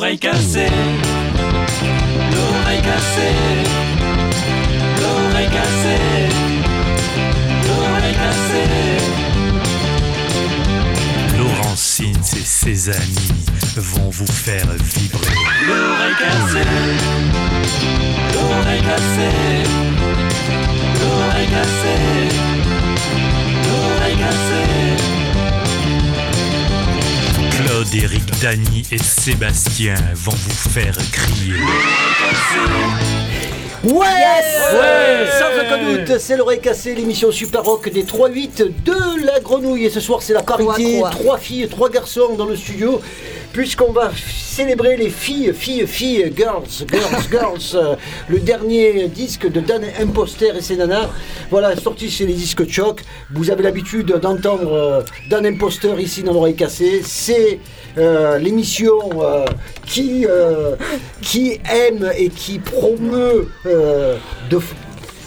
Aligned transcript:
L'oreille 0.00 0.18
cassée, 0.20 0.68
l'oreille 2.32 2.82
cassée, 2.82 3.34
l'oreille 5.00 5.50
cassée, 5.50 6.28
l'oreille 7.66 8.14
cassée. 8.14 8.68
Laurentine 11.36 12.14
et 12.16 12.44
ses 12.44 12.90
amis 12.90 13.32
vont 13.76 14.10
vous 14.10 14.32
faire 14.32 14.68
vibrer. 14.84 15.34
L'oreille 15.66 16.14
cassée, 16.20 16.68
l'oreille 18.34 18.82
cassée, 18.82 19.64
l'oreille 21.00 21.48
cassée, 21.48 22.28
l'oreille 23.66 24.16
cassée. 24.16 24.87
Eric, 27.84 28.22
Dany 28.40 28.82
et 28.90 28.98
Sébastien 28.98 29.94
vont 30.14 30.32
vous 30.32 30.70
faire 30.70 30.96
crier. 31.12 31.54
Ouais, 33.84 33.92
Ouais 33.94 35.26
Sans 35.38 35.60
aucun 35.60 35.84
doute, 35.84 36.18
c'est 36.18 36.36
l'oreille 36.36 36.60
cassée, 36.60 36.94
l'émission 36.94 37.30
Super 37.30 37.62
Rock 37.62 37.88
des 37.90 38.02
3-8 38.04 38.64
de 38.84 39.24
la 39.24 39.38
grenouille. 39.40 39.86
Et 39.86 39.90
ce 39.90 40.00
soir, 40.00 40.22
c'est 40.22 40.32
la 40.32 40.42
parité. 40.42 40.98
Trois, 40.98 41.10
Trois, 41.10 41.22
trois. 41.24 41.38
filles, 41.38 41.68
trois 41.68 41.88
garçons 41.88 42.34
dans 42.36 42.46
le 42.46 42.56
studio. 42.56 43.00
Puisqu'on 43.58 43.90
va 43.90 44.12
célébrer 44.14 44.96
les 44.96 45.10
filles, 45.10 45.52
filles, 45.52 45.84
filles, 45.84 46.32
girls, 46.36 46.86
girls, 46.88 47.28
girls. 47.28 47.74
euh, 47.74 47.96
le 48.28 48.38
dernier 48.38 49.08
disque 49.08 49.50
de 49.50 49.58
Dan 49.58 49.82
Imposter 50.00 50.52
et 50.56 50.60
ses 50.60 50.76
nanas. 50.76 51.08
Voilà, 51.50 51.74
sorti 51.74 52.08
chez 52.08 52.24
les 52.24 52.34
disques 52.34 52.68
Choc. 52.70 53.02
Vous 53.34 53.50
avez 53.50 53.64
l'habitude 53.64 54.14
d'entendre 54.22 54.72
euh, 54.72 55.02
Dan 55.28 55.44
Imposter 55.44 55.92
ici 55.98 56.22
dans 56.22 56.34
l'oreille 56.34 56.54
cassée. 56.54 57.02
C'est 57.02 57.58
euh, 57.98 58.38
l'émission 58.38 58.96
qui, 59.84 60.24
qui 61.20 61.58
aime 61.68 62.12
et 62.16 62.28
qui 62.28 62.60
promeut 62.60 63.48
de, 63.64 64.60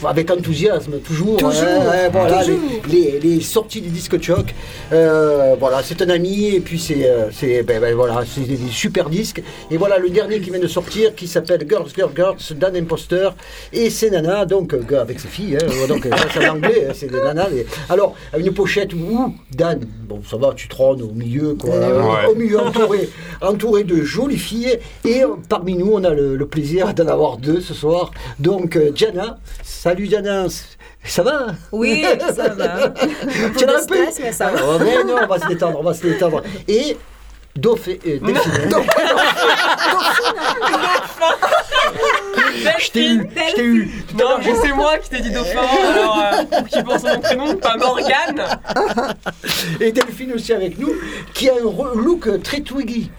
avec 0.06 0.30
enthousiasme, 0.30 0.98
toujours. 1.00 1.36
Toujours, 1.36 1.52
hein, 1.62 1.92
hein, 1.92 2.08
voilà, 2.12 2.40
toujours. 2.44 2.58
Les, 2.90 3.18
les- 3.20 3.20
les 3.20 3.40
sorties 3.40 3.80
du 3.80 3.88
disque 3.88 4.20
choc. 4.22 4.54
Euh, 4.92 5.54
voilà, 5.58 5.82
c'est 5.82 6.00
un 6.02 6.08
ami 6.10 6.54
et 6.54 6.60
puis 6.60 6.78
c'est 6.78 7.08
euh, 7.08 7.30
c'est 7.32 7.62
ben, 7.62 7.80
ben, 7.80 7.94
voilà, 7.94 8.22
c'est 8.26 8.40
des, 8.42 8.56
des 8.56 8.70
super 8.70 9.08
disques. 9.08 9.42
Et 9.70 9.76
voilà 9.76 9.98
le 9.98 10.10
dernier 10.10 10.40
qui 10.40 10.50
vient 10.50 10.58
de 10.60 10.66
sortir 10.66 11.14
qui 11.14 11.26
s'appelle 11.26 11.64
Girls, 11.68 11.88
Girls, 11.94 12.12
Girls, 12.14 12.36
Dan 12.56 12.76
Imposter 12.76 13.30
et 13.72 13.90
c'est 13.90 14.10
Nana, 14.10 14.44
donc 14.46 14.74
euh, 14.74 15.00
avec 15.00 15.20
ses 15.20 15.28
filles. 15.28 15.56
hein, 15.62 15.86
donc 15.88 16.06
c'est 16.32 16.48
en 16.48 16.54
anglais, 16.56 16.86
hein, 16.88 16.92
c'est 16.94 17.10
des 17.10 17.20
nanas. 17.20 17.48
mais- 17.52 17.66
Alors, 17.88 18.14
une 18.38 18.52
pochette 18.52 18.92
où 18.94 19.34
Dan, 19.54 19.80
bon 20.08 20.20
ça 20.28 20.36
va, 20.36 20.52
tu 20.54 20.68
trônes 20.68 21.02
au 21.02 21.12
milieu, 21.12 21.54
quoi. 21.54 21.70
Ouais. 21.70 22.30
Au 22.30 22.34
milieu 22.34 22.60
entouré, 22.60 23.08
entouré 23.40 23.84
de 23.84 24.02
jolies 24.02 24.38
filles. 24.38 24.78
Et 25.06 25.22
parmi 25.48 25.74
nous, 25.74 25.90
on 25.92 26.04
a 26.04 26.10
le, 26.10 26.36
le 26.36 26.46
plaisir 26.46 26.92
d'en 26.94 27.06
avoir 27.08 27.36
deux 27.38 27.60
ce 27.60 27.74
soir. 27.74 28.10
Donc, 28.38 28.78
Jana, 28.94 29.38
salut 29.92 30.08
ça 31.04 31.22
va 31.22 31.46
Oui, 31.72 32.04
ça 32.34 32.48
va. 32.48 32.84
Un 32.84 32.90
peu 32.90 33.06
Tu 33.58 33.64
stress, 33.82 34.20
mais 34.20 34.32
ça 34.32 34.50
va. 34.50 34.60
Oh, 34.64 34.78
mais 34.78 35.04
non, 35.04 35.16
on 35.22 35.26
va 35.26 35.40
se 35.40 35.48
détendre, 35.48 35.80
on 35.80 35.82
va 35.82 35.94
se 35.94 36.02
détendre. 36.02 36.42
Et 36.68 36.96
Dauphin, 37.56 37.94
euh, 38.06 38.18
Delphine. 38.20 38.34
Je 42.78 42.90
t'ai 42.90 43.06
eu, 43.06 43.28
je 43.48 43.54
t'ai 43.54 43.64
eu. 43.64 43.90
Non, 44.18 44.38
mais 44.38 44.54
c'est 44.62 44.72
moi 44.72 44.98
qui 44.98 45.10
t'ai 45.10 45.20
dit 45.20 45.30
dauphin, 45.30 45.60
alors 45.60 46.22
euh, 46.22 46.62
qui 46.62 46.82
pense 46.82 47.04
à 47.04 47.14
mon 47.14 47.20
prénom, 47.20 47.56
pas 47.56 47.76
Morgane. 47.76 48.58
Et 49.80 49.92
Delphine 49.92 50.32
aussi 50.34 50.52
avec 50.52 50.78
nous, 50.78 50.92
qui 51.34 51.50
a 51.50 51.54
un 51.54 51.94
look 51.94 52.42
très 52.42 52.60
twiggy. 52.60 53.10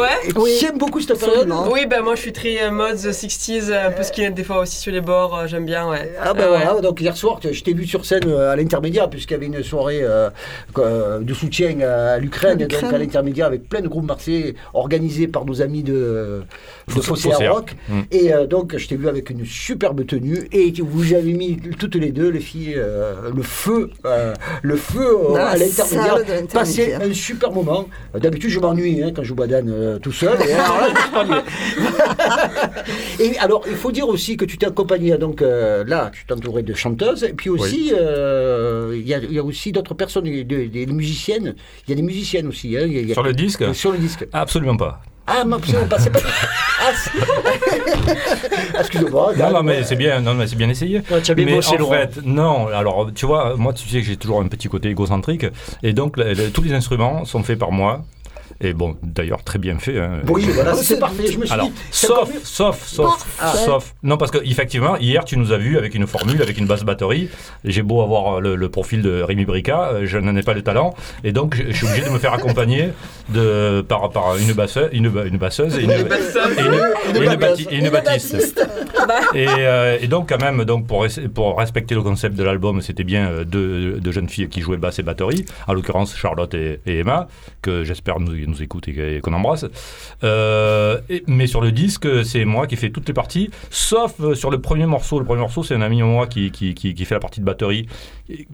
Ouais. 0.00 0.32
Oui, 0.36 0.56
qui 0.58 0.66
aime 0.66 0.78
beaucoup 0.78 1.00
cette 1.00 1.18
période. 1.18 1.36
absolument. 1.42 1.68
Oui, 1.70 1.86
bah 1.86 2.00
moi 2.02 2.14
je 2.14 2.20
suis 2.22 2.32
très 2.32 2.62
euh, 2.62 2.70
mods 2.70 2.94
60s, 2.94 3.70
euh, 3.70 3.88
un 3.88 3.90
peu 3.92 4.02
skinhead 4.02 4.34
des 4.34 4.44
fois 4.44 4.60
aussi 4.60 4.76
sur 4.76 4.92
les 4.92 5.00
bords, 5.00 5.36
euh, 5.38 5.46
j'aime 5.46 5.64
bien, 5.66 5.88
ouais. 5.88 6.12
Ah 6.20 6.32
ben 6.34 6.44
Euh, 6.44 6.52
ouais. 6.52 6.64
voilà, 6.64 6.80
donc 6.80 7.00
hier 7.00 7.16
soir, 7.16 7.40
je 7.42 7.62
t'ai 7.62 7.72
vu 7.74 7.86
sur 7.86 8.04
scène 8.04 8.22
euh, 8.26 8.50
à 8.52 8.56
l'intermédiaire, 8.56 9.08
puisqu'il 9.10 9.34
y 9.34 9.36
avait 9.36 9.46
une 9.46 9.62
soirée 9.62 10.00
euh, 10.02 10.30
de 11.20 11.34
soutien 11.34 11.78
à 11.80 12.18
l'Ukraine, 12.18 12.58
donc 12.58 12.72
à 12.92 12.98
l'intermédiaire 12.98 13.46
avec 13.46 13.68
plein 13.68 13.80
de 13.80 13.88
groupes 13.88 14.06
marseillais 14.06 14.54
organisés 14.74 15.28
par 15.28 15.44
nos 15.44 15.62
amis 15.62 15.82
de, 15.82 16.42
de 16.94 17.00
Fossé 17.00 17.28
à 17.30 17.32
Fosséa. 17.34 17.52
Rock. 17.52 17.74
Mm. 17.88 18.00
Et 18.10 18.32
euh, 18.32 18.46
donc, 18.46 18.76
je 18.76 18.88
t'ai 18.88 18.96
vu 18.96 19.08
avec 19.08 19.30
une 19.30 19.44
superbe 19.44 20.06
tenue, 20.06 20.48
et 20.52 20.72
vous 20.82 21.14
avez 21.14 21.32
mis 21.32 21.58
toutes 21.78 21.96
les 21.96 22.10
deux, 22.10 22.28
les 22.28 22.40
filles, 22.40 22.74
euh, 22.76 23.30
le 23.34 23.42
feu, 23.42 23.90
euh, 24.06 24.34
le 24.62 24.76
feu 24.76 25.06
euh, 25.30 25.34
à 25.36 25.56
l'intermédiaire, 25.56 26.18
l'intermédiaire. 26.18 27.00
un 27.02 27.12
super 27.12 27.52
moment. 27.52 27.86
Euh, 28.14 28.18
D'habitude, 28.18 28.50
je 28.50 28.60
m'ennuie 28.60 29.02
hein, 29.02 29.12
quand 29.14 29.22
je 29.24 29.34
bois 29.34 29.46
Dan 29.46 29.68
euh, 29.82 29.98
tout 29.98 30.12
seul. 30.12 30.38
Et 30.48 30.52
alors 30.52 30.80
là, 30.80 30.88
pas. 31.12 31.24
Et 33.20 33.32
il 33.68 33.76
faut 33.76 33.92
dire 33.92 34.08
aussi 34.08 34.36
que 34.36 34.44
tu 34.44 34.56
t'es 34.58 34.66
accompagné, 34.66 35.16
donc 35.18 35.42
euh, 35.42 35.84
là, 35.86 36.10
tu 36.12 36.24
t'es 36.24 36.32
entouré 36.34 36.62
de 36.62 36.74
chanteuses, 36.74 37.24
et 37.24 37.32
puis 37.32 37.50
aussi, 37.50 37.92
euh, 37.96 38.92
il 38.96 39.06
y, 39.06 39.14
a, 39.14 39.18
il 39.18 39.32
y 39.32 39.38
a 39.38 39.44
aussi 39.44 39.72
d'autres 39.72 39.94
personnes, 39.94 40.24
des, 40.24 40.44
des- 40.44 40.68
des 40.68 40.86
musiciennes. 40.86 41.54
Il 41.86 41.90
y 41.90 41.92
a 41.92 41.96
des 41.96 42.02
musiciennes 42.02 42.46
aussi. 42.48 42.76
hein, 42.76 42.82
il 42.86 42.92
y 42.92 42.98
a- 42.98 43.00
il 43.02 43.08
y 43.08 43.10
a- 43.12 43.14
Sur 43.14 43.22
le 43.22 43.32
disque 43.32 43.74
Sur 43.74 43.92
le 43.92 43.98
disque. 43.98 44.26
Absolument 44.32 44.76
pas. 44.76 45.00
Ah, 45.26 45.44
mais 45.46 45.54
absolument 45.54 45.86
pas. 45.86 45.98
C'est 45.98 46.10
pas. 46.10 46.20
Ah, 46.84 46.90
Excuse-moi. 48.80 49.34
Non, 49.38 49.52
non, 49.52 49.62
mais 49.62 49.84
c'est 49.84 49.94
bien, 49.94 50.20
non, 50.20 50.34
mais 50.34 50.48
c'est 50.48 50.56
bien 50.56 50.68
essayé. 50.68 51.00
Ouais, 51.10 51.22
tu 51.22 51.30
as 51.30 51.34
bien 51.34 51.44
mais 51.46 51.64
en 51.64 51.76
Laurent. 51.76 51.92
fait, 51.92 52.18
non. 52.24 52.66
Alors, 52.68 53.10
tu 53.14 53.26
vois, 53.26 53.54
moi, 53.56 53.72
tu 53.72 53.88
sais 53.88 54.00
que 54.00 54.06
j'ai 54.06 54.16
toujours 54.16 54.40
un 54.40 54.48
petit 54.48 54.66
côté 54.68 54.88
égocentrique, 54.88 55.46
et 55.84 55.92
donc 55.92 56.16
le- 56.16 56.32
le- 56.34 56.50
tous 56.50 56.62
les 56.62 56.72
instruments 56.72 57.24
sont 57.24 57.42
faits 57.44 57.58
par 57.58 57.70
moi. 57.70 58.04
Et 58.62 58.72
bon, 58.74 58.96
d'ailleurs, 59.02 59.42
très 59.42 59.58
bien 59.58 59.78
fait. 59.78 59.98
hein. 59.98 60.20
Oui, 60.28 60.46
voilà, 60.54 60.72
Oh, 60.74 60.78
c'est 60.80 60.98
parfait. 60.98 61.26
Je 61.26 61.36
me 61.38 61.44
suis 61.44 61.52
Alors, 61.52 61.66
dit. 61.66 61.72
sauf, 61.90 62.30
sauf, 62.44 62.86
sauf, 62.86 63.36
Ah. 63.40 63.52
sauf. 63.54 63.94
Non, 64.02 64.16
parce 64.16 64.30
qu'effectivement, 64.30 64.96
hier, 64.96 65.24
tu 65.24 65.36
nous 65.36 65.52
as 65.52 65.58
vu 65.58 65.76
avec 65.78 65.94
une 65.94 66.06
formule, 66.06 66.40
avec 66.40 66.56
une 66.58 66.66
basse 66.66 66.84
batterie. 66.84 67.28
J'ai 67.64 67.82
beau 67.82 68.02
avoir 68.02 68.40
le, 68.40 68.54
le 68.54 68.68
profil 68.68 69.02
de 69.02 69.20
Rémi 69.22 69.44
Brica, 69.44 69.88
euh, 69.90 70.02
je 70.06 70.16
n'en 70.18 70.36
ai 70.36 70.42
pas 70.42 70.54
le 70.54 70.62
talent. 70.62 70.94
Et 71.24 71.32
donc, 71.32 71.56
je, 71.56 71.64
je 71.70 71.76
suis 71.76 71.86
obligé 71.86 72.04
de 72.06 72.10
me 72.10 72.18
faire 72.18 72.32
accompagner 72.34 72.90
de, 73.30 73.80
par, 73.82 74.08
par 74.10 74.36
une, 74.36 74.52
basseuse, 74.52 74.88
une, 74.92 75.08
ba- 75.08 75.24
une 75.24 75.38
basseuse 75.38 75.76
et 75.78 75.82
une, 75.82 75.90
une- 75.90 75.96
et 75.96 77.18
une 77.18 77.22
Une 77.24 77.34
bati- 77.36 77.66
et 77.70 77.76
une 77.78 77.84
Une 77.86 77.90
battiste. 77.90 78.32
baptiste. 78.32 78.68
Et, 79.34 79.46
euh, 79.48 79.98
et 80.00 80.06
donc, 80.06 80.28
quand 80.28 80.40
même, 80.40 80.64
donc 80.64 80.86
pour, 80.86 81.04
respecter 81.58 81.94
le 81.94 82.02
concept 82.02 82.36
de 82.36 82.44
l'album, 82.44 82.80
c'était 82.80 83.04
bien 83.04 83.28
euh, 83.28 83.44
deux, 83.44 83.98
deux 84.00 84.12
jeunes 84.12 84.28
filles 84.28 84.48
qui 84.48 84.60
jouaient 84.60 84.76
basse 84.76 84.98
et 84.98 85.02
batterie, 85.02 85.44
en 85.66 85.74
l'occurrence 85.74 86.14
Charlotte 86.16 86.54
et, 86.54 86.80
et 86.86 86.98
Emma, 87.00 87.26
que 87.62 87.84
j'espère 87.84 88.20
nous, 88.20 88.34
nous 88.52 88.62
écoutent 88.62 88.88
et 88.88 89.20
qu'on 89.22 89.32
embrasse. 89.32 89.64
Euh, 90.24 90.98
et- 91.08 91.24
mais 91.26 91.46
sur 91.46 91.60
le 91.60 91.72
disque, 91.72 92.06
c'est 92.24 92.44
moi 92.44 92.66
qui 92.66 92.76
fais 92.76 92.90
toutes 92.90 93.08
les 93.08 93.14
parties, 93.14 93.50
sauf 93.70 94.14
euh, 94.20 94.34
sur 94.34 94.50
le 94.50 94.60
premier 94.60 94.86
morceau. 94.86 95.18
Le 95.18 95.24
premier 95.24 95.40
morceau, 95.40 95.62
c'est 95.62 95.74
un 95.74 95.82
ami 95.82 96.02
à 96.02 96.04
moi 96.04 96.26
qui, 96.26 96.50
qui, 96.50 96.74
qui, 96.74 96.94
qui 96.94 97.04
fait 97.04 97.14
la 97.14 97.20
partie 97.20 97.40
de 97.40 97.44
batterie. 97.46 97.86
Et- 98.28 98.46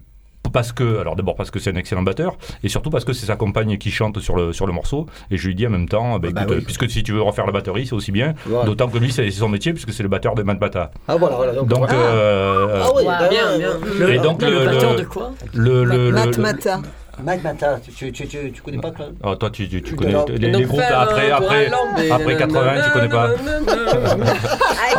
parce 0.50 0.72
que, 0.72 0.98
alors 0.98 1.14
d'abord 1.14 1.34
parce 1.34 1.50
que 1.50 1.58
c'est 1.58 1.70
un 1.72 1.76
excellent 1.76 2.02
batteur, 2.02 2.38
et 2.62 2.70
surtout 2.70 2.88
parce 2.88 3.04
que 3.04 3.12
c'est 3.12 3.26
sa 3.26 3.36
compagne 3.36 3.76
qui 3.76 3.90
chante 3.90 4.18
sur 4.20 4.34
le, 4.34 4.54
sur 4.54 4.66
le 4.66 4.72
morceau, 4.72 5.04
et 5.30 5.36
je 5.36 5.46
lui 5.46 5.54
dis 5.54 5.66
en 5.66 5.70
même 5.70 5.86
temps, 5.90 6.18
bah, 6.18 6.28
Bah 6.32 6.42
écoute, 6.44 6.56
oui. 6.60 6.64
puisque 6.64 6.88
si 6.88 7.02
tu 7.02 7.12
veux 7.12 7.20
refaire 7.20 7.44
la 7.44 7.52
batterie, 7.52 7.86
c'est 7.86 7.92
aussi 7.94 8.12
bien, 8.12 8.32
Voilà. 8.46 8.64
d'autant 8.64 8.88
que 8.88 8.96
lui, 8.96 9.12
c'est 9.12 9.30
son 9.30 9.50
métier, 9.50 9.74
puisque 9.74 9.92
c'est 9.92 10.02
le 10.02 10.08
batteur 10.08 10.34
de 10.34 10.42
Mad 10.42 10.58
Bata. 10.58 10.90
Ah, 11.06 11.16
voilà, 11.16 11.36
voilà. 11.36 11.52
Donc, 11.52 11.68
Donc, 11.68 11.78
voilà. 11.80 11.92
euh, 11.94 12.82
Ah, 12.82 12.88
oui, 12.96 13.02
Wow. 13.02 13.08
bah, 13.08 13.28
Bien, 13.28 13.58
bien. 13.58 13.68
Le, 13.98 14.14
Et 14.14 14.18
donc, 14.20 14.40
le 14.40 14.48
le- 14.50 14.64
batteur 14.64 14.92
le- 14.92 14.98
de 15.00 15.04
quoi 15.04 15.32
le, 15.52 15.84
le, 15.84 16.06
le- 16.06 16.12
Mat 16.12 16.36
le- 16.36 16.42
Mata. 16.42 16.80
Mike 17.24 17.42
Mata, 17.42 17.80
tu, 17.84 18.12
tu, 18.12 18.26
tu, 18.26 18.52
tu 18.52 18.62
connais 18.62 18.78
pas, 18.78 18.90
toi 18.90 19.06
Ah, 19.22 19.34
toi, 19.38 19.50
tu, 19.50 19.68
tu, 19.68 19.94
connais 19.94 20.10
alors, 20.10 20.28
les, 20.28 20.50
groupes 20.62 20.80
après, 20.80 21.30
après, 21.30 21.70
après 22.10 22.36
80, 22.36 22.82
tu 22.84 22.90
connais 22.90 23.08
pas? 23.08 23.30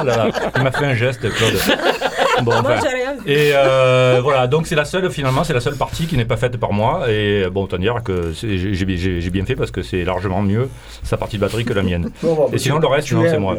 Oh 0.01 0.05
là 0.05 0.15
là, 0.15 0.27
il 0.55 0.63
m'a 0.63 0.71
fait 0.71 0.85
un 0.85 0.93
geste, 0.93 1.21
Claude. 1.29 1.53
Bon, 2.43 2.53
enfin. 2.53 2.79
Et 3.25 3.51
euh, 3.53 4.19
voilà, 4.23 4.47
donc 4.47 4.65
c'est 4.65 4.75
la 4.75 4.85
seule, 4.85 5.11
finalement, 5.11 5.43
c'est 5.43 5.53
la 5.53 5.59
seule 5.59 5.75
partie 5.75 6.05
qui 6.07 6.15
n'est 6.15 6.25
pas 6.25 6.37
faite 6.37 6.55
par 6.57 6.71
moi. 6.71 7.09
Et 7.11 7.43
bon, 7.51 7.63
autant 7.63 7.77
dire 7.77 8.01
que 8.03 8.31
j'ai 8.33 9.29
bien 9.29 9.45
fait 9.45 9.55
parce 9.55 9.71
que 9.71 9.81
c'est 9.81 10.05
largement 10.05 10.41
mieux 10.41 10.69
sa 11.03 11.17
partie 11.17 11.35
de 11.37 11.41
batterie 11.41 11.65
que 11.65 11.73
la 11.73 11.83
mienne. 11.83 12.11
Bon, 12.21 12.35
bon, 12.35 12.49
Et 12.53 12.57
sinon, 12.57 12.79
le 12.79 12.87
reste, 12.87 13.11
non, 13.11 13.23
c'est 13.27 13.37
moi. 13.39 13.57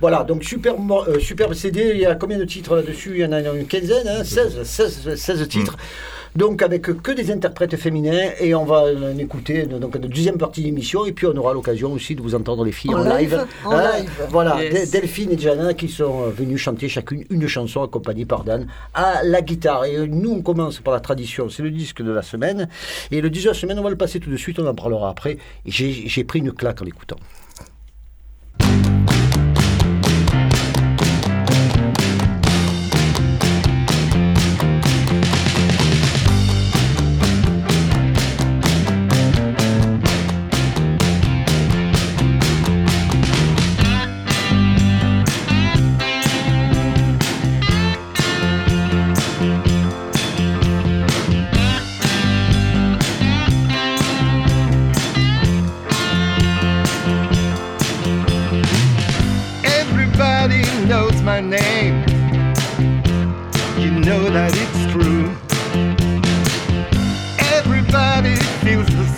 Voilà. 0.00 0.22
donc 0.22 0.44
super, 0.44 0.78
mo- 0.78 1.04
euh, 1.08 1.18
superbe 1.18 1.54
CD, 1.54 1.90
il 1.94 2.00
y 2.00 2.06
a 2.06 2.14
combien 2.14 2.38
de 2.38 2.44
titres 2.44 2.76
là-dessus? 2.76 3.12
Il 3.14 3.20
y 3.20 3.24
en 3.24 3.32
a 3.32 3.40
une 3.40 3.66
quinzaine, 3.66 4.06
hein, 4.06 4.22
16, 4.22 4.62
16, 4.62 5.14
16 5.16 5.48
titres. 5.48 5.76
Donc 6.38 6.62
avec 6.62 6.82
que 6.82 7.10
des 7.10 7.32
interprètes 7.32 7.76
féminins 7.76 8.30
et 8.38 8.54
on 8.54 8.64
va 8.64 8.84
en 8.84 9.18
écouter 9.18 9.66
donc 9.66 9.96
la 9.96 10.06
deuxième 10.06 10.38
partie 10.38 10.60
de 10.60 10.66
l'émission 10.66 11.04
et 11.04 11.10
puis 11.10 11.26
on 11.26 11.36
aura 11.36 11.52
l'occasion 11.52 11.92
aussi 11.92 12.14
de 12.14 12.22
vous 12.22 12.36
entendre 12.36 12.64
les 12.64 12.70
filles 12.70 12.94
en, 12.94 13.00
En 13.04 13.16
live, 13.16 13.44
en 13.64 13.72
Hein, 13.72 13.98
live. 13.98 14.10
Voilà, 14.30 14.62
Yes. 14.62 14.92
Delphine 14.92 15.32
et 15.32 15.38
Jana 15.38 15.74
qui 15.74 15.88
sont 15.88 16.22
euh, 16.22 16.30
venues 16.30 16.56
chanter 16.56 16.88
chacune 16.88 17.24
une 17.30 17.48
chanson 17.48 17.82
accompagnée 17.82 18.24
par 18.24 18.44
Dan 18.44 18.68
à 18.94 19.24
la 19.24 19.42
guitare. 19.42 19.86
Et 19.86 19.96
euh, 19.96 20.06
nous 20.06 20.30
on 20.30 20.42
commence 20.42 20.78
par 20.78 20.94
la 20.94 21.00
tradition, 21.00 21.48
c'est 21.48 21.64
le 21.64 21.72
disque 21.72 22.02
de 22.02 22.12
la 22.12 22.22
semaine 22.22 22.68
et 23.10 23.20
le 23.20 23.30
disque 23.30 23.46
de 23.46 23.50
la 23.50 23.54
semaine 23.54 23.78
on 23.80 23.82
va 23.82 23.90
le 23.90 23.96
passer 23.96 24.20
tout 24.20 24.30
de 24.30 24.36
suite, 24.36 24.60
on 24.60 24.66
en 24.68 24.74
parlera 24.76 25.10
après. 25.10 25.38
J'ai 25.66 26.22
pris 26.22 26.38
une 26.38 26.52
claque 26.52 26.80
en 26.82 26.84
l'écoutant. 26.84 27.16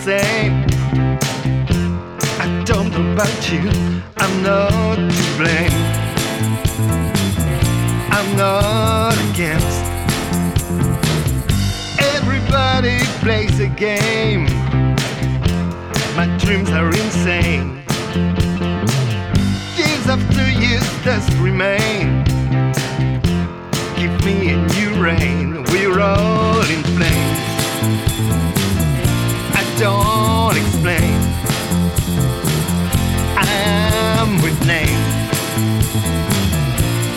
Same. 0.01 0.65
I 2.39 2.63
don't 2.65 2.89
know 2.89 3.13
about 3.13 3.51
you, 3.51 3.69
I'm 4.17 4.41
not 4.41 4.95
to 4.95 5.23
blame. 5.37 5.77
I'm 8.09 8.35
not 8.35 9.13
against. 9.29 9.83
Everybody 12.15 12.97
plays 13.21 13.59
a 13.59 13.67
game. 13.67 14.45
My 16.15 16.25
dreams 16.39 16.71
are 16.71 16.87
insane. 16.87 17.83
Years 19.77 20.07
after 20.07 20.49
years 20.49 20.87
just 21.03 21.31
remain. 21.37 22.23
Give 23.95 24.15
me 24.25 24.49
a 24.49 24.57
new 24.73 24.91
rain. 24.99 25.63
We're 25.65 25.99
all 25.99 26.61
in 26.61 26.81
flames. 26.95 27.30
Don't 29.81 30.55
explain. 30.55 31.17
I'm 33.35 34.39
with 34.43 34.63
name. 34.67 35.01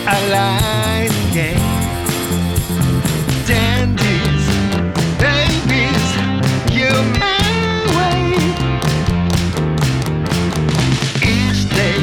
I 0.07 0.17
like 0.33 1.11
the 1.11 1.27
game. 1.35 1.69
Dandies, 3.45 4.47
babies, 5.21 6.07
you're 6.73 7.05
my 7.21 7.45
way. 7.99 8.33
Each 11.21 11.69
day 11.69 12.01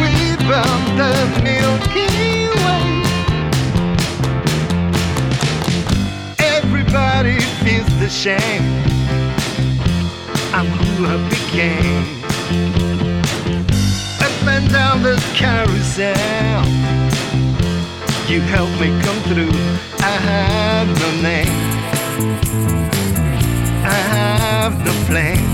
we 0.00 0.10
found 0.50 0.84
the 0.98 1.14
Milky 1.44 2.50
Way. 2.64 2.86
Everybody 6.40 7.38
feels 7.62 7.92
the 8.00 8.08
shame. 8.08 8.91
Who 11.04 11.28
became. 11.28 12.04
Up 14.20 14.46
and 14.46 14.70
down 14.70 15.02
the 15.02 15.16
carousel. 15.34 16.64
You 18.28 18.40
helped 18.40 18.78
me 18.80 18.86
come 19.02 19.20
through. 19.26 19.50
I 19.98 20.16
have 20.30 20.86
no 21.00 21.10
name. 21.20 21.58
I 23.84 23.98
have 24.14 24.78
no 24.84 24.92
flame. 25.08 25.50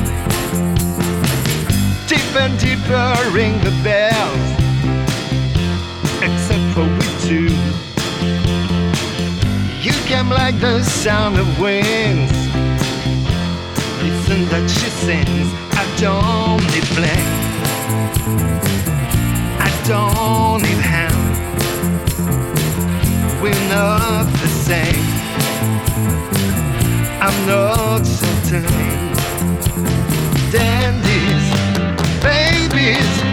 Deep 2.09 2.37
and 2.37 2.59
deeper 2.61 3.15
ring 3.33 3.59
the 3.65 3.73
bells. 3.83 4.49
Except 6.21 6.67
for 6.75 6.85
we 6.85 7.07
two. 7.27 7.55
You 9.81 9.95
came 10.05 10.29
like 10.29 10.61
the 10.61 10.83
sound 10.83 11.39
of 11.39 11.59
wings. 11.59 12.38
Listen 14.29 14.49
that 14.51 14.69
she 14.69 14.91
sings. 14.91 15.49
I 15.73 15.85
don't 15.97 16.61
need 16.75 16.87
flame. 16.97 17.29
I 19.59 19.71
don't 19.89 20.61
need 20.61 20.83
hand. 20.85 21.17
We're 23.43 23.69
not 23.71 24.27
the 24.43 24.49
same. 24.49 25.05
I'm 27.23 27.47
not 27.47 28.05
so. 28.05 28.61
Dandies, 30.53 31.47
babies, 32.21 33.28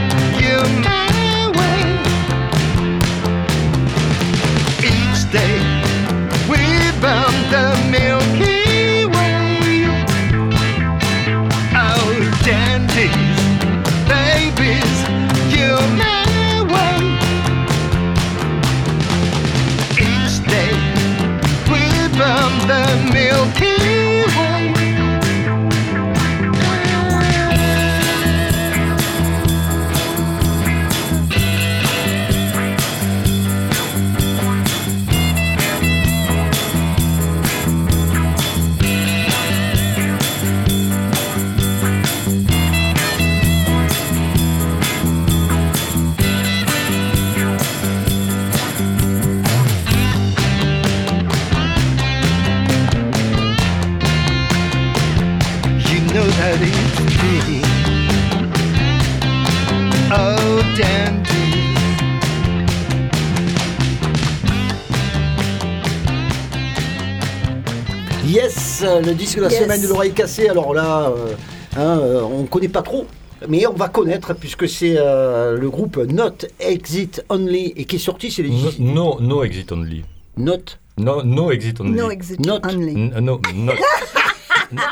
De 69.34 69.42
la 69.42 69.50
Yes. 69.50 69.64
semaine 69.64 69.82
de 69.82 69.88
l'oreille 69.88 70.14
cassée. 70.14 70.50
Alors 70.50 70.74
là, 70.74 71.10
euh, 71.10 71.34
hein, 71.78 72.00
euh, 72.00 72.22
on 72.22 72.44
ne 72.44 72.48
connaît 72.48 72.68
pas 72.70 72.84
trop, 72.84 73.06
mais 73.50 73.66
on 73.66 73.74
va 73.74 73.90
connaître 73.90 74.34
puisque 74.36 74.70
c'est 74.70 74.96
euh, 74.98 75.58
le 75.58 75.70
groupe 75.70 75.98
Not 75.98 76.46
Exit 76.60 77.26
Only 77.30 77.74
et 77.76 77.86
qui 77.86 77.96
est 77.96 78.00
sorti, 78.00 78.30
c'est 78.30 78.44
les 78.44 78.50
No, 78.50 78.70
no, 78.80 79.18
no 79.20 79.44
exit 79.44 79.72
only. 79.72 80.04
Not. 80.38 80.78
No, 80.98 81.24
no 81.24 81.50
exit 81.52 81.82
only. 81.82 81.94
No 82.00 82.12
exit 82.12 82.40
Note. 82.46 82.66
only. 82.72 82.94
N- 82.94 83.14
no, 83.20 83.42
note. 83.56 83.76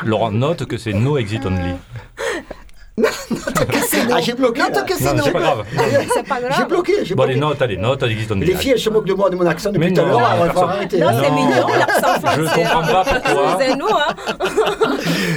Laurent, 0.04 0.30
note 0.32 0.66
que 0.66 0.78
c'est 0.78 0.92
no 0.92 1.16
exit 1.16 1.46
only. 1.46 1.74
Ah, 4.12 4.20
j'ai 4.20 4.32
bloqué. 4.34 4.60
Non, 4.60 4.68
là. 4.72 4.82
que 4.82 4.94
c'est 4.94 5.04
Non, 5.04 5.14
non. 5.14 5.22
c'est 5.24 5.32
pas 5.32 5.40
grave. 5.40 5.64
C'est 6.14 6.26
pas 6.28 6.38
J'ai 6.56 6.64
bloqué, 6.64 6.92
j'ai 7.04 7.14
Bon, 7.14 7.22
bloqué. 7.22 7.34
les 7.34 7.40
notes, 7.40 7.62
allez, 7.62 7.76
notes, 7.76 8.02
exit 8.04 8.30
only. 8.30 8.46
Les 8.46 8.54
filles, 8.54 8.72
elles 8.72 8.78
se 8.78 8.90
moquent 8.90 9.06
de 9.06 9.14
moi, 9.14 9.30
de 9.30 9.36
mon 9.36 9.46
accent 9.46 9.70
depuis 9.70 9.88
Mais 9.88 9.92
tout 9.92 10.00
à 10.00 10.04
non, 10.04 10.18
l'heure. 10.18 10.30
On 10.34 10.38
va 10.38 10.44
personne- 10.46 10.68
arrêter. 10.70 10.98
Non, 10.98 11.08
c'est 11.22 11.30
Non. 11.30 11.34
mignon, 11.34 11.66
l'accent 11.78 12.20
français. 12.20 12.40
Je 12.44 12.54
comprends 12.54 12.82
pas 12.82 13.04
pourquoi. 13.04 13.56
Excusez-nous, 13.58 13.86
hein. 13.88 14.14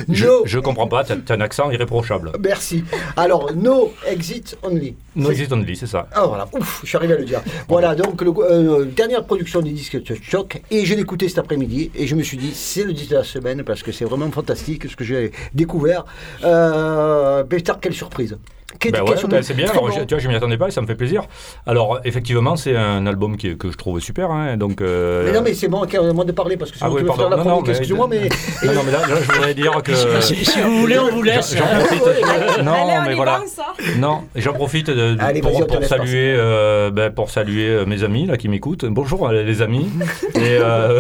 Je, 0.10 0.26
No. 0.26 0.42
je 0.46 0.60
comprends 0.60 0.88
pas, 0.88 1.04
t'as 1.04 1.34
un 1.36 1.42
accent 1.42 1.70
irréprochable. 1.72 2.32
Merci. 2.44 2.84
Alors, 3.16 3.52
No 3.56 3.94
Exit 4.08 4.58
Only. 4.64 4.96
No 5.16 5.32
exit 5.32 5.52
only, 5.52 5.76
c'est 5.76 5.88
ça. 5.88 6.08
Ah 6.14 6.26
voilà, 6.28 6.48
ouf, 6.54 6.82
je 6.84 6.88
suis 6.90 6.98
arrivé 6.98 7.16
à 7.16 7.18
le 7.18 7.26
dire. 7.26 7.42
Voilà, 7.68 7.96
donc 7.96 8.22
le, 8.22 8.32
euh, 8.40 8.86
dernière 8.86 9.24
production 9.24 9.62
du 9.62 9.72
disque 9.72 10.02
de 10.04 10.16
Choc, 10.22 10.62
et 10.70 10.86
je 10.86 10.94
l'ai 10.94 11.02
écouté 11.02 11.28
cet 11.28 11.40
après-midi, 11.40 11.90
et 11.96 12.06
je 12.06 12.14
me 12.16 12.22
suis 12.22 12.38
dit, 12.38 12.52
c'est 12.54 12.84
le 12.84 12.94
disque 12.94 13.10
de 13.12 13.16
la 13.16 13.24
semaine, 13.24 13.64
parce 13.64 13.82
que 13.82 13.92
c'est 13.92 14.06
vraiment 14.06 14.30
fantastique 14.32 14.88
ce 14.90 14.96
que 14.96 15.04
j'ai 15.04 15.32
découvert. 15.56 16.06
Euh, 16.44 17.44
Bétard, 17.44 17.80
quelle 17.80 17.94
surprise. 17.94 18.38
Ben 18.92 19.02
ouais, 19.02 19.08
surprise. 19.18 19.28
ben 19.30 19.42
c'est 19.44 19.54
bien. 19.54 19.66
Très 19.66 19.78
Alors, 19.78 19.90
bon. 19.90 19.96
je- 19.98 20.04
tu 20.04 20.14
vois, 20.14 20.20
je 20.22 20.28
m'y 20.28 20.36
attendais 20.36 20.58
pas 20.58 20.68
et 20.68 20.72
ça 20.72 20.82
me 20.82 20.88
fait 20.88 20.96
plaisir. 20.96 21.24
Alors, 21.66 22.00
effectivement, 22.04 22.56
c'est 22.58 22.76
un 22.76 23.08
album 23.08 23.38
qui, 23.38 23.58
que 23.58 23.72
je 23.72 23.78
trouve 23.78 24.00
super. 24.02 24.30
hein, 24.30 24.58
donc, 24.58 24.82
euh, 24.82 25.24
Mais 25.26 25.32
non, 25.32 25.42
mais 25.42 25.54
c'est 25.54 25.68
bon, 25.70 25.84
à 25.84 26.14
moi 26.14 26.26
de 26.26 26.32
parler, 26.34 26.58
parce 26.58 26.72
que 26.72 26.78
c'est 26.78 26.84
Ah 26.86 26.90
oui, 26.92 27.02
qui 27.02 27.08
pardon. 27.08 27.22
faire 27.24 27.30
la 27.32 27.38
Non, 27.38 27.44
non, 27.44 27.50
chronique, 27.50 27.68
mais- 27.68 27.72
excusez-moi, 27.72 28.08
mais... 28.10 28.30
Non, 28.66 28.74
non, 28.74 28.82
mais 28.86 28.92
là, 28.92 29.00
là, 29.08 29.16
je 29.22 29.32
voudrais 29.32 29.54
dire 29.54 29.72
que. 29.84 29.92
Si, 30.22 30.44
si 30.46 30.62
vous 30.62 30.80
voulez, 30.82 31.00
on 31.00 31.10
vous 31.10 31.24
laisse. 31.24 31.56
J'en 31.56 31.64
hein. 31.64 31.80
profite. 31.80 32.64
non, 32.64 32.74
Allez, 32.74 33.10
mais 33.10 33.16
voilà. 33.16 33.42
sort. 33.48 33.76
Non, 33.98 34.24
j'en 34.36 34.54
profite 34.54 34.88
de, 34.90 35.16
de- 35.16 35.22
Allez, 35.22 35.42
vas-y, 35.42 35.56
on 35.56 35.60
pour, 35.60 35.68
pour 35.68 35.84
saluer, 35.86 36.36
euh, 36.38 36.92
ben, 36.92 37.12
pour 37.12 37.30
saluer 37.30 37.70
euh, 37.70 37.86
mes 37.86 38.04
amis 38.04 38.26
là 38.26 38.36
qui 38.38 38.50
m'écoutent. 38.50 38.86
Bonjour 38.86 39.30
les 39.30 39.62
amis 39.62 39.90
et, 40.36 40.58
euh, 40.60 41.00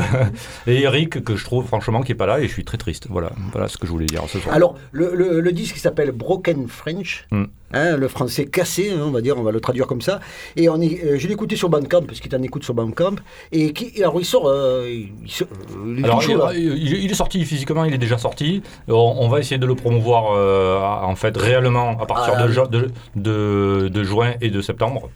et 0.67 0.81
Eric 0.83 1.23
que 1.23 1.35
je 1.35 1.43
trouve 1.43 1.65
franchement 1.67 2.01
qui 2.01 2.13
est 2.13 2.15
pas 2.15 2.25
là 2.27 2.39
et 2.39 2.47
je 2.47 2.53
suis 2.53 2.63
très 2.65 2.77
triste. 2.77 3.07
Voilà, 3.09 3.31
voilà 3.51 3.67
ce 3.67 3.77
que 3.77 3.85
je 3.85 3.91
voulais 3.91 4.05
dire 4.05 4.23
ce 4.27 4.39
soir. 4.39 4.55
Alors, 4.55 4.75
le, 4.91 5.11
le- 5.13 5.41
le 5.41 5.51
disque 5.51 5.77
s'appelle 5.77 6.11
Broken 6.11 6.67
French, 6.67 7.25
Hmm. 7.31 7.45
Hein, 7.73 7.97
le 7.97 8.07
français 8.07 8.45
cassé, 8.45 8.91
hein, 8.91 9.01
on 9.03 9.11
va 9.11 9.21
dire, 9.21 9.37
on 9.37 9.43
va 9.43 9.51
le 9.51 9.59
traduire 9.59 9.87
comme 9.87 10.01
ça. 10.01 10.19
Et 10.55 10.69
on 10.69 10.79
est, 10.81 11.03
euh, 11.03 11.17
je 11.17 11.27
l'ai 11.27 11.33
écouté 11.33 11.55
sur 11.55 11.69
Bandcamp, 11.69 12.03
parce 12.03 12.19
qu'il 12.19 12.33
est 12.33 12.37
en 12.37 12.41
écoute 12.43 12.63
sur 12.63 12.73
Bandcamp. 12.73 13.15
Et 13.51 13.73
qui, 13.73 14.01
alors, 14.01 14.19
il 14.19 14.25
sort. 14.25 14.47
euh, 14.47 14.89
il, 14.89 15.29
sort- 15.31 15.47
euh, 15.75 15.93
il 15.97 16.01
est 16.01 16.03
Alors, 16.05 16.19
tout 16.21 16.31
chaud, 16.31 16.37
là. 16.37 16.51
il, 16.53 16.77
il- 16.77 17.03
il 17.03 17.11
est 17.11 17.15
sorti 17.15 17.43
physiquement, 17.45 17.85
il 17.85 17.93
est 17.93 17.97
déjà 17.97 18.17
sorti. 18.17 18.61
On, 18.87 18.93
on 19.19 19.27
va 19.29 19.39
essayer 19.39 19.57
de 19.57 19.65
le 19.65 19.75
promouvoir 19.75 20.33
euh, 20.35 20.79
en 20.81 21.15
fait 21.15 21.35
réellement 21.37 21.97
à 21.99 22.05
partir 22.05 22.33
Ah, 22.37 22.43
de, 22.47 22.51
ju- 22.51 22.59
de, 22.69 22.89
de- 23.15 23.87
de 23.89 24.03
juin 24.03 24.33
et 24.41 24.49
de 24.49 24.61
septembre. 24.61 25.09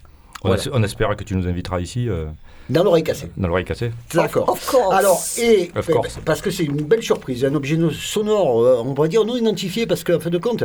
On, 0.44 0.48
Voilà. 0.48 0.62
es- 0.62 0.70
on 0.72 0.82
espère 0.82 1.14
que 1.16 1.24
tu 1.24 1.36
nous 1.36 1.46
inviteras 1.46 1.80
ici 1.80 2.08
euh, 2.08 2.24
Dans 2.68 2.82
l'oreille 2.82 3.04
cassée. 3.04 3.30
dans 3.36 3.46
l'oreille 3.48 3.64
cassée. 3.64 3.92
D'accord. 4.12 4.56
Alors, 4.92 5.20
et 5.40 5.70
Of 5.76 5.88
euh, 5.88 5.92
course. 5.92 6.18
parce 6.24 6.40
que 6.40 6.50
c'est 6.50 6.64
une 6.64 6.82
belle 6.82 7.02
surprise, 7.02 7.44
un 7.44 7.54
objet 7.54 7.76
no- 7.76 7.90
sonore, 7.90 8.60
euh, 8.62 8.82
on 8.84 8.92
va 8.92 9.06
dire 9.06 9.24
non 9.24 9.36
identifié, 9.36 9.86
parce 9.86 10.02
qu'en 10.02 10.18
fin 10.18 10.30
de 10.30 10.38
compte, 10.38 10.64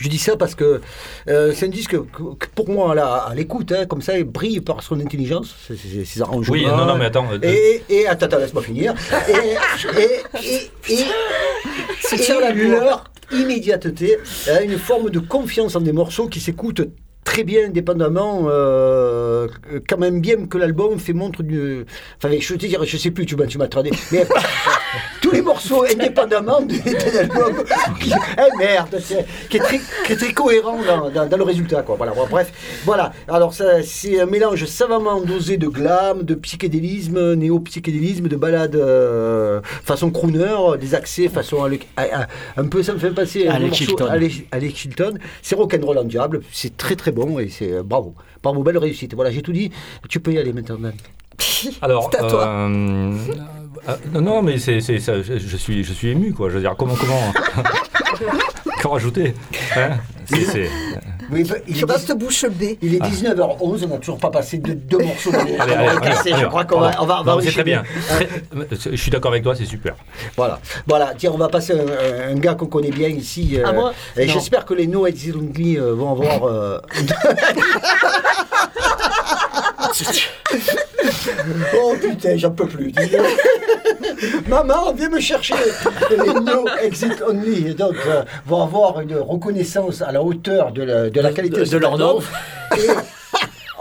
je 0.00 0.08
dis 0.08 0.18
ça 0.18 0.36
parce 0.36 0.54
que 0.54 0.80
euh, 1.28 1.52
c'est 1.54 1.66
un 1.66 1.68
disque 1.70 1.92
que, 1.92 2.34
que 2.38 2.46
pour 2.54 2.68
moi, 2.68 2.94
là, 2.94 3.26
à 3.30 3.34
l'écoute, 3.34 3.72
hein, 3.72 3.86
comme 3.86 4.02
ça, 4.02 4.18
il 4.18 4.24
brille 4.24 4.60
par 4.60 4.82
son 4.82 4.98
intelligence, 5.00 5.54
ses, 6.04 6.22
arrangements. 6.22 6.52
Oui, 6.52 6.64
non, 6.66 6.86
non, 6.86 6.96
mais 6.96 7.06
attends. 7.06 7.26
euh, 7.32 7.38
Et, 7.42 7.82
et 7.88 8.06
attends, 8.06 8.26
attends, 8.26 8.38
laisse-moi 8.38 8.62
finir. 8.62 8.94
Et, 9.28 9.32
et, 9.32 10.70
et, 10.88 10.92
et- 10.94 11.04
et 12.12 12.52
leur 12.68 13.04
immédiateté, 13.32 14.18
euh, 14.48 14.60
une 14.64 14.78
forme 14.78 15.10
de 15.10 15.20
confiance 15.20 15.76
en 15.76 15.80
des 15.80 15.92
morceaux 15.92 16.26
qui 16.28 16.40
s'écoutent 16.40 16.82
très 17.22 17.44
bien 17.44 17.66
indépendamment, 17.66 18.46
euh, 18.48 19.46
quand 19.88 19.98
même 19.98 20.20
bien 20.20 20.46
que 20.46 20.58
l'album 20.58 20.98
fait 20.98 21.12
montre 21.12 21.42
du... 21.44 21.84
Enfin, 22.16 22.34
je 22.40 22.52
veux 22.52 22.58
te 22.58 22.66
dire, 22.66 22.82
je 22.84 22.96
sais 22.96 23.12
plus, 23.12 23.26
tu 23.26 23.36
m'as, 23.36 23.46
tu 23.46 23.58
m'as 23.58 23.68
traduit, 23.68 23.92
mais 24.10 24.26
tous 25.20 25.30
les 25.30 25.42
morceaux 25.42 25.84
indépendamment 25.84 26.60
de- 26.60 26.74
d'un 26.76 27.18
album, 27.20 27.64
qui, 28.00 28.12
eh, 28.12 28.58
merde, 28.58 28.98
qui, 29.48 29.56
est 29.56 29.60
très, 29.60 29.80
qui 30.06 30.12
est 30.12 30.16
très 30.16 30.32
cohérent 30.32 30.78
dans, 30.86 31.10
dans- 31.10 31.26
dans 31.26 31.36
le 31.36 31.42
résultat, 31.44 31.82
quoi. 31.82 31.96
Voilà, 31.96 32.12
bon, 32.12 32.26
bref, 32.30 32.52
voilà. 32.84 33.12
Alors, 33.28 33.54
c'est 33.54 34.20
un 34.20 34.26
mélange 34.26 34.64
savamment 34.64 35.20
dosé 35.20 35.56
de 35.56 35.68
glam, 35.68 36.22
de 36.22 36.34
psychédélisme, 36.34 37.34
néo-psychédélisme, 37.34 38.28
de 38.28 38.36
balade 38.36 38.76
euh, 38.76 39.60
façon 39.84 40.10
crooner, 40.10 40.54
des 40.80 40.94
accès 40.94 41.28
façon 41.28 41.62
Alec- 41.64 41.88
à- 41.96 42.22
à- 42.22 42.26
un 42.56 42.66
peu, 42.66 42.82
ça 42.82 42.92
me 42.94 42.98
fait 42.98 43.10
passer 43.10 43.46
un 43.48 43.52
Alex 43.54 43.70
morceau- 43.70 43.84
Chilton. 43.84 44.06
Alex, 44.06 44.34
Alex 44.52 44.74
Chilton. 44.74 45.14
C'est 45.42 45.54
rock'n'roll 45.54 45.98
en 45.98 46.04
diable, 46.04 46.40
c'est 46.52 46.76
très 46.76 46.96
très 46.96 47.12
bon 47.12 47.38
et 47.38 47.48
c'est 47.48 47.72
euh, 47.72 47.82
bravo. 47.82 48.14
Bravo, 48.42 48.62
belle 48.62 48.78
réussite. 48.78 49.14
Voilà, 49.14 49.30
j'ai 49.30 49.42
tout 49.42 49.52
dit. 49.52 49.70
Tu 50.08 50.18
peux 50.20 50.32
y 50.32 50.38
aller 50.38 50.52
maintenant. 50.52 50.78
Alors, 51.82 52.08
C'est 52.12 52.18
à 52.18 52.28
toi. 52.28 52.46
euh, 52.46 53.12
euh, 53.88 53.96
non, 54.12 54.20
non, 54.20 54.42
mais 54.42 54.58
c'est, 54.58 54.80
c'est, 54.80 54.98
ça, 54.98 55.22
je, 55.22 55.38
je 55.38 55.56
suis, 55.56 55.84
je 55.84 55.92
suis 55.92 56.08
ému, 56.08 56.32
quoi. 56.32 56.48
Je 56.50 56.54
veux 56.56 56.60
dire, 56.60 56.74
comment, 56.78 56.94
comment, 56.94 57.18
hein? 59.76 59.90
C'est, 60.24 60.44
c'est- 60.44 60.70
Oui, 61.30 61.44
il, 61.66 61.76
est 61.76 61.80
dix- 61.80 61.84
reste 61.84 62.16
bouche 62.16 62.44
bée. 62.46 62.78
il 62.82 62.94
est 62.94 62.98
19h11, 62.98 63.84
on 63.84 63.88
n'a 63.88 63.98
toujours 63.98 64.18
pas 64.18 64.30
passé 64.30 64.58
de 64.58 64.72
deux 64.74 64.98
morceaux. 64.98 65.30
Allez, 65.34 65.56
Allez, 65.58 65.72
allez, 65.74 65.88
allez, 65.88 66.00
casser, 66.00 66.32
je 66.40 66.46
crois 66.46 66.64
qu'on 66.64 66.80
va, 66.80 66.92
on 67.00 67.06
va, 67.06 67.20
on 67.20 67.24
va 67.24 67.34
Non, 67.34 67.40
c'est 67.42 67.50
très 67.52 67.64
bien. 67.64 67.82
Très- 68.08 68.28
je 68.92 68.96
suis 68.96 69.10
d'accord 69.10 69.32
avec 69.32 69.42
toi, 69.42 69.54
c'est 69.54 69.64
super. 69.66 69.94
Voilà, 70.36 70.60
voilà. 70.86 71.12
Tiens, 71.16 71.30
on 71.34 71.38
va 71.38 71.48
passer 71.48 71.74
un, 71.74 72.32
un 72.32 72.34
gars 72.36 72.54
qu'on 72.54 72.66
connaît 72.66 72.90
bien 72.90 73.08
ici. 73.08 73.56
euh, 73.58 73.64
Ah, 73.66 73.72
moi 73.72 73.92
et 74.16 74.26
Non. 74.26 74.32
j'espère 74.34 74.64
que 74.64 74.74
les 74.74 74.86
No 74.86 75.06
euh, 75.06 75.94
vont 75.94 76.12
avoir. 76.12 76.44
euh, 76.44 76.78
oh 81.76 81.94
putain, 82.00 82.36
j'en 82.36 82.50
peux 82.50 82.66
plus. 82.66 82.92
Maman, 84.48 84.92
viens 84.92 85.08
me 85.08 85.20
chercher. 85.20 85.54
Les 86.10 86.34
No 86.34 86.66
Exit 86.82 87.22
Only 87.26 87.74
donc, 87.74 87.96
euh, 88.06 88.22
vont 88.46 88.62
avoir 88.62 89.00
une 89.00 89.16
reconnaissance 89.16 90.02
à 90.02 90.12
la 90.12 90.22
hauteur 90.22 90.72
de 90.72 90.82
la, 90.82 91.10
de 91.10 91.20
la 91.20 91.32
qualité 91.32 91.64
de 91.64 91.76
leur 91.78 91.96
nom. 91.96 92.20
Et 92.76 92.88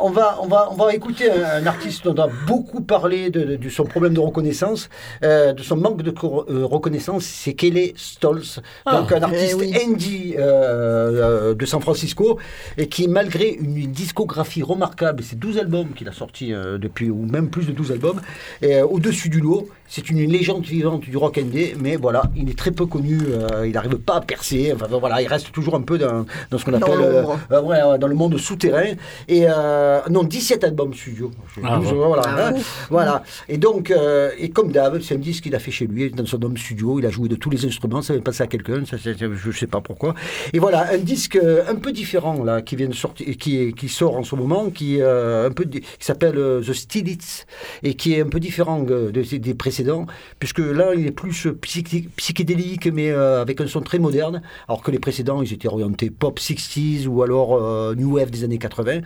on 0.02 0.10
va, 0.10 0.38
on, 0.42 0.48
va, 0.48 0.70
on 0.72 0.76
va 0.76 0.94
écouter 0.94 1.30
un, 1.32 1.62
un 1.64 1.66
artiste 1.68 2.06
dont 2.06 2.16
on 2.18 2.24
a 2.24 2.30
beaucoup 2.48 2.82
parlé 2.82 3.30
de, 3.30 3.42
de- 3.42 3.56
de 3.56 3.70
son 3.70 3.84
problème 3.84 4.14
de 4.14 4.20
reconnaissance, 4.20 4.90
euh, 5.24 5.54
de 5.54 5.62
son 5.64 5.76
manque 5.78 6.02
de 6.02 6.14
euh, 6.24 6.66
reconnaissance, 6.66 7.24
c'est 7.26 7.54
Kelly 7.54 7.94
Stoltz, 7.96 8.60
donc 8.92 9.12
un 9.12 9.22
artiste 9.22 9.58
eh 9.62 9.76
oui. 9.76 9.76
indie 9.86 10.36
euh, 10.38 11.54
de 11.54 11.66
San 11.66 11.82
Francisco, 11.82 12.40
et 12.78 12.88
qui, 12.88 13.08
malgré 13.08 13.50
une 13.50 13.74
discographie 13.92 14.64
remarquable, 14.64 15.24
c'est 15.24 15.38
12 15.40 15.58
albums 15.58 15.90
qu'il 15.96 16.08
a 16.08 16.12
sortis 16.12 16.52
depuis, 16.52 17.10
ou 17.10 17.26
même 17.26 17.50
plus 17.50 17.66
de 17.66 17.72
12 17.72 17.92
albums, 17.92 18.22
et, 18.62 18.82
au-dessus 18.82 19.30
du 19.30 19.40
lot, 19.42 19.68
c'est 19.88 20.10
une 20.10 20.20
légende 20.32 20.64
vivante 20.64 21.02
du 21.02 21.18
rock 21.18 21.38
indé, 21.38 21.76
mais 21.82 21.96
voilà, 21.96 22.24
il 22.36 22.50
est 22.50 22.58
très 22.58 22.72
peu 22.72 22.86
connu, 22.86 23.18
il 23.66 23.72
n'arrive 23.72 23.98
pas 23.98 24.18
à 24.18 24.22
percer, 24.22 24.72
enfin 24.74 24.86
voilà, 25.00 25.22
il 25.22 25.28
reste 25.28 25.52
toujours 25.52 25.76
un 25.76 25.82
peu 25.82 25.98
dans, 25.98 26.26
dans 26.52 26.58
ce 26.58 26.66
qu'on 26.66 26.74
appelle 26.74 27.00
ouais, 27.00 27.98
dans 28.00 28.08
le 28.08 28.16
monde 28.16 28.38
souterrain. 28.38 28.94
Et 29.28 29.46
euh, 29.48 29.89
non, 30.10 30.24
17 30.24 30.64
albums 30.64 30.94
studio. 30.94 31.32
Ah, 31.64 31.80
voilà, 31.80 32.24
Ah, 32.26 32.48
hein. 32.50 32.54
voilà. 32.90 33.24
Et 33.48 33.58
donc, 33.58 33.92
euh, 33.92 34.32
et 34.38 34.50
comme 34.50 34.72
d'hab, 34.72 35.00
c'est 35.02 35.16
un 35.16 35.20
disque 35.20 35.44
qu'il 35.44 35.56
a 35.56 35.60
fait 35.60 35.72
chez 35.72 35.88
lui, 35.88 36.10
dans 36.12 36.26
son 36.26 36.42
home 36.44 36.58
studio. 36.58 37.00
Il 37.00 37.06
a 37.06 37.10
joué 37.10 37.28
de 37.30 37.36
tous 37.36 37.50
les 37.50 37.66
instruments, 37.66 38.02
ça 38.02 38.14
avait 38.14 38.22
passé 38.22 38.44
à 38.44 38.48
quelqu'un, 38.48 38.84
ça, 38.86 38.98
c'est- 39.02 39.16
je 39.20 39.52
sais 39.52 39.68
pas 39.68 39.82
pourquoi. 39.82 40.14
Et 40.54 40.60
voilà, 40.60 40.92
un 40.92 40.98
disque 40.98 41.36
euh, 41.36 41.64
un 41.68 41.76
peu 41.76 41.92
différent 41.92 42.44
là, 42.44 42.62
qui 42.62 42.76
vient 42.76 42.88
de 42.88 42.94
sortir, 42.94 43.26
qui, 43.38 43.74
qui 43.74 43.90
sort 43.90 44.16
en 44.18 44.24
ce 44.24 44.36
moment, 44.36 44.70
qui, 44.70 45.02
euh, 45.02 45.48
un 45.48 45.52
peu, 45.52 45.66
di- 45.66 45.82
qui 45.82 46.06
s'appelle 46.06 46.38
euh, 46.38 46.62
The 46.62 46.74
Stillits 46.74 47.46
et 47.84 47.94
qui 47.96 48.14
est 48.14 48.22
un 48.22 48.28
peu 48.30 48.40
différent 48.40 48.86
euh, 48.90 49.12
de- 49.12 49.38
des 49.38 49.54
précédents, 49.54 50.06
puisque 50.40 50.60
là, 50.60 50.94
il 50.96 51.06
est 51.08 51.12
plus 51.12 51.48
euh, 51.48 51.58
psyché- 51.62 52.08
psychédélique, 52.16 52.88
mais 52.88 53.12
euh, 53.12 53.42
avec 53.42 53.62
un 53.62 53.68
son 53.68 53.82
très 53.82 54.00
moderne, 54.00 54.42
alors 54.68 54.82
que 54.82 54.92
les 54.92 55.00
précédents, 55.00 55.42
ils 55.42 55.54
étaient 55.54 55.68
orientés 55.68 56.10
pop 56.10 56.40
60s 56.40 57.08
ou 57.08 57.22
alors 57.24 57.56
euh, 57.56 57.96
New 57.96 58.16
Wave 58.16 58.30
des 58.32 58.44
années 58.44 58.58
80. 58.58 59.00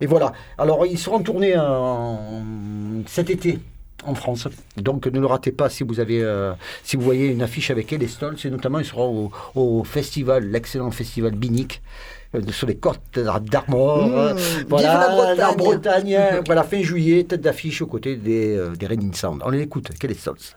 Et 0.00 0.06
voilà. 0.06 0.32
Alors, 0.58 0.86
ils 0.86 0.98
seront 0.98 1.20
tournés 1.20 1.56
en- 1.56 2.42
cet 3.06 3.30
été 3.30 3.58
en 4.04 4.14
France. 4.14 4.46
Donc 4.76 5.06
ne 5.06 5.18
le 5.18 5.26
ratez 5.26 5.50
pas 5.50 5.68
si 5.68 5.82
vous 5.82 5.98
avez, 5.98 6.22
euh, 6.22 6.52
si 6.84 6.96
vous 6.96 7.02
voyez 7.02 7.26
une 7.28 7.42
affiche 7.42 7.70
avec 7.72 7.92
elle 7.92 8.02
et 8.04 8.06
Stolz, 8.08 8.46
et 8.46 8.50
notamment 8.50 8.78
ils 8.78 8.84
seront 8.84 9.30
au, 9.56 9.60
au 9.80 9.84
festival, 9.84 10.44
l'excellent 10.50 10.90
festival 10.92 11.32
Binic. 11.32 11.82
euh, 12.34 12.40
Sur 12.52 12.66
les 12.68 12.76
côtes 12.76 13.18
d'Armor, 13.18 14.06
Mmh, 14.06 14.12
euh, 14.14 14.34
voilà, 14.68 15.34
la 15.34 15.52
Bretagne. 15.52 15.56
Bretagne, 15.56 16.18
voilà, 16.46 16.62
fin 16.62 16.80
juillet, 16.82 17.24
tête 17.24 17.40
d'affiche 17.40 17.82
aux 17.82 17.86
côtés 17.86 18.14
des, 18.16 18.54
euh, 18.56 18.70
des 18.76 18.86
Sound. 19.14 19.42
On 19.44 19.50
les 19.50 19.62
écoute, 19.62 19.88
quel 19.98 20.10
est 20.12 20.20
Stolz? 20.20 20.54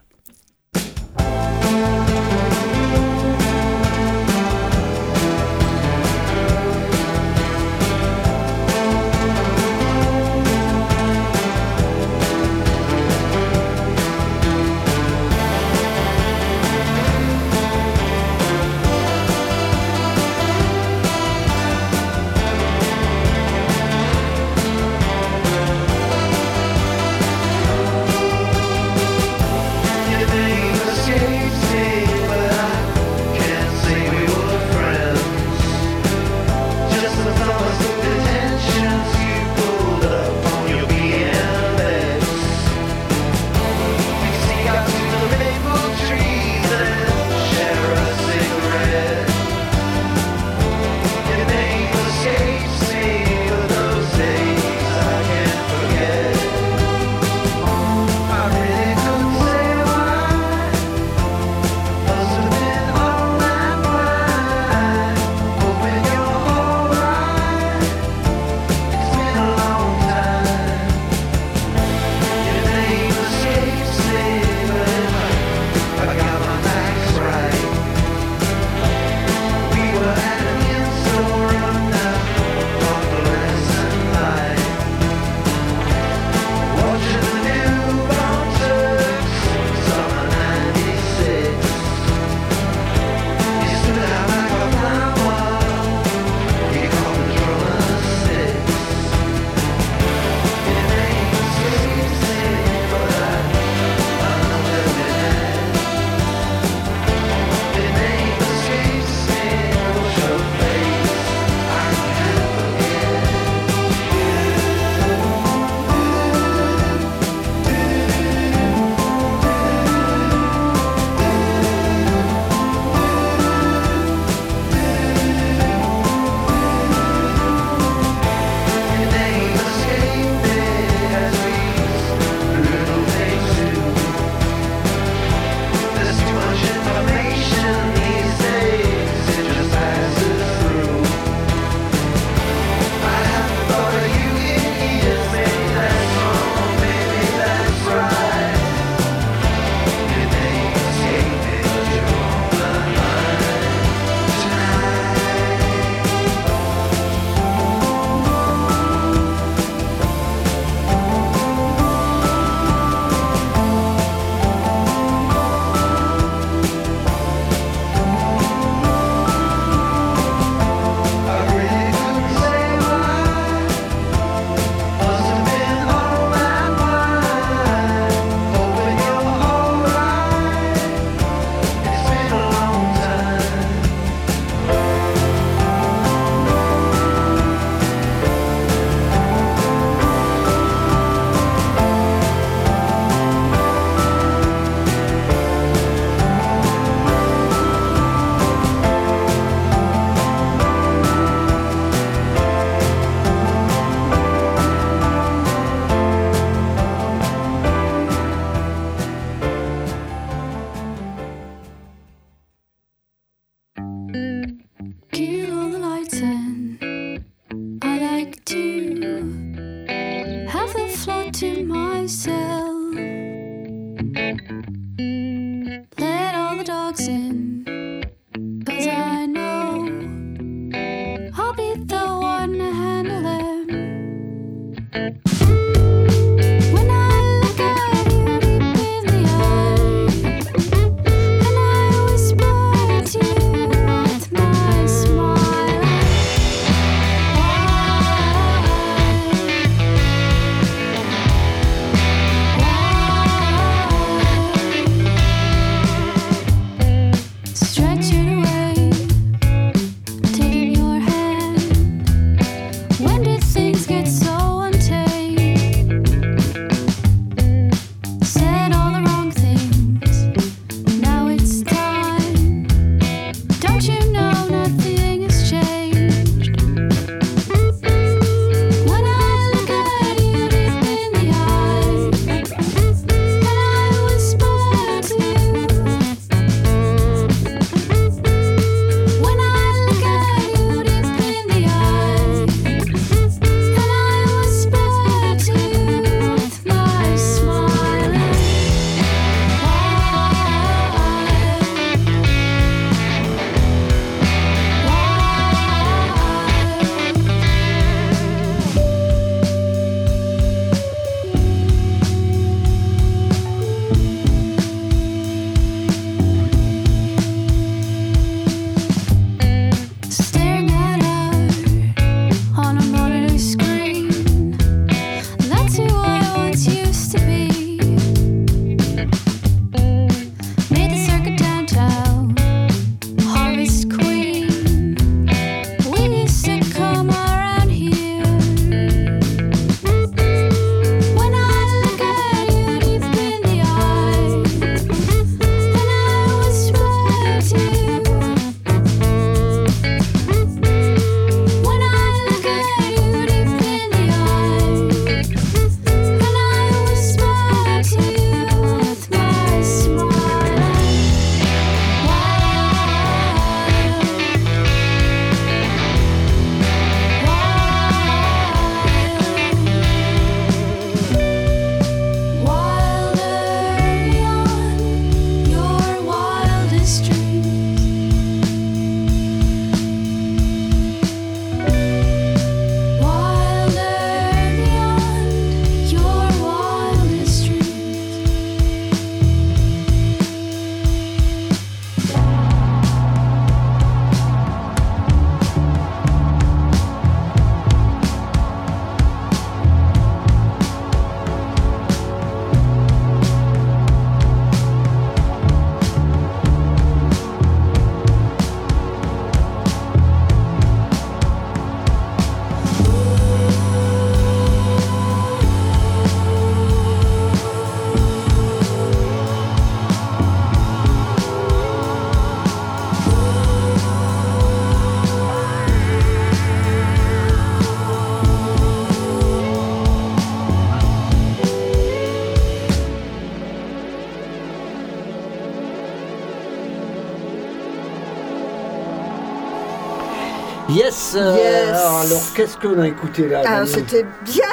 Yes, 440.84 441.14
euh, 441.16 441.36
Yes. 441.38 441.70
Alors, 441.78 442.22
qu'est-ce 442.36 442.58
qu'on 442.58 442.80
a 442.80 442.88
écouté 442.88 443.28
là 443.28 443.42
Ah, 443.46 443.66
c'était 443.66 444.06
bien. 444.26 444.44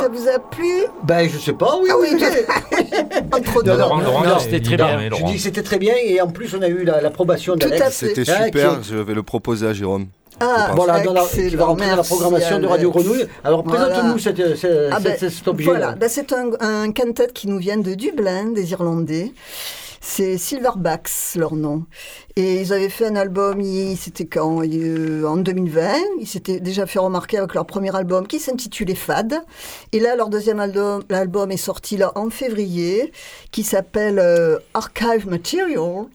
Ça 0.00 0.08
vous 0.08 0.28
a 0.28 0.38
plu 0.38 0.84
Ben, 1.04 1.28
je 1.28 1.38
sais 1.38 1.52
pas, 1.52 1.76
oui. 1.80 1.88
Ah 1.92 1.96
oui. 2.00 2.08
Entre 3.32 3.62
deux. 3.62 3.70
non, 3.72 3.98
Laurent, 3.98 4.24
non, 4.24 4.38
c'était 4.38 4.60
très 4.60 4.76
bien. 4.76 4.98
Je 5.16 5.24
dis 5.24 5.38
c'était 5.38 5.62
très 5.62 5.78
bien 5.78 5.94
et 6.02 6.20
en 6.20 6.28
plus 6.28 6.54
on 6.56 6.62
a 6.62 6.68
eu 6.68 6.84
la- 6.84 7.00
l'approbation 7.00 7.54
d'Alex. 7.56 7.84
C'était 7.92 8.24
Ah, 8.30 8.44
super, 8.46 8.82
je 8.82 8.96
vais 8.96 9.14
le 9.14 9.22
proposer 9.22 9.66
à 9.66 9.72
Jérôme. 9.72 10.06
Ah, 10.40 10.72
Voilà, 10.76 11.00
dans 11.00 11.14
la, 11.14 11.22
qui 11.22 11.48
va 11.56 11.64
rentrer 11.64 11.88
dans 11.88 11.96
la 11.96 12.02
programmation 12.02 12.58
de 12.58 12.66
Radio. 12.66 12.90
Grenouille. 12.90 13.26
Alors 13.42 13.62
Voilà. 13.64 13.86
présente-nous 13.86 14.18
Ah 14.92 15.00
ben, 15.00 15.16
cette- 15.18 15.30
cet 15.30 15.48
objet. 15.48 15.64
Voilà, 15.64 15.86
là. 15.86 15.94
Ben, 15.98 16.08
c'est 16.10 16.30
un, 16.32 16.50
un 16.60 16.92
quintet 16.92 17.28
qui 17.32 17.48
nous 17.48 17.58
vient 17.58 17.78
de 17.78 17.94
Dublin, 17.94 18.46
des 18.54 18.70
Irlandais. 18.72 19.32
C'est 20.08 20.38
Silverbacks, 20.38 21.34
leur 21.34 21.56
nom. 21.56 21.84
Et 22.36 22.60
ils 22.60 22.72
avaient 22.72 22.88
fait 22.88 23.06
un 23.06 23.16
album, 23.16 23.60
c'était 23.96 24.24
quand 24.24 24.62
euh, 24.62 25.24
En 25.24 25.36
2020. 25.36 25.94
Ils 26.20 26.26
s'étaient 26.28 26.60
déjà 26.60 26.86
fait 26.86 27.00
remarquer 27.00 27.38
avec 27.38 27.54
leur 27.54 27.66
premier 27.66 27.94
album 27.94 28.26
qui 28.26 28.38
s'intitulait 28.38 28.94
Fad. 28.94 29.42
Et 29.92 29.98
là, 29.98 30.14
leur 30.14 30.30
deuxième 30.30 30.60
album, 30.60 31.02
l'album 31.10 31.50
est 31.50 31.56
sorti 31.58 31.96
là 31.96 32.12
en 32.14 32.30
février, 32.30 33.12
qui 33.50 33.64
s'appelle 33.64 34.20
euh, 34.20 34.58
Archive 34.74 35.28
Material. 35.28 36.06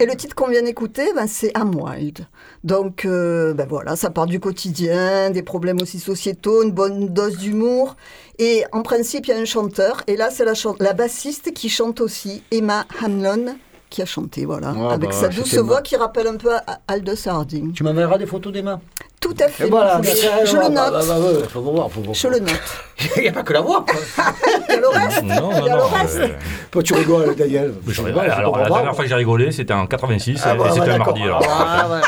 Et 0.00 0.06
le 0.06 0.14
titre 0.14 0.34
qu'on 0.34 0.48
vient 0.48 0.62
d'écouter, 0.62 1.12
ben, 1.14 1.26
c'est 1.26 1.52
I'm 1.56 1.74
Wild. 1.74 2.26
Donc, 2.64 3.04
euh, 3.04 3.54
ben 3.54 3.66
voilà, 3.68 3.96
ça 3.96 4.10
part 4.10 4.26
du 4.26 4.40
quotidien, 4.40 5.30
des 5.30 5.42
problèmes 5.42 5.80
aussi 5.80 5.98
sociétaux, 5.98 6.62
une 6.62 6.72
bonne 6.72 7.08
dose 7.08 7.38
d'humour. 7.38 7.96
Et 8.38 8.64
en 8.72 8.82
principe, 8.82 9.26
il 9.26 9.30
y 9.30 9.32
a 9.32 9.38
un 9.38 9.44
chanteur. 9.44 10.02
Et 10.06 10.16
là, 10.16 10.30
c'est 10.30 10.44
la, 10.44 10.52
la 10.80 10.92
bassiste 10.92 11.52
qui 11.52 11.68
chante 11.68 12.00
aussi, 12.00 12.42
Emma 12.50 12.86
Hamlon, 13.02 13.56
qui 13.90 14.02
a 14.02 14.06
chanté, 14.06 14.44
voilà. 14.44 14.74
Ah, 14.76 14.92
avec 14.94 15.10
bah, 15.10 15.16
sa 15.16 15.28
douce 15.28 15.54
voix 15.56 15.82
qui 15.82 15.96
rappelle 15.96 16.26
un 16.26 16.36
peu 16.36 16.50
Aldous 16.86 17.26
Harding. 17.26 17.72
Tu 17.72 17.82
m'enverras 17.84 18.18
des 18.18 18.26
photos 18.26 18.52
des 18.52 18.62
mains? 18.62 18.80
Tout 19.20 19.34
à 19.40 19.48
fait. 19.48 19.66
Et 19.66 19.70
voilà, 19.70 20.00
je 20.02 20.56
bah, 20.56 20.68
le 20.68 20.74
bah, 20.74 20.90
note. 20.90 21.06
bah, 21.08 21.14
bah, 21.18 21.48
faut 21.48 21.60
voir, 21.60 21.90
faut 21.90 22.00
voir. 22.00 22.14
Je 22.14 22.28
le 22.28 22.38
note. 22.38 22.50
Il 23.16 23.22
n'y 23.22 23.28
a 23.28 23.32
pas 23.32 23.42
que 23.42 23.52
la 23.52 23.60
voix. 23.62 23.84
quoi. 23.84 24.24
Il 24.68 24.72
y 24.74 24.76
a 24.76 24.80
le 24.80 24.88
reste. 24.88 25.22
Non, 25.24 25.34
non, 25.40 25.50
Il 25.50 25.56
y 25.56 25.58
a 25.70 25.74
le 25.74 25.80
non. 25.80 25.86
reste. 25.88 26.16
euh, 26.18 26.28
Toi, 26.70 26.82
tu 26.82 26.94
rigoles, 26.94 27.34
Daniel. 27.34 27.74
je- 27.86 28.00
rigoles, 28.02 28.24
faut 28.24 28.30
alors, 28.30 28.58
la 28.58 28.68
dernière 28.68 28.94
fois 28.94 29.04
que 29.04 29.08
j'ai 29.10 29.16
rigolé, 29.16 29.50
c'était 29.50 29.74
en 29.74 29.86
86 29.86 30.40
Ah, 30.44 30.54
et 30.54 30.58
bah, 30.58 30.70
c'était 30.72 30.90
un 30.90 30.98
mardi. 30.98 31.22
Alors. 31.22 31.42
Ah, 31.48 31.88
ouais. 31.90 32.00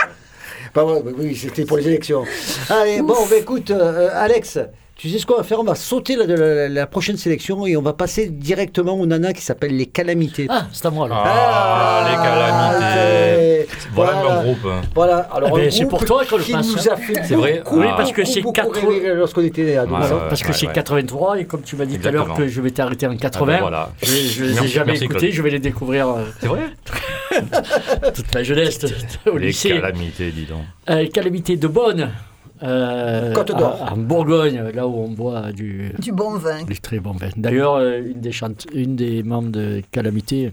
Bah, 0.72 0.84
ouais, 0.84 1.02
oui, 1.18 1.34
c'était 1.36 1.64
pour 1.64 1.78
les 1.78 1.88
élections. 1.88 2.24
Allez, 2.68 3.02
bon, 3.02 3.16
bah, 3.28 3.36
écoute, 3.38 3.72
euh, 3.72 4.08
Alex, 4.14 4.58
tu 5.00 5.08
sais 5.08 5.18
ce 5.18 5.24
qu'on 5.24 5.36
va 5.36 5.42
faire? 5.44 5.60
On 5.60 5.64
va 5.64 5.74
sauter 5.74 6.14
la, 6.14 6.26
la- 6.26 6.68
la 6.68 6.86
prochaine 6.86 7.16
sélection 7.16 7.66
et 7.66 7.74
on 7.76 7.80
va 7.82 7.94
passer 7.94 8.28
directement 8.28 8.92
au 8.94 9.06
nana 9.06 9.32
qui 9.32 9.40
s'appelle 9.40 9.74
Les 9.74 9.86
Calamités. 9.86 10.46
Ah, 10.50 10.66
c'est 10.72 10.84
à 10.84 10.90
moi 10.90 11.08
là. 11.08 11.22
Ah, 11.24 12.06
les 12.10 12.16
calamités. 12.16 13.66
Voilà 13.94 14.18
un 14.18 14.20
voilà. 14.22 14.36
bon 14.36 14.42
groupe. 14.52 14.72
Voilà, 14.94 15.16
alors 15.32 15.58
Ah 15.58 15.60
un 15.66 15.70
c'est 15.70 15.86
pour 15.86 16.04
toi 16.04 16.22
qu'on 16.28 16.36
le 16.36 16.42
qui 16.44 16.52
passe, 16.52 16.66
nous 16.68 16.78
hein. 16.88 16.92
a 16.92 16.96
fait 16.96 17.14
C'est 17.24 17.34
vrai 17.34 17.62
beaucoup, 17.64 17.80
Oui, 17.80 17.86
parce 17.96 18.12
que 18.12 18.24
c'est 18.24 18.40
beaucoup 18.42 18.52
quatre- 18.52 18.86
rêver 18.86 19.14
lorsqu'on 19.14 19.42
était 19.42 19.76
Parce 20.28 20.42
que 20.42 20.48
ouais, 20.48 20.52
c'est 20.54 20.66
ouais. 20.66 20.72
83 20.74 21.38
et 21.40 21.44
comme 21.46 21.62
tu 21.62 21.76
m'as 21.76 21.86
dit 21.86 21.98
tout 21.98 22.08
à 22.08 22.10
l'heure 22.10 22.34
que 22.34 22.46
je 22.46 22.60
m'étais 22.60 22.82
arrêté 22.82 23.06
en 23.06 23.16
80, 23.16 23.46
Ah 23.52 23.56
ben 23.56 23.60
voilà. 23.60 23.90
je, 24.02 24.06
je 24.06 24.44
les 24.44 24.64
ai 24.64 24.68
jamais 24.68 24.98
écoutés, 24.98 25.32
je 25.32 25.40
vais 25.42 25.50
les 25.50 25.58
découvrir 25.60 26.08
euh, 26.08 26.24
C'est 26.40 26.46
vrai? 26.46 26.60
toute 28.14 28.34
ma 28.34 28.42
jeunesse 28.42 28.78
au 29.32 29.36
Les 29.38 29.46
lycée. 29.48 29.70
calamités, 29.70 30.30
dis 30.30 30.44
donc. 30.44 30.62
Euh, 30.90 31.06
calamité 31.12 31.56
de 31.56 31.68
Bonne, 31.68 32.10
euh, 32.62 33.32
Côte 33.34 33.48
d'Or. 33.56 33.88
en 33.92 33.96
Bourgogne, 33.96 34.62
là 34.74 34.86
où 34.86 34.94
on 34.96 35.08
boit 35.08 35.52
du, 35.52 35.92
Du 35.98 36.12
bon 36.12 36.36
vin. 36.36 36.62
du 36.64 36.78
très 36.80 36.98
bon 37.00 37.12
vin. 37.12 37.28
D'ailleurs, 37.36 37.74
euh, 37.76 38.00
une, 38.00 38.20
des 38.20 38.32
chante- 38.32 38.66
une 38.74 38.96
des 38.96 39.22
membres 39.22 39.50
de 39.50 39.82
Calamité, 39.92 40.52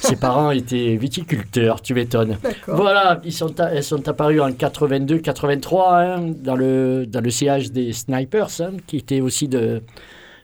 ses 0.00 0.16
parents 0.20 0.50
étaient 0.50 0.96
viticulteurs, 0.96 1.82
tu 1.82 1.94
m'étonnes. 1.94 2.36
Voilà, 2.66 3.20
ils 3.24 3.32
sont, 3.32 3.54
elles 3.56 3.84
sont 3.84 4.06
apparues 4.08 4.40
en 4.40 4.50
82-83 4.50 5.94
hein, 5.94 6.32
dans, 6.42 6.56
le, 6.56 7.06
dans 7.06 7.20
le 7.20 7.30
siège 7.30 7.72
des 7.72 7.92
Snipers, 7.92 8.60
hein, 8.60 8.72
qui 8.86 8.98
était 8.98 9.20
aussi 9.20 9.48
de, 9.48 9.82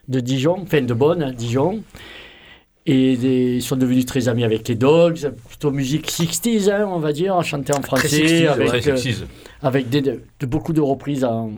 de 0.07 0.19
Dijon, 0.19 0.59
enfin 0.63 0.81
de 0.81 0.93
Bonne, 0.93 1.23
hein, 1.23 1.31
Dijon. 1.35 1.81
Et 2.87 3.17
des- 3.17 3.55
ils 3.55 3.61
sont 3.63 3.75
devenus 3.77 4.05
très 4.05 4.27
amis 4.27 4.43
avec 4.43 4.67
les 4.67 4.75
Dogs, 4.75 5.31
plutôt 5.47 5.71
musique 5.71 6.09
60s, 6.11 6.69
hein, 6.69 6.87
on 6.87 6.99
va 6.99 7.13
dire, 7.13 7.41
chanter 7.43 7.73
en 7.73 7.81
français, 7.81 8.07
60s, 8.07 8.47
avec, 8.51 8.87
euh, 8.87 8.95
avec 9.63 9.89
des, 9.89 10.01
de, 10.01 10.21
de- 10.39 10.45
beaucoup 10.45 10.71
de 10.71 10.81
reprises 10.81 11.23
en, 11.23 11.51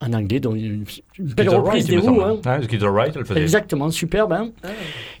en 0.00 0.12
anglais, 0.12 0.38
dont 0.38 0.54
une, 0.54 0.84
une 1.18 1.26
belle 1.26 1.48
reprise 1.48 1.84
Right, 1.84 1.88
des 1.88 1.98
Who. 1.98 2.22
Hein. 2.22 2.38
Right, 2.44 3.14
elle 3.16 3.24
faisait. 3.26 3.40
Exactement, 3.42 3.90
superbe. 3.90 4.32
hein. 4.32 4.50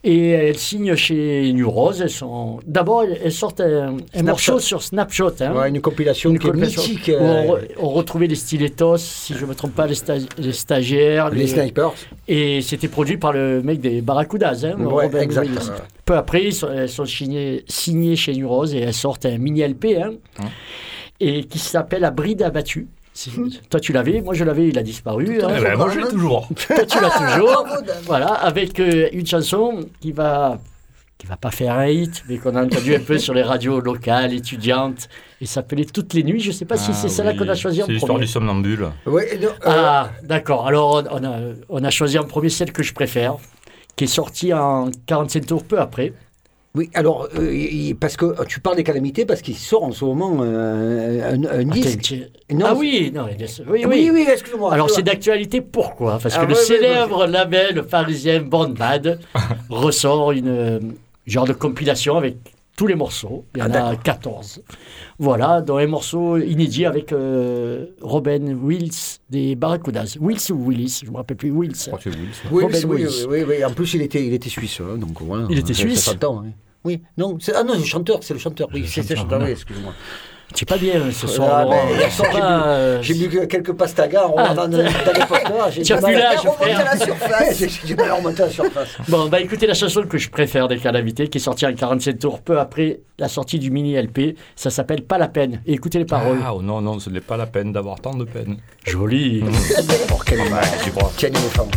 Et 0.04 0.28
elles 0.30 0.56
signent 0.56 0.94
chez 0.94 1.52
New 1.52 1.68
Rose. 1.68 2.00
Elles 2.00 2.10
sont... 2.10 2.60
D'abord, 2.64 3.02
elles 3.02 3.32
sortent 3.32 3.60
un, 3.60 3.96
morceau 4.22 4.60
sur 4.60 4.80
Snapshot. 4.82 5.32
hein. 5.40 5.52
Ouais, 5.52 5.68
une 5.68 5.80
compilation 5.80 6.30
Une 6.30 6.38
qui 6.38 6.46
est 6.46 6.52
mythique. 6.52 7.10
où 7.12 7.22
on, 7.24 7.54
euh, 7.56 7.58
re- 7.58 7.68
on 7.80 7.88
retrouvait 7.88 8.28
les 8.28 8.36
stilettos, 8.36 8.98
si 8.98 9.34
je 9.34 9.44
ne 9.44 9.50
me 9.50 9.54
trompe 9.56 9.74
pas, 9.74 9.88
les, 9.88 9.94
sta- 9.94 10.28
les 10.38 10.52
stagiaires. 10.52 11.30
les 11.30 11.48
snipers. 11.48 11.92
Et 12.28 12.60
c'était 12.62 12.86
produit 12.88 13.16
par 13.16 13.32
le 13.32 13.60
mec 13.62 13.80
des 13.80 14.00
Barracudas, 14.00 14.64
hein, 14.64 14.80
Ouais, 14.80 15.06
Robin 15.06 15.20
exact. 15.22 15.46
Williams. 15.46 15.72
Peu 16.04 16.14
après, 16.16 16.52
sont, 16.52 16.68
elles 16.72 16.88
sont 16.88 17.04
signées, 17.04 17.64
signées 17.66 18.14
chez 18.14 18.32
New 18.32 18.48
Rose 18.48 18.74
et 18.76 18.78
elles 18.78 18.94
sortent 18.94 19.26
un 19.26 19.38
mini 19.38 19.66
LP 19.66 19.96
et 21.20 21.44
qui 21.44 21.58
s'appelle 21.58 22.02
La 22.02 22.12
bride 22.12 22.42
abattue. 22.42 22.86
C'est- 23.20 23.68
Toi, 23.68 23.80
tu 23.80 23.92
l'avais, 23.92 24.20
moi 24.22 24.32
je 24.32 24.44
l'avais, 24.44 24.68
il 24.68 24.78
a 24.78 24.82
disparu. 24.84 25.40
hein. 25.42 25.48
Eh 25.58 25.60
ben, 25.60 25.76
moi, 25.76 25.90
je 25.92 25.98
l'ai 25.98 26.08
toujours. 26.08 26.46
Toi, 26.68 26.84
tu 26.84 27.00
l'as 27.00 27.10
toujours. 27.10 27.66
Voilà, 28.06 28.28
avec 28.28 28.78
euh, 28.78 29.08
une 29.12 29.26
chanson 29.26 29.80
qui 30.00 30.12
va 30.12 30.58
qui 31.18 31.26
va 31.26 31.36
pas 31.36 31.50
faire 31.50 31.74
un 31.74 31.88
hit, 31.88 32.22
mais 32.28 32.38
qu'on 32.38 32.54
a 32.54 32.62
entendu 32.64 32.94
un 32.94 33.00
peu 33.00 33.18
sur 33.18 33.34
les 33.34 33.42
radios 33.42 33.80
locales, 33.80 34.32
étudiantes, 34.32 35.08
et 35.40 35.46
s'appelait 35.46 35.84
Toutes 35.84 36.14
les 36.14 36.22
nuits. 36.22 36.38
Je 36.38 36.52
sais 36.52 36.64
pas 36.64 36.76
si 36.76 36.94
c'est 36.94 37.06
Ah 37.06 37.08
celle-là 37.08 37.32
oui. 37.32 37.38
qu'on 37.38 37.48
a 37.48 37.56
choisi 37.56 37.82
en 37.82 37.86
C'est 37.86 37.92
l'histoire 37.92 38.12
premier. 38.12 38.26
du 38.26 38.30
somnambule. 38.30 38.86
Euh, 39.08 39.20
Ah, 39.64 40.10
d'accord. 40.22 40.68
Alors, 40.68 41.02
on, 41.10 41.20
on 41.20 41.24
a, 41.24 41.38
on 41.68 41.82
a 41.82 41.90
choisi 41.90 42.20
en 42.20 42.24
premier 42.24 42.50
celle 42.50 42.70
que 42.70 42.84
je 42.84 42.94
préfère, 42.94 43.34
qui 43.96 44.04
est 44.04 44.06
sortie 44.06 44.54
en 44.54 44.90
45 45.06 45.44
tours 45.44 45.64
peu 45.64 45.80
après. 45.80 46.12
Oui, 46.74 46.90
alors, 46.94 47.28
euh, 47.38 47.94
parce 47.98 48.16
que 48.16 48.26
euh, 48.26 48.44
tu 48.46 48.60
parles 48.60 48.76
des 48.76 48.84
calamités, 48.84 49.24
parce 49.24 49.40
qu'il 49.40 49.56
sort 49.56 49.84
en 49.84 49.90
ce 49.90 50.04
moment 50.04 50.38
euh, 50.42 51.32
un, 51.34 51.44
un 51.60 51.64
disque. 51.64 52.14
Non, 52.52 52.66
ah 52.68 52.74
oui, 52.74 53.10
non, 53.12 53.24
oui, 53.26 53.46
oui, 53.68 53.84
oui. 53.86 54.10
oui, 54.12 54.26
excuse-moi. 54.30 54.72
Alors 54.72 54.90
c'est 54.90 55.02
d'actualité, 55.02 55.60
pourquoi? 55.60 56.18
Parce 56.22 56.34
que 56.34 56.40
Ah, 56.40 56.44
le 56.44 56.52
ouais, 56.52 56.58
ouais, 56.58 56.64
célèbre 56.64 57.26
label 57.26 57.82
parisien 57.84 58.40
Born 58.42 58.74
Bad 58.74 59.18
ressort 59.70 60.32
une 60.32 60.94
genre 61.26 61.46
de 61.46 61.52
compilation 61.54 62.16
avec 62.16 62.36
tous 62.78 62.86
les 62.86 62.94
morceaux. 62.94 63.44
Il 63.56 63.58
y 63.58 63.62
en 63.62 63.70
Ah, 63.74 63.88
a 63.88 63.96
14. 63.96 64.62
Voilà, 65.18 65.60
dont 65.60 65.78
un 65.78 65.86
morceau 65.88 66.38
inédit 66.38 66.86
avec 66.86 67.12
euh, 67.12 67.86
Robin 68.00 68.54
Wills 68.62 68.92
des 69.28 69.56
Barracudas. 69.56 70.16
Wills 70.20 70.52
ou 70.52 70.68
Willis, 70.68 71.00
je 71.02 71.06
ne 71.06 71.10
me 71.12 71.16
rappelle 71.16 71.36
plus, 71.36 71.50
Wills. 71.50 71.74
Je 71.76 71.86
crois 71.86 71.98
que 71.98 72.04
c'est 72.10 72.16
Wills. 72.16 72.30
Oui, 72.52 72.62
Robin 72.62 72.78
oui, 72.78 72.84
oui, 72.84 73.02
Wills. 73.04 73.26
oui, 73.28 73.44
oui. 73.48 73.64
En 73.64 73.72
plus, 73.72 73.92
il 73.94 74.02
était, 74.02 74.24
il 74.24 74.32
était 74.32 74.48
suisse, 74.48 74.80
hein, 74.80 74.96
donc 74.96 75.20
voilà. 75.20 75.46
Il 75.50 75.58
était 75.58 75.74
suisse 75.74 76.04
ça 76.04 76.12
s'entend, 76.12 76.44
hein. 76.46 76.52
Oui, 76.84 77.02
non, 77.18 77.36
c'est- 77.40 77.52
ah 77.56 77.64
non, 77.64 77.72
c'est 77.74 77.80
le 77.80 77.84
chanteur, 77.84 78.18
c'est 78.22 78.34
le 78.34 78.40
chanteur, 78.40 78.68
oui, 78.72 78.84
c'est 78.86 79.10
le 79.10 79.16
chanteur, 79.16 79.42
oui, 79.42 79.50
excuse-moi. 79.50 79.92
Tu 80.54 80.64
es 80.64 80.66
pas 80.66 80.78
bien 80.78 80.94
ce 81.12 81.26
Ah, 81.26 81.28
soir, 81.28 81.62
Laurent. 81.64 81.76
mais 81.90 81.94
hier 81.98 82.10
soir, 82.10 82.28
C'est 82.30 82.34
j'ai 82.36 82.40
pas, 82.40 82.48
bu- 82.48 82.64
euh, 82.66 83.02
J'ai 83.02 83.14
bu 83.14 83.28
que 83.28 83.44
quelques 83.44 83.72
pastagas 83.74 84.24
en 84.24 84.32
regardant 84.32 84.66
dans, 84.66 84.78
dans 84.78 84.82
les 84.82 85.26
posters. 85.26 85.70
j'ai 85.70 85.82
du 85.82 85.92
mal 85.94 86.16
à- 86.16 86.28
à 86.30 86.32
la 86.32 86.96
surface. 86.98 87.58
J'ai 87.58 87.68
j'ai 87.82 87.86
du 87.86 87.94
mal 87.94 88.10
à 88.10 88.14
remonter 88.14 88.42
à 88.42 88.46
la 88.46 88.52
surface. 88.52 88.88
Bon, 89.08 89.28
bah 89.28 89.40
écoutez 89.40 89.66
la 89.66 89.74
chanson 89.74 90.02
que 90.08 90.16
je 90.16 90.30
préfère 90.30 90.66
des 90.66 90.78
Calamités, 90.78 91.28
qui 91.28 91.36
est 91.38 91.40
sortie 91.40 91.66
en 91.66 91.74
47 91.74 92.18
tours 92.18 92.40
peu 92.40 92.58
après 92.58 93.00
la 93.18 93.28
sortie 93.28 93.58
du 93.58 93.70
mini 93.70 93.94
LP. 94.00 94.36
Ça 94.56 94.70
s'appelle 94.70 95.02
Pas 95.02 95.18
la 95.18 95.28
peine. 95.28 95.60
Et 95.66 95.74
écoutez 95.74 95.98
les 95.98 96.06
paroles. 96.06 96.38
Ah 96.44 96.54
oh 96.54 96.62
non, 96.62 96.80
non, 96.80 96.98
ce 96.98 97.10
n'est 97.10 97.20
pas 97.20 97.36
la 97.36 97.46
peine 97.46 97.72
d'avoir 97.72 98.00
tant 98.00 98.14
de 98.14 98.24
peine. 98.24 98.56
Joli. 98.86 99.44
Oh, 100.10 100.18
quel 100.24 100.38
mal, 100.50 100.64
tu 100.82 100.90
crois 100.90 101.12
quel 101.18 101.30
éléphant. 101.30 101.68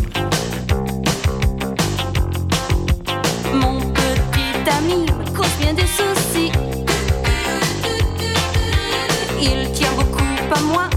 Moi, 10.63 10.90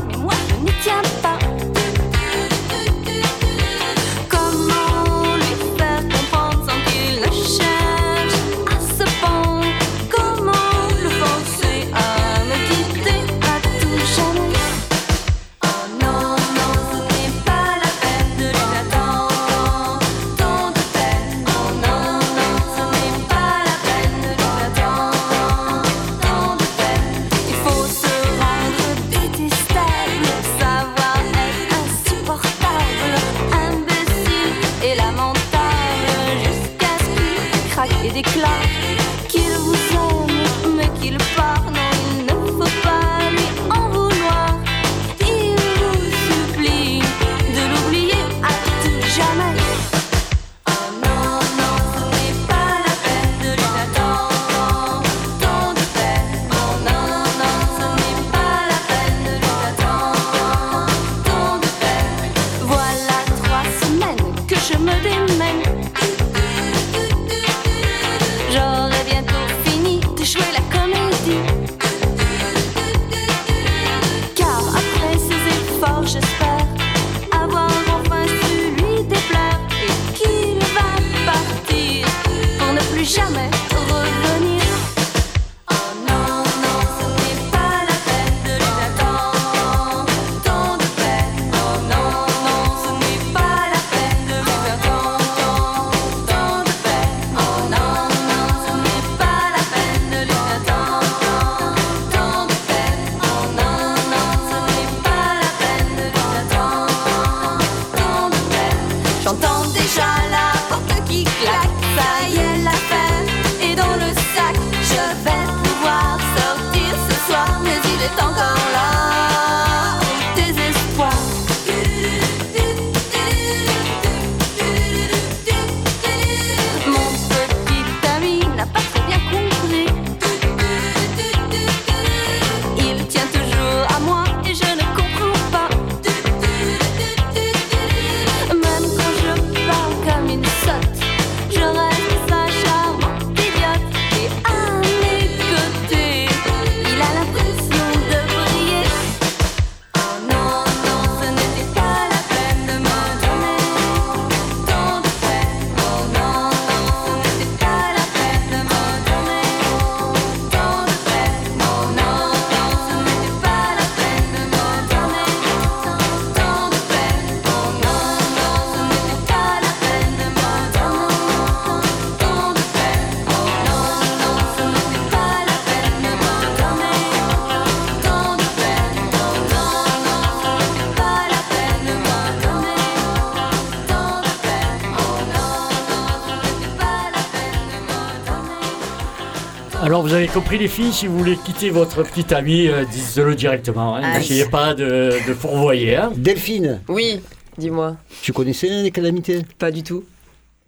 vous 190.14 190.18
avez 190.20 190.28
compris 190.28 190.58
les 190.58 190.68
filles, 190.68 190.92
si 190.92 191.08
vous 191.08 191.18
voulez 191.18 191.36
quitter 191.36 191.70
votre 191.70 192.04
petite 192.04 192.30
ami, 192.30 192.68
euh, 192.68 192.84
dites-le 192.84 193.34
directement. 193.34 193.96
hein. 193.96 194.12
N'essayez 194.16 194.44
pas 194.44 194.72
de, 194.72 195.10
de 195.26 195.34
fourvoyer. 195.34 195.96
hein. 195.96 196.12
Delphine, 196.14 196.80
Oui, 196.86 197.18
dis-moi. 197.58 197.96
tu 198.22 198.32
connaissais 198.32 198.68
les 198.68 198.92
calamités? 198.92 199.42
Pas 199.58 199.72
du 199.72 199.82
tout. 199.82 200.04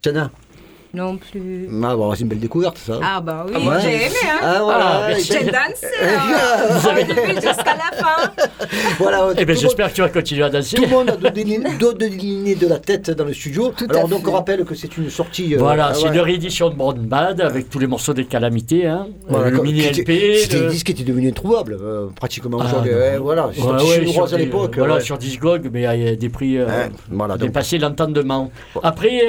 Tiana? 0.03 0.33
Non 0.95 1.17
plus. 1.19 1.69
Ah, 1.85 1.95
bon, 1.95 2.15
c'est 2.15 2.23
une 2.23 2.29
belle 2.29 2.39
découverte, 2.41 2.79
ça. 2.79 2.99
Ah 3.03 3.21
bah 3.21 3.45
oui, 3.47 3.55
Ah 3.57 3.69
ouais. 3.69 3.81
j'ai 3.83 3.95
aimé 3.97 4.15
hein. 4.25 4.39
Ah, 4.43 4.61
voilà. 4.63 5.07
Ah. 5.09 5.13
J'ai 5.15 5.45
dansé 5.45 5.87
hein. 6.03 6.79
Vous 6.81 6.89
avez- 6.89 7.35
jusqu'à 7.35 7.75
la 7.77 7.97
fin. 7.97 8.33
voilà 8.99 9.29
Eh 9.33 9.35
bien 9.35 9.35
tout 9.35 9.41
le 9.41 9.47
monde- 9.47 9.57
j'espère 9.63 9.89
que 9.91 9.95
tu 9.95 10.01
vas 10.01 10.09
continuer 10.09 10.43
à 10.45 10.49
danser. 10.51 10.77
Tout 10.77 10.83
le 10.83 10.89
monde 10.89 11.11
a 11.11 11.17
donné 11.31 12.55
de 12.55 12.67
la 12.67 12.79
tête 12.79 13.11
dans 13.11 13.25
le 13.25 13.35
studio. 13.35 13.73
Tout 13.77 13.87
Alors 13.91 14.05
à 14.05 14.09
donc 14.09 14.23
fait. 14.23 14.29
on 14.29 14.33
rappelle 14.33 14.65
que 14.65 14.75
c'est 14.75 14.97
une 14.97 15.11
sortie. 15.11 15.55
euh, 15.55 15.59
Voilà, 15.59 15.89
ah, 15.91 15.95
c'est 15.95 16.09
ouais. 16.09 16.15
une 16.15 16.21
réédition 16.21 16.71
de 16.71 16.75
Born 16.77 16.99
Bad 17.01 17.41
avec 17.41 17.69
tous 17.69 17.79
les 17.79 17.87
morceaux 17.87 18.15
des 18.15 18.25
calamités. 18.25 18.87
Hein. 18.87 19.09
Voilà, 19.29 19.49
Euh, 19.49 19.51
le 19.51 19.63
mini 19.63 19.81
LP. 19.83 20.37
C'était 20.43 20.59
le- 20.61 20.67
un 20.67 20.71
disque 20.71 20.87
qui 20.87 20.93
était 20.93 21.05
devenu 21.05 21.29
introuvable, 21.29 21.77
euh, 21.81 22.07
pratiquement 22.15 22.59
Ah, 22.61 22.65
aujourd'hui. 22.67 22.93
voilà, 23.21 23.51
c'est 23.55 23.61
Ouais, 23.61 23.69
ouais, 23.73 24.35
à 24.35 24.39
l'époque. 24.39 24.75
Voilà, 24.79 25.01
sur 25.01 25.19
Discog, 25.19 25.69
mais 25.73 25.83
il 25.83 26.03
y 26.05 26.09
a 26.09 26.17
des 26.17 26.29
prix 26.31 26.57
euh, 26.59 26.67
Ouais, 26.67 26.91
voilà, 27.11 27.35
donc. 27.37 27.49
dépassé 27.49 27.79
l'entendement. 27.79 28.51
Après, 28.83 29.21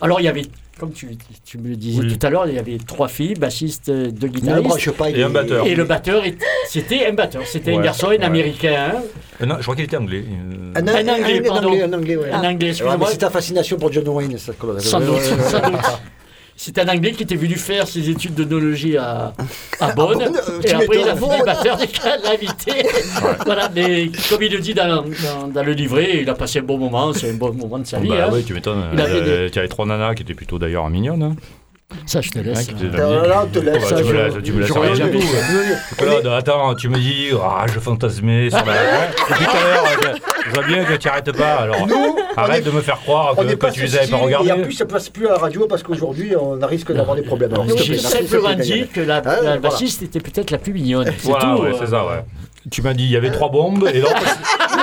alors 0.00 0.20
il 0.20 0.24
y 0.24 0.28
avait, 0.28 0.42
comme 0.78 0.92
tu, 0.92 1.08
tu 1.44 1.56
me 1.58 1.68
le 1.68 1.76
disais 1.76 2.02
Oui. 2.02 2.16
tout 2.18 2.26
à 2.26 2.30
l'heure, 2.30 2.46
il 2.46 2.54
y 2.54 2.58
avait 2.58 2.76
trois 2.86 3.08
filles, 3.08 3.34
bassistes, 3.34 3.88
euh, 3.88 4.10
deux 4.10 4.28
guitaristes. 4.28 4.90
Et 5.14 5.22
un 5.22 5.30
batteur. 5.30 5.66
Et 5.66 5.74
le 5.74 5.84
batteur, 5.84 6.22
c'était 6.68 7.06
un 7.06 7.12
batteur, 7.14 7.42
c'était 7.46 7.72
un 7.72 7.76
Ouais, 7.78 7.84
garçon, 7.84 8.06
un 8.08 8.10
ouais. 8.10 8.22
américain. 8.22 8.92
Euh, 9.40 9.46
non, 9.46 9.56
je 9.58 9.62
crois 9.62 9.74
qu'il 9.74 9.84
était 9.84 9.96
anglais. 9.96 10.24
euh, 10.28 10.72
Un, 10.74 10.86
Un 10.86 11.08
anglais, 11.08 11.38
un 11.40 11.48
pardon. 11.48 11.68
anglais, 11.68 11.82
un 11.82 11.92
anglais, 11.92 12.16
ouais. 12.16 12.30
un 12.30 12.38
anglais, 12.38 12.48
Ouais, 12.50 12.56
mais 12.60 12.68
excusez-moi. 12.68 13.08
c'est 13.10 13.16
ta 13.18 13.30
fascination 13.30 13.76
pour 13.78 13.90
John 13.92 14.08
Wayne, 14.08 14.36
ça. 14.38 14.52
Claude. 14.58 14.80
Sans 14.80 15.00
doute, 15.00 15.20
sans 15.22 15.70
doute. 15.70 15.80
C'est 16.58 16.78
un 16.78 16.88
Anglais 16.88 17.12
qui 17.12 17.22
était 17.24 17.36
venu 17.36 17.54
faire 17.56 17.86
ses 17.86 18.08
études 18.08 18.34
d'onologie 18.34 18.96
à, 18.96 19.34
à 19.80 19.92
Bonn. 19.92 20.18
Bonn, 20.18 20.22
euh, 20.36 20.60
et 20.64 20.72
après, 20.72 21.00
il 21.02 21.08
a 21.08 21.14
fini 21.14 21.36
batteur 21.44 21.76
des 21.76 21.86
calamités. 21.86 22.88
voilà, 23.44 23.70
mais 23.74 24.10
comme 24.30 24.42
il 24.42 24.50
le 24.52 24.58
dit 24.60 24.72
dans, 24.72 25.02
dans- 25.02 25.48
dans 25.52 25.62
le 25.62 25.72
livret, 25.72 26.22
il 26.22 26.30
a 26.30 26.34
passé 26.34 26.60
un 26.60 26.62
bon 26.62 26.78
moment, 26.78 27.12
c'est 27.12 27.30
un 27.30 27.34
bon 27.34 27.52
moment 27.52 27.78
de 27.78 27.84
sa 27.86 27.98
vie. 27.98 28.08
Bah 28.08 28.26
hein. 28.26 28.30
oui, 28.32 28.42
tu 28.42 28.54
m'étonnes. 28.54 28.84
Il 28.94 29.00
avait 29.00 29.20
Euh, 29.58 29.68
trois 29.68 29.84
nanas 29.86 30.14
qui 30.14 30.22
étaient 30.22 30.34
plutôt 30.34 30.58
d'ailleurs 30.58 30.88
mignonnes. 30.88 31.22
hein. 31.22 31.36
Ça, 32.04 32.20
je 32.20 32.30
te 32.30 32.38
laisse. 32.40 32.66
Claude, 35.96 36.26
attends, 36.26 36.74
tu 36.74 36.88
me 36.88 36.98
dis, 36.98 37.28
ah, 37.40 37.64
je 37.72 37.78
fantasmais 37.78 38.50
sur 38.50 38.58
la. 38.64 38.74
Depuis 39.28 39.44
tout 39.44 39.56
à 39.56 39.62
l'heure, 39.62 39.84
je, 40.02 40.48
je 40.50 40.54
vois 40.54 40.64
bien 40.64 40.84
que 40.84 40.94
tu 40.94 41.08
arrêtes 41.08 41.32
pas. 41.32 41.54
Alors, 41.56 41.86
Nous, 41.86 42.16
arrête 42.36 42.62
est- 42.62 42.66
de 42.66 42.70
me 42.70 42.80
faire 42.80 42.98
croire 43.00 43.34
que, 43.36 43.42
que 43.44 43.54
pas 43.54 43.70
tu 43.70 43.82
les 43.82 43.96
avais 43.96 44.06
pas 44.08 44.16
Et 44.16 44.34
en 44.34 44.40
regardés. 44.40 44.62
plus, 44.64 44.72
ça 44.72 44.86
passe 44.86 45.08
plus 45.08 45.26
à 45.28 45.32
la 45.32 45.38
radio 45.38 45.66
parce 45.68 45.82
qu'aujourd'hui, 45.82 46.34
on 46.36 46.60
a 46.60 46.66
risque 46.66 46.92
d'avoir 46.92 47.16
des 47.16 47.22
problèmes. 47.22 47.52
J'ai 47.76 47.98
simplement 47.98 48.54
dit 48.54 48.88
que 48.88 49.00
la, 49.00 49.22
Ah, 49.24 49.58
bassiste 49.58 50.02
était 50.02 50.20
peut-être 50.20 50.50
la 50.50 50.58
plus 50.58 50.72
mignonne. 50.72 51.06
C'est 51.18 51.28
Voilà, 51.28 51.54
tout. 51.56 51.62
ouais, 51.62 51.70
euh. 51.70 51.76
c'est 51.78 51.86
ça, 51.90 52.04
ouais. 52.06 52.24
Tu 52.70 52.82
m'as 52.82 52.94
dit, 52.94 53.04
il 53.04 53.10
y 53.10 53.16
avait 53.16 53.30
trois 53.30 53.48
bombes, 53.48 53.88
et 53.92 54.00
l'autre, 54.00 54.16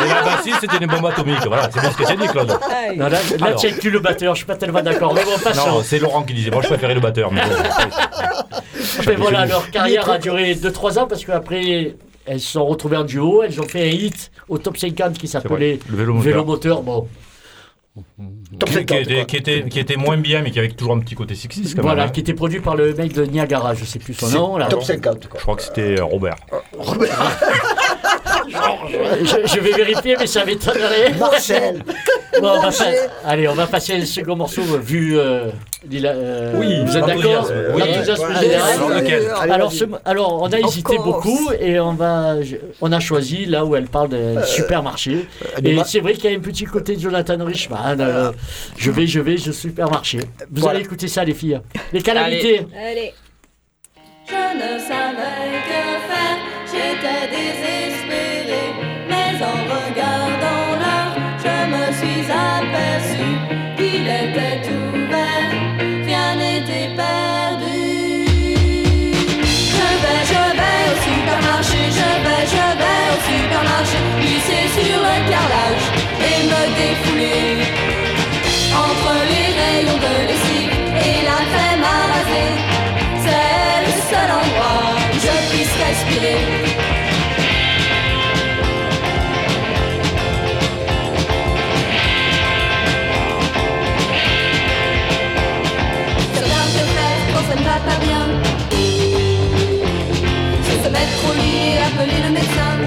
et 0.05 0.07
la 0.07 0.21
bassiste, 0.23 0.57
c'était 0.61 0.77
une 0.77 0.87
bombe 0.87 1.05
atomique. 1.05 1.45
Voilà, 1.45 1.69
c'est 1.71 1.81
bien 1.81 1.91
ce 1.91 1.97
que 1.97 2.07
j'ai 2.07 2.15
dit, 2.15 2.27
Claude. 2.27 2.47
Non, 2.95 3.07
là, 3.07 3.09
là 3.09 3.17
Alors. 3.41 3.59
tu 3.59 3.67
inclus 3.67 3.89
le 3.91 3.99
batteur, 3.99 4.35
je 4.35 4.39
suis 4.39 4.45
pas 4.45 4.55
tellement 4.55 4.81
d'accord. 4.81 5.13
Mais 5.13 5.23
bon, 5.25 5.37
passons. 5.43 5.67
Non, 5.69 5.81
c'est 5.83 5.99
Laurent 5.99 6.23
qui 6.23 6.33
disait, 6.33 6.49
moi 6.51 6.61
je 6.61 6.67
préférais 6.67 6.93
le 6.93 7.01
batteur. 7.01 7.31
Mais 7.31 7.41
bon, 7.41 7.49
Mais 9.07 9.15
voilà, 9.15 9.45
leur 9.45 9.69
carrière 9.69 10.09
a 10.09 10.17
duré 10.17 10.53
2-3 10.55 10.99
ans 10.99 11.07
parce 11.07 11.25
qu'après, 11.25 11.95
elles 12.25 12.39
se 12.39 12.51
sont 12.53 12.65
retrouvées 12.65 12.97
en 12.97 13.03
duo. 13.03 13.43
Elles 13.43 13.59
ont 13.59 13.67
fait 13.67 13.81
un 13.81 13.91
hit 13.91 14.31
au 14.47 14.57
top 14.57 14.77
50 14.77 15.17
qui 15.17 15.27
s'appelait 15.27 15.75
vrai, 15.75 15.79
le 15.89 15.97
vélo 15.97 16.13
moteur. 16.13 16.31
Vélomoteur. 16.31 16.81
Bon, 16.83 17.07
Qui, 18.65 18.73
50, 18.73 18.85
qui 18.87 18.93
était, 18.95 19.25
qui, 19.25 19.37
était, 19.37 19.69
qui 19.69 19.79
était 19.79 19.95
moins 19.97 20.17
bien, 20.17 20.41
mais 20.41 20.49
qui 20.49 20.57
avait 20.57 20.69
toujours 20.69 20.95
un 20.95 20.99
petit 20.99 21.13
côté 21.13 21.35
sexiste 21.35 21.75
quand 21.75 21.83
voilà, 21.83 22.01
même. 22.03 22.09
hein. 22.09 22.11
qui 22.11 22.21
était 22.21 22.33
produit 22.33 22.59
par 22.59 22.75
le 22.75 22.91
mec 22.95 23.13
de 23.13 23.23
Niagara, 23.25 23.75
je 23.75 23.85
sais 23.85 23.99
plus 23.99 24.15
son 24.15 24.29
nom. 24.29 24.57
Là. 24.57 24.67
Top 24.67 24.83
50, 24.83 25.27
quoi. 25.27 25.37
Je 25.39 25.43
crois 25.43 25.55
que 25.55 25.61
c'était 25.61 25.99
euh, 25.99 26.03
Robert. 26.03 26.35
Je, 28.49 29.47
je 29.55 29.59
vais 29.59 29.71
vérifier, 29.71 30.15
mais 30.19 30.27
ça 30.27 30.45
m'étonnerait. 30.45 31.13
Marcel 31.19 31.83
Bon, 32.41 32.47
on 32.49 32.55
va 32.55 32.61
Marcel. 32.63 32.95
pas- 32.95 33.29
Allez, 33.29 33.47
on 33.47 33.53
va 33.53 33.67
passer 33.67 34.01
au 34.01 34.05
second 34.05 34.35
morceau 34.35 34.61
euh, 34.61 34.77
vu. 34.79 35.17
euh, 35.17 35.49
euh, 35.93 36.53
Oui, 36.57 36.83
vous 36.85 36.97
êtes 36.97 37.05
d'accord 37.05 37.49
oui. 37.75 37.81
Ouais. 37.81 37.93
Alors, 38.09 39.41
Alors, 39.53 39.69
vas-y. 39.69 39.77
ce- 39.77 39.85
alors, 40.05 40.41
on 40.41 40.47
a 40.51 40.59
hésité 40.59 40.97
beaucoup 40.97 41.51
et 41.59 41.79
on, 41.79 41.93
va, 41.93 42.41
je- 42.41 42.55
on 42.81 42.91
a 42.91 42.99
choisi 42.99 43.45
là 43.45 43.63
où 43.65 43.75
elle 43.75 43.85
parle 43.87 44.09
de 44.09 44.41
supermarché. 44.45 45.27
Et 45.63 45.77
c'est 45.85 45.99
vrai 45.99 46.13
qu'il 46.13 46.31
y 46.31 46.33
a 46.33 46.37
un 46.37 46.41
petit 46.41 46.65
côté 46.65 46.95
de 46.95 47.01
Jonathan 47.01 47.37
Richman. 47.45 47.97
euh, 47.99 48.31
je 48.77 48.89
vais, 48.91 49.05
je 49.07 49.19
vais, 49.19 49.37
je 49.37 49.51
supermarché. 49.51 50.19
Vous 50.51 50.61
Voilà. 50.61 50.77
allez 50.77 50.85
écouter 50.85 51.07
ça, 51.07 51.23
les 51.23 51.33
filles. 51.33 51.59
Les 51.91 52.01
calamités. 52.01 52.65
Allez. 52.75 53.13
Je 54.25 54.33
ne 54.33 54.79
savais 54.79 55.59
que 55.67 55.81
faire, 56.07 56.37
j'étais 56.71 57.27
désespérée. 57.29 57.62
Pas 97.85 97.97
bien. 98.05 98.25
Se 100.83 100.89
mettre 100.89 101.33
lit 101.37 101.73
et 101.73 101.79
appeler 101.79 102.19
le 102.25 102.33
médecin. 102.33 102.82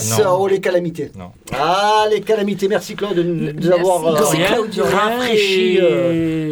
Yes, 0.00 0.18
Non. 0.18 0.36
oh 0.40 0.48
les 0.48 0.60
calamités. 0.60 1.10
Non. 1.18 1.30
Ah, 1.52 2.06
les 2.10 2.20
calamités. 2.20 2.68
Merci 2.68 2.94
Claude 2.94 3.14
de 3.14 3.22
nous 3.22 3.70
avoir 3.70 4.06
euh, 4.06 4.12
rafraîchi, 4.82 5.78
euh, 5.80 6.49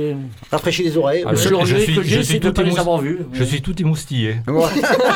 rafraîchi 0.50 0.82
les 0.84 0.96
oreilles. 0.96 1.22
Ah, 1.26 1.30
Le 1.32 1.36
seul 1.36 1.50
je 1.50 1.54
regret 1.56 1.80
suis- 1.80 1.94
que 1.96 2.02
je 2.02 2.08
j'ai, 2.08 2.16
suis 2.16 2.24
c'est 2.34 2.38
de 2.40 2.44
ne 2.46 2.50
tout 2.50 2.54
pas 2.54 2.62
les 2.62 2.70
émous- 2.70 2.80
avoir 2.80 2.98
vus. 2.98 3.18
Je 3.32 3.44
suis 3.44 3.60
tout 3.62 3.80
émoustillé. 3.80 4.36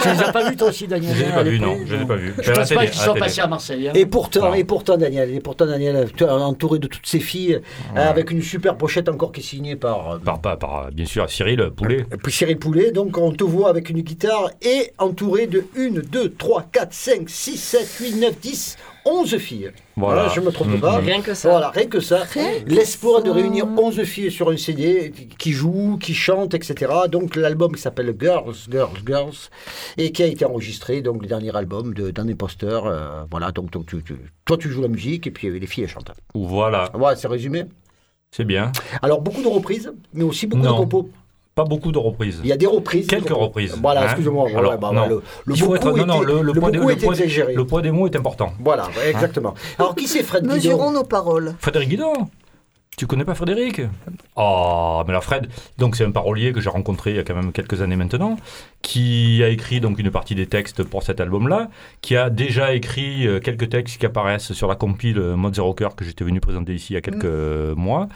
Tu 0.03 0.09
les 0.09 0.23
as 0.23 0.33
pas 0.33 0.49
vus 0.51 0.57
toi 0.57 0.69
aussi, 0.69 0.87
Daniel 0.87 1.15
Je 1.17 1.23
les 1.23 1.29
ai 1.29 1.33
pas 1.33 1.43
vus, 1.43 1.53
l'époque 1.59 1.69
non. 1.69 1.79
Je 1.87 1.95
les 1.97 2.03
ai 2.03 2.07
pas 2.07 2.17
vus. 2.17 2.35
Je 2.43 2.51
la 2.51 2.57
pense 2.59 2.69
pas 2.71 2.87
qu'ils 2.87 3.01
soient 3.01 3.15
passés 3.15 3.41
à 3.41 3.47
Marseille. 3.47 3.89
hein. 3.89 3.93
Et 3.95 4.07
pourtant, 4.07 4.49
Non. 4.51 4.55
et 4.55 4.65
pourtant, 4.65 4.97
Daniel, 4.97 5.33
et 5.35 5.41
pourtant, 5.41 5.67
Daniel, 5.67 6.09
entouré 6.21 6.79
de 6.79 6.87
toutes 6.87 7.07
ces 7.07 7.21
filles, 7.21 7.61
euh, 7.97 8.11
avec 8.11 8.31
une 8.31 8.43
super 8.43 8.77
pochette 8.77 9.09
encore 9.09 9.33
qui 9.33 9.41
est 9.41 9.45
signée 9.45 9.77
par, 9.77 10.13
euh, 10.15 10.19
Par, 10.19 10.41
par, 10.41 10.59
par, 10.59 10.91
bien 10.93 11.05
sûr, 11.07 11.29
Cyril 11.31 11.71
Poulet. 11.77 12.05
Et 12.13 12.17
puis 12.17 12.33
Cyril 12.33 12.59
Poulet, 12.59 12.91
donc 12.93 13.17
on 13.19 13.33
te 13.33 13.45
voit 13.45 13.69
avec 13.71 13.91
une 13.91 14.01
guitare 14.01 14.51
et 14.63 14.93
entouré 14.99 15.47
de 15.47 15.65
1, 15.77 16.01
2, 16.11 16.31
3, 16.37 16.67
4, 16.73 16.93
5, 16.93 17.29
6, 17.29 17.57
7, 17.57 17.89
8, 18.01 18.17
9, 18.21 18.35
10, 18.41 18.77
11 19.05 19.37
filles. 19.39 19.73
Voilà. 19.97 20.29
je 20.29 20.41
ne 20.41 20.47
me 20.47 20.51
trompe 20.53 20.81
pas. 20.81 20.99
Rien 20.99 21.21
que 21.23 21.35
ça. 21.35 21.51
Voilà, 21.51 21.71
rien 21.71 21.87
que 21.87 22.01
ça. 22.01 22.25
L'espoir 22.67 23.23
de 23.23 23.31
réunir 23.31 23.67
11 23.67 24.03
filles 24.05 24.31
sur 24.31 24.49
un 24.51 24.57
CD 24.57 25.13
qui 25.39 25.53
jouent, 25.53 25.99
qui 26.01 26.15
chantent, 26.15 26.55
etc. 26.55 26.93
Donc 27.11 27.35
l'album 27.37 27.75
qui 27.75 27.83
s'appelle 27.83 28.15
Girls, 28.19 28.55
Girls, 28.71 28.99
Girls, 29.07 29.35
et 29.99 30.13
qui 30.13 30.23
a 30.23 30.27
été 30.27 30.45
enregistré, 30.45 31.03
donc 31.03 31.21
le 31.23 31.29
dernier 31.29 31.55
album 31.57 31.95
de 31.95 32.11
d'un 32.11 32.29
imposteur. 32.29 32.87
euh, 32.87 33.25
voilà, 33.31 33.51
donc, 33.53 33.71
donc 33.71 33.87
tu- 33.87 34.03
tu- 34.03 34.17
toi 34.45 34.57
tu 34.57 34.71
joues 34.71 34.83
la 34.83 34.89
musique 34.89 35.27
et 35.27 35.31
puis 35.31 35.49
euh, 35.49 35.59
les 35.59 35.67
filles 35.67 35.85
elles 35.85 35.91
chantent. 35.91 36.13
Voilà, 36.35 36.91
Voilà, 36.95 37.17
c'est 37.17 37.29
résumé. 37.29 37.65
c'est 38.31 38.45
bien. 38.45 38.71
Alors 39.03 39.21
beaucoup 39.21 39.43
de 39.43 39.49
reprises, 39.49 39.93
mais 40.15 40.25
aussi 40.25 40.47
beaucoup 40.47 40.63
de 40.63 40.69
compos. 40.77 41.11
Pas 41.55 41.65
beaucoup 41.65 41.93
de 41.93 41.99
reprises. 41.99 42.41
Il 42.43 42.49
y 42.49 42.53
a 42.53 42.57
des 42.57 42.67
reprises. 42.67 43.07
Quelques 43.07 43.29
reprises. 43.29 43.77
Voilà, 43.81 44.01
hein. 44.03 44.05
excusez-moi. 44.07 44.49
Alors, 44.57 44.73
ouais, 44.73 44.79
bah, 44.79 44.91
non. 44.95 45.07
le, 45.07 45.23
le 45.45 45.55
Il 45.55 45.63
faut 45.63 45.75
être. 45.77 45.85
beaucoup 45.85 45.99
Non, 45.99 46.07
non, 46.07 46.23
était- 46.23 46.43
le, 46.43 46.53
poids 46.55 46.71
des, 46.71 46.79
le 46.79 46.85
poids 46.85 46.95
des- 46.95 47.23
exagéré. 47.25 47.55
le 47.55 47.67
poids 47.67 47.83
des 47.83 47.91
mots 47.91 48.07
est 48.07 48.17
important. 48.17 48.53
Voilà, 48.59 48.89
exactement. 49.07 49.53
Alors, 49.79 49.95
qui 49.95 50.09
c'est 50.09 50.23
Fred 50.23 50.47
Mesurons 50.47 50.77
Guidon 50.89 50.91
nos 50.93 51.05
paroles. 51.05 51.55
Frédéric 51.59 51.91
Guidon 51.91 52.13
Tu 52.97 53.07
connais 53.07 53.25
pas 53.27 53.35
Frédéric? 53.35 53.83
Oh, 54.37 55.03
mais 55.07 55.13
la 55.13 55.21
Fred, 55.21 55.49
donc 55.77 55.95
c'est 55.97 56.05
un 56.05 56.11
parolier 56.11 56.53
que 56.53 56.61
j'ai 56.63 56.71
rencontré 56.71 57.11
il 57.11 57.17
y 57.17 57.19
a 57.19 57.23
quand 57.25 57.35
même 57.35 57.53
quelques 57.53 57.83
années 57.83 57.97
maintenant, 57.97 58.37
qui 58.81 59.43
a 59.45 59.49
écrit 59.49 59.81
donc 59.81 59.99
une 59.99 60.11
partie 60.11 60.35
des 60.35 60.47
textes 60.47 60.83
pour 60.83 61.03
cet 61.03 61.21
album-là, 61.21 61.69
qui 62.01 62.17
a 62.17 62.31
déjà 62.31 62.73
écrit 62.75 63.27
euh, 63.27 63.41
quelques 63.41 63.69
textes 63.69 63.99
qui 63.99 64.07
apparaissent 64.07 64.53
sur 64.55 64.69
la 64.69 64.75
compile 64.75 65.19
Mode 65.21 65.55
Zero 65.55 65.75
Cœur 65.75 65.97
que 65.97 66.05
j'étais 66.05 66.25
venu 66.25 66.41
présenter 66.41 66.75
ici 66.75 66.93
il 66.93 66.95
y 66.95 66.99
a 66.99 67.03
quelques 67.03 67.25
euh, 67.27 67.75
mois. 67.75 68.09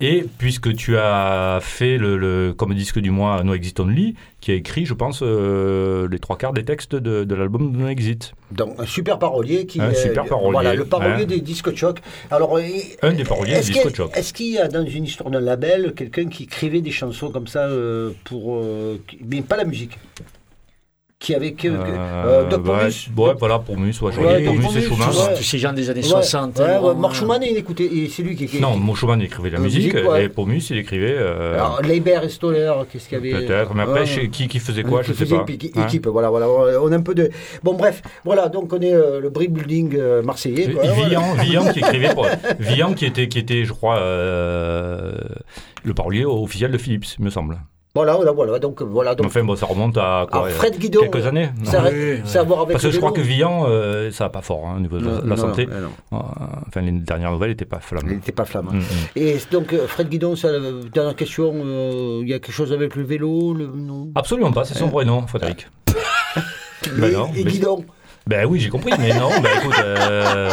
Et 0.00 0.24
puisque 0.38 0.76
tu 0.76 0.96
as 0.96 1.58
fait 1.60 1.98
le, 1.98 2.16
le- 2.16 2.54
comme 2.56 2.72
disque 2.72 3.00
du 3.00 3.10
mois 3.10 3.42
No 3.42 3.52
Exit 3.52 3.80
Only, 3.80 4.14
qui 4.40 4.52
a 4.52 4.54
écrit, 4.54 4.86
je 4.86 4.94
pense, 4.94 5.22
euh, 5.24 6.06
les 6.08 6.20
trois 6.20 6.38
quarts 6.38 6.52
des 6.52 6.64
textes 6.64 6.94
de, 6.94 7.24
de 7.24 7.34
l'album 7.34 7.72
No 7.76 7.88
Exit. 7.88 8.32
Donc, 8.52 8.76
un 8.78 8.86
super 8.86 9.18
parolier 9.18 9.66
qui 9.66 9.80
Un 9.80 9.90
est- 9.90 9.94
super 9.94 10.26
parolier, 10.26 10.52
Voilà, 10.52 10.74
le 10.76 10.84
parolier 10.84 11.24
hein. 11.24 11.26
des 11.26 11.40
disques 11.40 11.74
choc. 11.74 11.98
Alors, 12.30 12.56
euh, 12.58 12.62
Un 13.02 13.12
des 13.12 13.24
paroliers 13.24 13.54
est-ce 13.54 13.66
du 13.66 13.72
qu'il 13.72 13.80
y 13.80 13.84
a- 13.84 13.88
disque 13.88 13.96
choc. 13.96 14.12
Est-ce 14.16 14.32
qu'il 14.32 14.52
y 14.52 14.58
a 14.58 14.68
dans 14.68 14.86
une 14.86 15.02
histoire 15.02 15.30
d'un 15.30 15.40
label 15.40 15.92
quelqu'un 15.96 16.28
qui 16.28 16.44
écrivait 16.44 16.80
des 16.80 16.92
chansons 16.92 17.30
comme 17.32 17.48
ça 17.48 17.64
euh, 17.66 18.12
pour. 18.22 18.54
euh, 18.54 19.00
mais 19.28 19.42
pas 19.42 19.56
la 19.56 19.64
musique? 19.64 19.98
Qui 21.20 21.34
avait 21.34 21.50
que. 21.52 21.66
que- 21.66 21.72
euh, 21.74 22.48
Doc 22.48 22.64
ouais, 22.64 22.72
Pomus 22.78 23.08
ouais, 23.16 23.34
voilà, 23.36 23.58
pour 23.58 23.76
Mus, 23.76 24.00
ouais, 24.02 24.12
je 24.12 24.20
Ouais, 24.20 24.44
Pomus 24.44 24.76
et 24.76 24.82
Schumann. 24.82 25.08
ouais. 25.08 25.34
Tous 25.36 25.42
ces 25.42 25.58
gens 25.58 25.72
des 25.72 25.90
années 25.90 25.98
Ouais, 26.02 26.06
60. 26.06 26.58
ouais, 26.60 26.64
hein, 26.64 26.94
Mark 26.94 27.12
euh, 27.12 27.18
Schumann, 27.18 27.42
il 27.42 27.56
écoutait. 27.56 27.86
et 27.92 28.08
C'est 28.08 28.22
lui 28.22 28.36
qui. 28.36 28.46
qui 28.46 28.60
Non, 28.60 28.78
Schumann 28.94 29.20
écrivait 29.20 29.50
la 29.50 29.58
La 29.58 29.64
musique, 29.64 29.94
musique, 29.94 30.08
ouais. 30.08 30.26
et 30.26 30.28
Pomus, 30.28 30.70
il 30.70 30.78
écrivait. 30.78 31.16
euh, 31.16 31.54
Alors, 31.54 31.82
Leiber 31.82 32.20
et 32.22 32.28
Stoller, 32.28 32.72
qu'est-ce 32.92 33.08
qu'il 33.08 33.18
y 33.26 33.34
avait 33.34 33.46
Peut-être, 33.46 33.74
mais 33.74 33.82
après, 33.82 34.04
qui, 34.30 34.46
qui 34.46 34.58
faisait 34.60 34.84
quoi, 34.84 35.00
Qui 35.02 35.08
je 35.08 35.12
sais 35.14 35.24
faisait 35.24 35.36
pas. 35.38 35.44
équipe, 35.52 35.76
Hein 35.76 35.86
équipe, 35.88 36.06
voilà, 36.06 36.30
voilà, 36.30 36.46
on 36.48 36.92
a 36.92 36.96
un 36.96 37.02
peu 37.02 37.16
de. 37.16 37.30
Bon, 37.64 37.74
bref, 37.74 38.00
voilà, 38.24 38.48
donc 38.48 38.72
on 38.72 38.80
est 38.80 38.94
euh, 38.94 39.18
le 39.20 39.28
brick 39.30 39.52
building 39.52 39.96
euh, 39.98 40.22
marseillais. 40.22 40.70
quoi, 40.70 40.84
Et 40.84 40.88
voilà. 40.88 41.04
Villan, 41.08 41.34
Villan 41.34 41.72
qui 41.72 41.78
écrivait 41.80 42.14
pour, 42.14 42.28
Villan 42.60 42.94
qui 42.94 43.06
était, 43.06 43.26
qui 43.26 43.40
était, 43.40 43.64
je 43.64 43.72
crois, 43.72 43.96
euh, 43.98 45.14
le 45.82 45.94
parolier 45.94 46.24
officiel 46.24 46.70
de 46.70 46.78
Philips, 46.78 47.06
il 47.18 47.24
me 47.24 47.30
semble. 47.30 47.58
Voilà, 47.94 48.14
voilà, 48.14 48.32
voilà, 48.32 48.58
donc 48.58 48.80
voilà. 48.82 49.14
Donc, 49.14 49.26
enfin, 49.26 49.42
bon, 49.42 49.56
ça 49.56 49.66
remonte 49.66 49.96
à 49.96 50.26
quoi, 50.30 50.44
euh, 50.46 50.50
Fred 50.50 50.78
Guidon, 50.78 51.00
quelques 51.00 51.26
années. 51.26 51.48
ça, 51.64 51.82
Oui, 51.90 52.20
ça 52.24 52.38
a 52.40 52.42
à 52.42 52.44
voir 52.44 52.60
avec 52.60 52.72
Parce 52.72 52.84
que 52.84 52.90
je 52.90 52.98
crois 52.98 53.12
que 53.12 53.20
Villan, 53.22 53.64
euh, 53.66 54.10
ça 54.12 54.24
va 54.24 54.30
pas 54.30 54.42
fort 54.42 54.66
hein, 54.68 54.74
au 54.76 54.80
niveau 54.80 54.98
de 54.98 55.06
la, 55.06 55.12
Non, 55.12 55.18
la 55.20 55.24
non, 55.24 55.36
santé. 55.36 55.66
non. 55.66 56.18
Euh, 56.18 56.18
Enfin, 56.68 56.80
les 56.82 56.92
dernières 56.92 57.32
nouvelles 57.32 57.50
n'étaient 57.50 57.64
pas 57.64 57.78
Il 57.80 57.86
flammes. 57.86 58.06
n'était 58.08 58.30
pas 58.32 58.44
flamme. 58.44 58.66
Mm, 58.72 58.78
mm. 58.78 58.82
Et 59.16 59.36
donc, 59.50 59.72
euh, 59.72 59.86
Fred 59.88 60.08
Guidon, 60.10 60.36
ça, 60.36 60.48
euh, 60.48 60.82
dernière 60.92 61.16
question, 61.16 61.52
euh, 61.54 62.20
il 62.22 62.28
y 62.28 62.34
a 62.34 62.38
quelque 62.38 62.52
chose 62.54 62.72
avec 62.72 62.94
le 62.94 63.02
vélo 63.04 63.54
le, 63.54 63.66
non? 63.66 64.10
Absolument 64.14 64.52
pas, 64.52 64.64
c'est 64.64 64.76
son 64.78 64.88
vrai 64.88 65.04
nom, 65.04 65.26
Frédéric. 65.26 65.66
Ben 66.96 67.10
et, 67.10 67.12
non, 67.16 67.26
et 67.34 67.42
mais- 67.44 67.50
Guidon 67.50 67.84
Ben 68.28 68.44
oui, 68.46 68.60
j'ai 68.60 68.68
compris, 68.68 68.92
mais 68.98 69.14
non, 69.14 69.30
ben 69.42 69.48
écoute, 69.58 69.74
euh, 69.82 70.50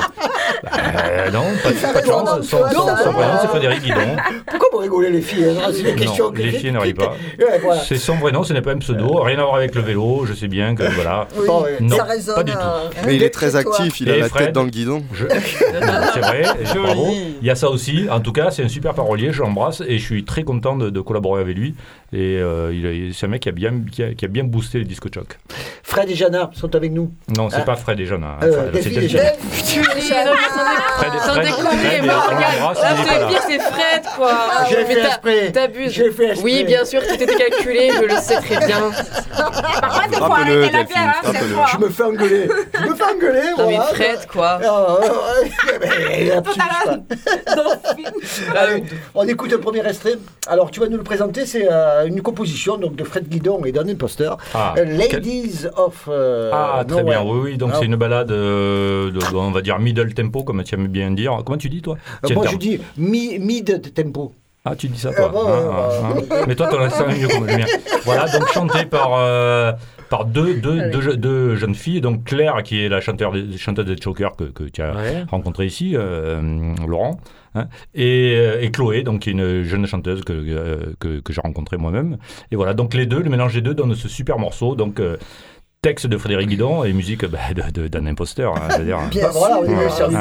ben 0.63 1.33
non, 1.33 1.43
pas, 1.61 1.91
pas 1.91 2.01
de 2.01 2.05
chance. 2.07 2.29
Son, 2.47 2.57
son- 2.69 2.69
son 3.03 3.11
vrai 3.11 3.25
nom, 3.27 3.33
c'est 3.41 3.47
Frédéric 3.47 3.81
Guidon. 3.83 4.15
Pourquoi 4.47 4.67
vous 4.71 4.77
rigolez 4.77 5.09
les 5.09 5.19
filles 5.21 5.43
hein 5.61 5.69
C'est 5.73 5.83
des 5.83 5.93
questions 5.95 6.27
Non, 6.27 6.31
que- 6.31 6.41
les 6.41 6.51
filles 6.53 6.71
ne 6.71 6.79
rient 6.79 6.93
pas. 6.93 7.15
Ouais, 7.37 7.59
voilà. 7.61 7.81
C'est 7.81 7.97
son 7.97 8.15
vrai 8.15 8.31
nom, 8.31 8.43
ce 8.45 8.53
n'est 8.53 8.61
pas 8.61 8.71
un 8.71 8.77
pseudo, 8.77 9.21
rien 9.21 9.37
à 9.39 9.43
voir 9.43 9.55
avec 9.55 9.75
le 9.75 9.81
vélo, 9.81 10.25
je 10.25 10.33
sais 10.33 10.47
bien 10.47 10.73
que 10.73 10.83
voilà. 10.83 11.27
Oui, 11.37 11.45
Bon, 11.47 11.63
ouais. 11.63 11.75
Non, 11.81 11.97
ça 11.97 12.03
pas 12.05 12.11
résonne. 12.11 12.43
du 12.43 12.51
tout. 12.53 12.57
euh, 12.59 12.89
Mais 13.05 13.15
il 13.17 13.21
est 13.21 13.25
chez 13.25 13.31
très 13.31 13.51
toi. 13.63 13.75
actif, 13.75 13.99
il 13.99 14.09
a 14.09 14.15
Et 14.15 14.19
la 14.21 14.29
Fred 14.29 14.45
tête 14.45 14.55
dans 14.55 14.63
le 14.63 14.69
guidon. 14.69 15.03
Je- 15.13 15.25
C'est 16.13 16.19
vrai, 16.21 16.43
bravo. 16.75 17.07
Il 17.41 17.45
y 17.45 17.49
a 17.51 17.55
ça 17.55 17.69
aussi. 17.69 18.07
En 18.09 18.21
tout 18.21 18.31
cas, 18.31 18.51
c'est 18.51 18.63
un 18.63 18.69
super 18.69 18.93
parolier, 18.93 19.33
je 19.33 19.41
l'embrasse 19.41 19.81
et 19.85 19.97
je 19.97 20.03
suis 20.05 20.23
très 20.23 20.43
content 20.43 20.77
de, 20.77 20.89
de 20.89 21.01
collaborer 21.01 21.41
avec 21.41 21.57
lui. 21.57 21.75
Et 22.13 22.37
euh, 22.39 23.11
c'est 23.13 23.25
un 23.25 23.29
mec 23.29 23.41
qui 23.41 23.49
a, 23.49 23.51
bien, 23.51 23.73
qui, 23.91 24.03
a, 24.03 24.13
qui 24.13 24.25
a 24.25 24.27
bien 24.27 24.43
boosté 24.43 24.77
les 24.79 24.85
disques 24.85 25.13
choc. 25.13 25.37
Fred 25.83 26.09
et 26.09 26.15
Jana 26.15 26.49
sont 26.53 26.73
avec 26.75 26.91
nous. 26.91 27.11
Non, 27.35 27.49
c'est 27.49 27.57
Ah. 27.57 27.61
pas 27.61 27.75
Fred 27.75 27.99
et 27.99 28.05
Jeanne. 28.05 28.23
hein. 28.23 28.37
Euh, 28.43 28.71
Delphine 28.71 28.93
c'est 28.93 28.99
Delphine. 29.01 29.19
Fred, 29.19 29.35
Fred, 30.97 31.13
sans 31.21 31.35
déconner, 31.35 32.07
Fred, 32.07 33.27
pire, 33.27 33.41
c'est 33.47 33.59
Fred, 33.59 34.03
quoi. 34.15 34.33
J'ai 34.69 34.77
Mais 34.77 34.85
fait 34.85 35.05
exprès. 35.05 35.51
T'abuses. 35.51 35.91
J'ai. 35.91 36.11
Oui, 36.43 36.63
bien 36.63 36.85
sûr, 36.85 37.01
tout 37.05 37.13
était 37.13 37.25
calculé, 37.35 37.91
je 37.95 38.03
le 38.03 38.15
sais 38.21 38.35
très 38.41 38.65
bien. 38.65 38.79
Par 39.35 40.01
contre, 40.01 40.09
il 40.11 40.15
faut 40.17 40.23
arrêter 40.23 40.71
la 40.71 40.83
bière, 40.83 41.21
hein. 41.23 41.31
Je 41.73 41.77
me 41.77 41.89
fais 41.89 42.03
engueuler. 42.03 42.47
Je 42.79 42.87
me 42.87 42.95
fais 42.95 43.03
engueuler. 43.03 43.41
Non, 43.57 43.67
mais. 43.67 43.77
Fred, 43.93 44.27
quoi. 44.31 44.59
Ah, 48.55 48.65
on 49.13 49.27
écoute 49.27 49.51
le 49.51 49.59
premier 49.59 49.85
extrait. 49.87 50.15
Alors, 50.47 50.71
tu 50.71 50.79
vas 50.79 50.87
nous 50.87 50.97
le 50.97 51.03
présenter. 51.03 51.45
C'est 51.45 51.67
une 52.07 52.21
composition 52.21 52.77
donc, 52.77 52.95
de 52.95 53.03
Fred 53.03 53.27
Guidon 53.27 53.63
et 53.65 53.71
d'un 53.71 53.87
imposteur. 53.87 54.37
Ah, 54.53 54.73
Euh, 54.77 54.85
quel- 54.85 54.97
Ladies 55.19 55.65
of. 55.77 56.07
euh, 56.09 56.49
Ah, 56.53 56.83
très 56.87 57.01
Nowhere. 57.01 57.23
bien, 57.23 57.31
oui, 57.31 57.39
oui. 57.51 57.57
Donc 57.57 57.71
Ah. 57.73 57.77
c'est 57.79 57.85
une 57.85 57.95
balade, 57.95 58.31
euh, 58.31 59.11
de, 59.11 59.19
de- 59.19 59.35
on 59.35 59.51
va 59.51 59.61
dire 59.61 59.79
middle 59.79 60.13
tempo, 60.13 60.43
comme 60.43 60.63
tu 60.63 60.75
aimes 60.75 60.87
bien 60.87 61.11
dire. 61.11 61.41
Comment 61.45 61.57
tu 61.57 61.69
dis, 61.69 61.81
toi? 61.81 61.97
Euh, 62.23 62.33
moi, 62.33 62.43
terme. 62.45 62.53
je 62.55 62.59
dis 62.59 62.79
mi- 62.97 63.39
mid 63.39 63.93
tempo. 63.93 64.33
Ah, 64.67 64.75
tu 64.75 64.87
dis 64.87 64.99
ça, 64.99 65.13
toi 65.13 65.29
bah, 65.29 65.39
Ah, 65.41 65.45
ouais, 65.45 65.51
ah, 65.69 66.13
bah, 66.29 66.35
ah. 66.41 66.45
Mais 66.47 66.55
toi, 66.55 66.67
ton 66.67 66.79
accent 66.81 67.07
est 67.07 67.19
mieux 67.19 67.27
comme 67.27 67.45
le 67.45 67.57
mien. 67.57 67.65
Voilà, 68.03 68.25
donc 68.27 68.47
chanté 68.51 68.85
par, 68.85 69.11
euh, 69.13 69.71
par 70.09 70.25
deux, 70.25 70.55
deux, 70.55 70.89
deux, 70.89 71.01
je- 71.01 71.11
deux 71.11 71.55
jeunes 71.55 71.75
filles. 71.75 72.01
Donc 72.01 72.23
Claire, 72.23 72.63
qui 72.63 72.83
est 72.83 72.89
la 72.89 72.99
chanteur 72.99 73.31
des, 73.31 73.57
chanteuse 73.59 73.85
des 73.85 73.95
Chokers 74.01 74.35
que, 74.35 74.45
que 74.45 74.63
tu 74.63 74.81
as 74.81 74.95
Ouais. 74.95 75.23
rencontrée 75.29 75.67
ici, 75.67 75.91
euh, 75.95 76.41
Laurent. 76.87 77.19
Hein, 77.55 77.67
et, 77.93 78.35
euh, 78.37 78.61
et 78.61 78.71
Chloé, 78.71 79.03
donc 79.03 79.21
qui 79.21 79.29
est 79.29 79.33
une 79.33 79.63
jeune 79.63 79.85
chanteuse 79.87 80.23
que, 80.23 80.33
euh, 80.33 80.93
que, 80.99 81.19
que 81.19 81.33
j'ai 81.33 81.41
rencontrée 81.41 81.77
moi-même. 81.77 82.17
Et 82.51 82.55
voilà, 82.55 82.73
donc 82.73 82.93
les 82.93 83.05
deux, 83.05 83.21
le 83.21 83.29
mélange 83.29 83.53
des 83.53 83.61
deux 83.61 83.73
donne 83.73 83.95
ce 83.95 84.07
super 84.07 84.37
morceau. 84.39 84.75
Donc 84.75 84.99
euh, 84.99 85.17
texte 85.81 86.07
de 86.07 86.17
Frédéric 86.17 86.49
Guidon 86.49 86.83
et 86.83 86.93
musique 86.93 87.25
bah, 87.25 87.37
de- 87.55 87.71
de- 87.81 87.87
d'un 87.87 88.07
imposteur, 88.07 88.55
hein, 88.55 88.79
dire. 88.83 88.97
Bien 89.11 89.25
Bah, 89.27 89.29
voilà, 89.33 89.59
on 89.59 89.65
est 89.65 89.73
Voilà. 89.73 89.89
servi. 89.91 90.15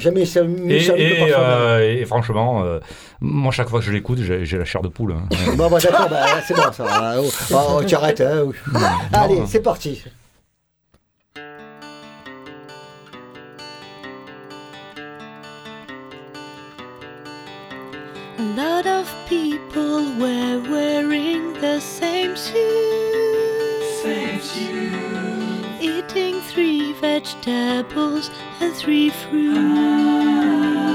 Jamais 0.00 0.22
Et, 0.68 0.76
et, 0.86 1.34
euh, 1.36 1.98
et 2.00 2.04
franchement, 2.06 2.62
euh, 2.64 2.78
moi, 3.20 3.52
chaque 3.52 3.68
fois 3.68 3.80
que 3.80 3.84
je 3.84 3.92
l'écoute, 3.92 4.20
j'ai 4.22 4.46
j'ai 4.46 4.56
la 4.56 4.64
chair 4.64 4.80
de 4.80 4.88
poule. 4.88 5.12
hein. 5.12 5.28
Bon, 5.56 5.68
bah, 5.68 5.78
d'accord, 5.82 6.08
bah, 6.08 6.24
c'est 6.46 6.54
bon 6.54 6.72
ça. 6.72 7.14
Oh, 7.18 7.28
oh, 7.52 7.82
tu 7.86 7.94
arrêtes. 7.94 8.22
Hein. 8.22 8.46
Allez, 9.12 9.40
c'est 9.46 9.60
parti. 9.62 10.02
A 18.40 18.54
lot 18.56 18.86
of 18.86 19.06
people 19.28 20.14
were 20.14 20.62
wearing 20.70 21.52
the 21.60 21.78
same 21.78 22.34
shoes. 22.34 24.02
Same 24.02 24.40
shoes. 24.40 25.78
Eating 25.78 26.40
three 26.40 26.94
vegetables 26.94 28.30
and 28.60 28.74
three 28.74 29.10
fruits. 29.10 30.89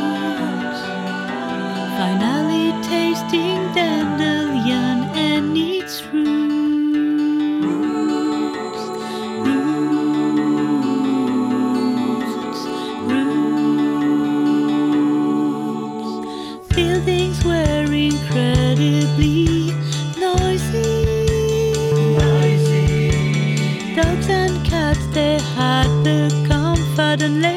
the 27.26 27.39
lake. 27.39 27.55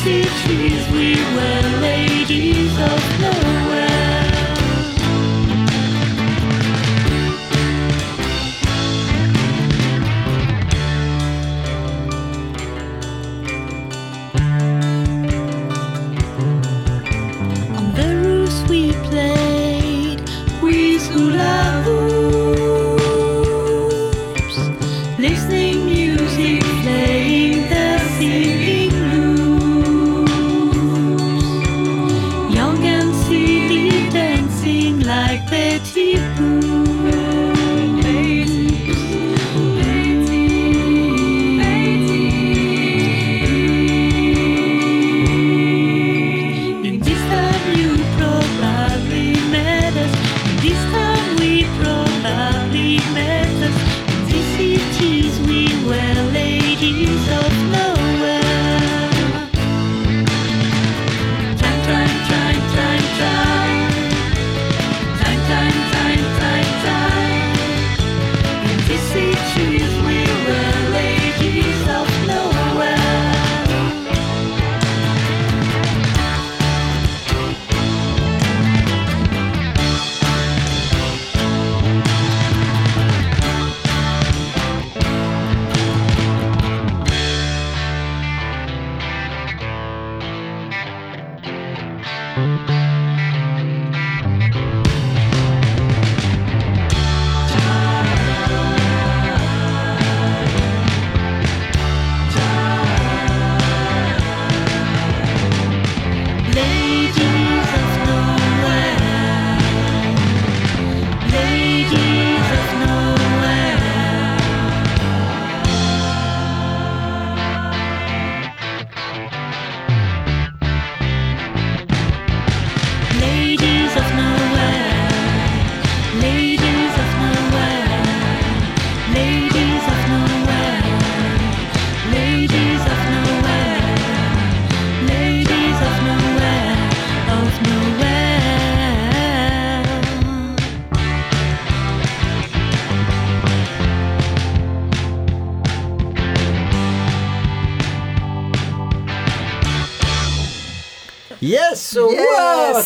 see 0.00 0.22
trees 0.42 0.88
we 0.90 1.14
were 1.34 1.80
late. 1.80 2.11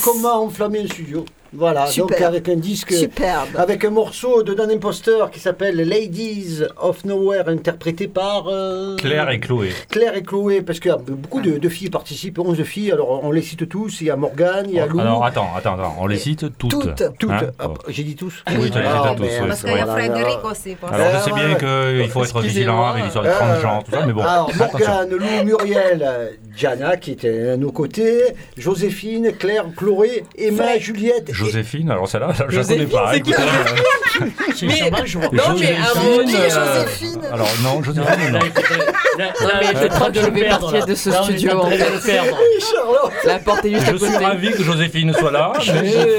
Comment 0.07 0.44
enflammer 0.44 0.82
un 0.82 0.86
studio 0.86 1.24
Voilà, 1.52 1.86
donc 1.96 2.12
avec 2.20 2.48
un 2.48 2.54
disque, 2.54 2.92
Superbe. 2.92 3.48
avec 3.57 3.84
un 3.84 3.90
morceau 3.90 4.44
de 4.44 4.54
Dan 4.54 4.70
Imposter 4.70 5.24
qui 5.32 5.40
s'appelle 5.40 5.76
Ladies 5.76 6.62
of 6.80 7.04
Nowhere, 7.04 7.48
interprété 7.48 8.07
par 8.07 8.44
euh, 8.48 8.94
Claire 8.96 9.28
et 9.30 9.40
Chloé. 9.40 9.70
Claire 9.90 10.14
et 10.16 10.22
Chloé, 10.22 10.62
parce 10.62 10.78
que 10.78 10.90
euh, 10.90 10.96
beaucoup 11.09 11.40
de, 11.40 11.59
de 11.59 11.68
filles 11.68 11.90
participent, 11.90 12.38
11 12.38 12.62
filles, 12.62 12.92
alors 12.92 13.24
on 13.24 13.32
les 13.32 13.42
cite 13.42 13.68
tous, 13.68 14.00
il 14.00 14.07
y 14.07 14.11
a 14.11 14.16
Morgane, 14.16 14.66
il 14.68 14.74
y 14.76 14.80
a 14.80 14.86
Lou, 14.86 15.00
Alors 15.00 15.24
attends, 15.24 15.48
attends, 15.57 15.74
attends, 15.74 15.96
on 15.98 16.07
les 16.07 16.18
cite 16.18 16.57
toutes. 16.57 16.70
Toutes. 16.70 17.02
toutes. 17.18 17.30
Hein 17.30 17.50
Ah. 17.59 17.68
J'ai 17.88 18.04
dit 18.04 18.14
tous 18.14 18.44
Oui, 18.48 18.70
tu 18.70 18.78
as 18.78 18.82
les 18.82 18.86
Ah, 18.88 19.02
cités 19.11 19.16
tous, 19.16 19.22
merde. 19.24 19.42
oui, 19.42 19.48
Parce 19.48 19.61
c'est 19.61 19.68
qu'il 19.68 19.76
y 19.76 19.80
a. 19.80 19.86
Frédéric 19.86 20.44
aussi. 20.44 20.76
Alors 20.92 21.07
je 21.14 21.24
sais 21.24 21.32
bien 21.32 21.54
qu'il 22.02 22.11
faut 22.11 22.24
être 22.24 22.40
vigilant 22.42 22.84
avec 22.86 23.02
l'histoire 23.04 23.24
de 23.24 23.30
transgenre, 23.30 23.82
tout 23.82 23.90
ça, 23.90 24.07
mais 24.07 24.12
bon, 24.12 24.22
Alors. 24.22 24.50
Morgane, 24.57 25.11
Lou, 25.11 25.44
Muriel, 25.44 26.38
Diana 26.57 26.96
qui 26.96 27.12
était 27.12 27.50
à 27.50 27.57
nos 27.57 27.70
côtés, 27.72 28.22
Joséphine, 28.57 29.32
Claire, 29.38 29.66
Chloé, 29.76 30.24
Emma, 30.38 30.78
Juliette. 30.78 31.28
et- 31.30 31.32
Joséphine, 31.34 31.90
alors 31.90 32.09
celle-là, 32.09 32.32
je 32.48 32.59
la 32.59 32.64
connais 32.64 32.86
pas. 32.86 33.11
c'est 33.12 33.18
écoutez, 33.18 33.34
euh, 33.38 34.26
C'est 34.54 34.66
Mais- 34.66 34.90
je 35.04 35.18
vois. 35.18 35.28
Non, 35.32 35.42
mais 35.59 35.74
à 35.76 35.94
Joséphine, 35.94 36.36
euh, 36.36 36.50
Joséphine. 36.84 37.20
Alors 37.32 37.48
non, 37.62 37.82
Joséphine, 37.82 38.32
non. 38.32 38.38
là, 38.38 39.30
on 39.42 39.46
je 39.46 39.86
crois 39.86 39.88
train 39.88 40.11
que 40.11 40.20
je 40.20 40.26
le 40.26 40.32
vais 40.32 40.48
partir 40.48 40.86
de 40.86 40.94
ce 40.94 41.11
on 41.11 41.22
studio, 41.24 41.64
de 41.64 41.70
fait. 41.70 41.76
le 41.76 42.00
perdre. 42.07 42.38
Charlotte. 42.61 43.12
La 43.24 43.38
porte 43.38 43.64
est 43.66 43.70
juste 43.74 43.82
à 43.88 43.92
Je 43.92 43.96
suis 43.98 44.12
côté. 44.12 44.24
ravi 44.24 44.50
que 44.52 44.62
Joséphine 44.62 45.12
soit 45.12 45.30
là, 45.30 45.52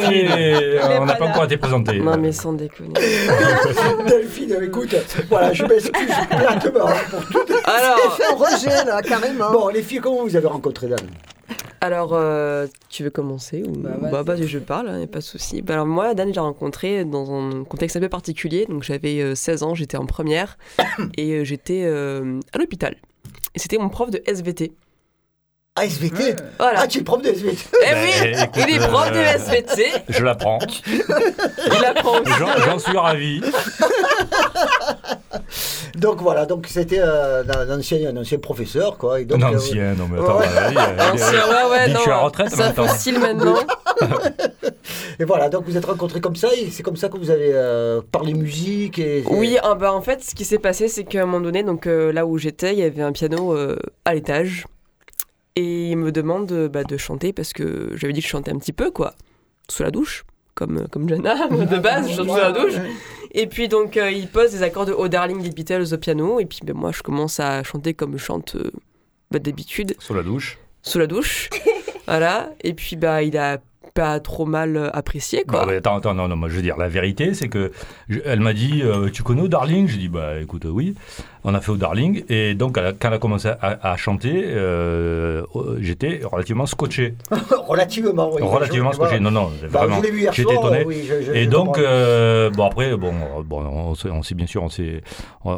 mais 0.10 0.28
euh, 0.38 0.80
on 1.00 1.06
n'a 1.06 1.16
pas 1.16 1.26
encore 1.26 1.46
été 1.46 1.58
présenté. 1.58 2.00
Non, 2.00 2.18
mais 2.18 2.32
sans 2.32 2.54
déconner. 2.54 2.94
Delphine, 4.08 4.56
écoute, 4.64 4.96
voilà, 5.30 5.54
je 5.54 5.64
m'excuse 5.64 5.92
platement 6.30 6.88
pour 7.10 7.26
tout. 7.46 7.54
Alors, 7.66 8.18
fait 8.18 8.24
un 8.26 8.36
rejet, 8.36 8.86
là, 8.86 9.02
carrément. 9.02 9.52
Bon, 9.52 9.68
les 9.70 9.82
filles, 9.82 10.00
comment 10.00 10.24
vous 10.28 10.36
avez 10.36 10.48
rencontré 10.48 10.88
Dan 10.88 11.00
alors 11.80 12.14
euh, 12.14 12.66
tu 12.90 13.04
veux 13.04 13.10
commencer 13.10 13.64
ou 13.64 13.72
bah, 13.72 14.24
vas-y, 14.24 14.48
je 14.48 14.58
parle, 14.58 14.88
il 14.90 14.98
n'y 14.98 15.04
a 15.04 15.08
pas 15.08 15.20
de 15.20 15.24
souci. 15.24 15.62
Bah, 15.62 15.76
alors 15.76 15.86
moi, 15.86 16.16
Dan, 16.16 16.34
j'ai 16.34 16.40
rencontré 16.40 17.06
dans 17.06 17.32
un 17.32 17.64
contexte 17.64 17.96
un 17.98 18.00
peu 18.00 18.10
particulier. 18.10 18.66
Donc 18.68 18.84
j'avais 18.84 19.22
euh, 19.22 19.36
16 19.36 19.64
ans, 19.64 19.76
j'étais 19.76 19.98
en 19.98 20.06
première 20.06 20.58
et 21.18 21.34
euh, 21.34 21.44
j'étais 21.44 21.84
euh, 21.86 22.40
à 22.52 22.58
l'hôpital. 22.58 22.96
Et 23.56 23.60
c'était 23.60 23.78
mon 23.78 23.90
prof 23.90 24.10
de 24.10 24.22
SVT. 24.26 24.74
Ah, 25.80 25.86
SVT 25.86 26.36
Voilà. 26.58 26.80
Ah, 26.82 26.88
tu 26.88 26.98
es 27.00 27.04
prof 27.04 27.22
de 27.22 27.30
SVT 27.30 27.58
Eh 27.74 27.92
Ben, 27.92 28.04
oui, 28.04 28.44
écoute, 28.44 28.64
il 28.68 28.76
est 28.76 28.88
prof 28.88 29.12
de 29.12 29.18
euh, 29.18 29.38
SVT. 29.38 29.86
Je 30.10 30.24
l'apprends. 30.24 30.58
Il 30.88 31.86
apprend 31.86 32.18
j'en 32.66 32.80
suis 32.80 32.98
ravi. 32.98 33.42
Donc 35.96 36.22
voilà, 36.22 36.46
donc 36.46 36.68
c'était 36.68 37.00
euh, 37.00 37.44
un, 37.44 37.78
ancien, 37.80 38.10
un 38.10 38.18
ancien 38.18 38.38
professeur, 38.38 38.98
quoi. 38.98 39.20
Et 39.22 39.26
donc, 39.26 39.40
Non, 39.40 39.54
euh, 39.54 39.58
ancien, 39.58 39.96
non, 39.96 40.08
mais 40.12 40.20
attends, 40.20 40.38
Ouais. 40.40 40.46
euh, 40.48 41.12
Ancien, 41.14 41.48
ouais, 41.48 41.72
ouais, 41.72 41.88
non. 41.94 42.00
tu 42.04 42.10
es 42.10 42.12
à 42.12 42.18
retraite 42.20 42.50
Ça 42.52 42.68
maintenant. 42.68 42.88
style 42.90 43.20
maintenant. 43.20 43.56
et 45.20 45.24
voilà, 45.26 45.50
donc 45.50 45.66
vous 45.66 45.76
êtes 45.78 45.86
rencontrés 45.86 46.22
comme 46.22 46.36
ça, 46.36 46.50
et 46.56 46.70
c'est 46.70 46.84
comme 46.84 46.98
ça 46.98 47.10
que 47.10 47.18
vous 47.18 47.32
avez 47.32 47.52
euh, 47.54 48.02
parlé 48.12 48.34
musique 48.34 49.00
et... 49.00 49.24
Oui, 49.30 49.58
ah 49.64 49.74
bah, 49.76 49.92
en 49.94 50.02
fait, 50.02 50.24
ce 50.24 50.36
qui 50.36 50.46
s'est 50.46 50.60
passé, 50.60 50.88
c'est 50.88 51.04
qu'à 51.04 51.24
un 51.24 51.26
moment 51.26 51.42
donné, 51.42 51.64
donc 51.64 51.88
euh, 51.88 52.12
là 52.14 52.26
où 52.26 52.38
j'étais, 52.38 52.74
il 52.74 52.80
y 52.80 52.84
avait 52.84 53.02
un 53.02 53.12
piano 53.12 53.56
euh, 53.56 53.78
à 54.06 54.14
l'étage. 54.14 54.66
Et 55.56 55.90
il 55.90 55.98
me 55.98 56.12
demande 56.12 56.70
bah, 56.72 56.84
de 56.84 56.98
chanter 56.98 57.34
parce 57.34 57.52
que 57.52 57.90
j'avais 57.96 58.14
dit 58.14 58.20
que 58.20 58.28
je 58.28 58.32
chantais 58.32 58.52
un 58.52 58.58
petit 58.60 58.74
peu, 58.74 58.92
quoi, 58.92 59.16
sous 59.70 59.82
la 59.82 59.90
douche, 59.90 60.24
comme, 60.58 60.88
comme 60.90 61.08
Jana, 61.08 61.48
de 61.50 61.78
base, 61.78 62.10
je 62.10 62.16
chante 62.16 62.30
sous 62.30 62.36
la 62.36 62.52
douche. 62.52 62.74
Et 63.32 63.46
puis 63.46 63.68
donc, 63.68 63.96
euh, 63.96 64.10
il 64.10 64.28
pose 64.28 64.52
des 64.52 64.64
accords 64.64 64.86
de 64.88 64.94
Oh 64.98 65.08
Darling 65.08 65.42
des 65.42 65.52
Beatles 65.52 65.94
au 65.94 65.98
piano. 65.98 66.40
Et 66.40 66.46
puis 66.46 66.60
ben, 66.64 66.76
moi, 66.76 66.92
je 66.92 67.04
commence 67.04 67.40
à 67.40 67.62
chanter 67.64 67.94
comme 67.94 68.18
je 68.18 68.24
chante 68.24 68.56
euh, 68.56 68.72
bah, 69.30 69.38
d'habitude, 69.40 69.96
Sous 70.00 70.16
la 70.16 70.24
douche. 70.24 70.58
sous 70.82 70.98
la 70.98 71.06
douche. 71.06 71.50
voilà. 72.08 72.50
Et 72.64 72.74
puis, 72.74 72.96
bah, 72.96 73.22
il 73.22 73.38
a 73.38 73.60
pas 73.98 74.20
trop 74.20 74.46
mal 74.46 74.92
apprécié, 74.94 75.44
quoi. 75.44 75.66
Mais 75.66 75.78
attends, 75.78 75.98
attends, 75.98 76.14
non, 76.14 76.28
non, 76.28 76.36
moi 76.36 76.50
je 76.50 76.56
veux 76.56 76.62
dire, 76.62 76.78
la 76.78 76.88
vérité, 76.88 77.34
c'est 77.34 77.50
que 77.50 77.72
je- 78.10 78.20
elle 78.26 78.42
m'a 78.42 78.54
dit, 78.54 78.82
euh, 78.84 79.10
tu 79.12 79.24
connais 79.24 79.42
au 79.42 79.48
Darling? 79.48 79.88
J'ai 79.88 79.98
dit, 79.98 80.08
bah 80.08 80.40
écoute, 80.40 80.66
euh, 80.66 80.70
oui. 80.70 80.94
On 81.50 81.54
a 81.56 81.62
fait 81.62 81.72
au 81.72 81.78
Darling, 81.78 82.24
et 82.30 82.56
donc 82.56 82.78
elle 82.78 82.88
a- 82.88 82.92
quand 82.94 83.08
elle 83.08 83.14
a 83.16 83.20
commencé 83.20 83.48
à, 83.48 83.80
à 83.92 83.96
chanter, 83.96 84.44
euh, 84.48 85.44
j'étais 85.80 86.20
relativement 86.24 86.66
scotché. 86.66 87.16
Relativement, 87.68 88.30
oui. 88.34 88.42
relativement 88.44 88.92
scotché, 88.94 89.20
non, 89.20 89.32
non, 89.32 89.50
Bah, 89.72 89.86
vraiment. 89.86 90.02
J'étais 90.32 90.54
étonné. 90.54 90.80
euh, 90.82 90.84
oui, 90.86 91.06
je- 91.08 91.22
je- 91.24 91.32
Et 91.32 91.46
je 91.46 91.50
donc, 91.50 91.78
euh, 91.78 92.50
bon 92.50 92.66
après, 92.66 92.96
bon, 92.98 93.14
bon 93.46 93.64
on, 93.66 94.24
sait 94.24 94.36
bien 94.36 94.46
sûr, 94.48 94.62
on, 94.64 94.70
s'est- 94.70 95.02
on, 95.46 95.58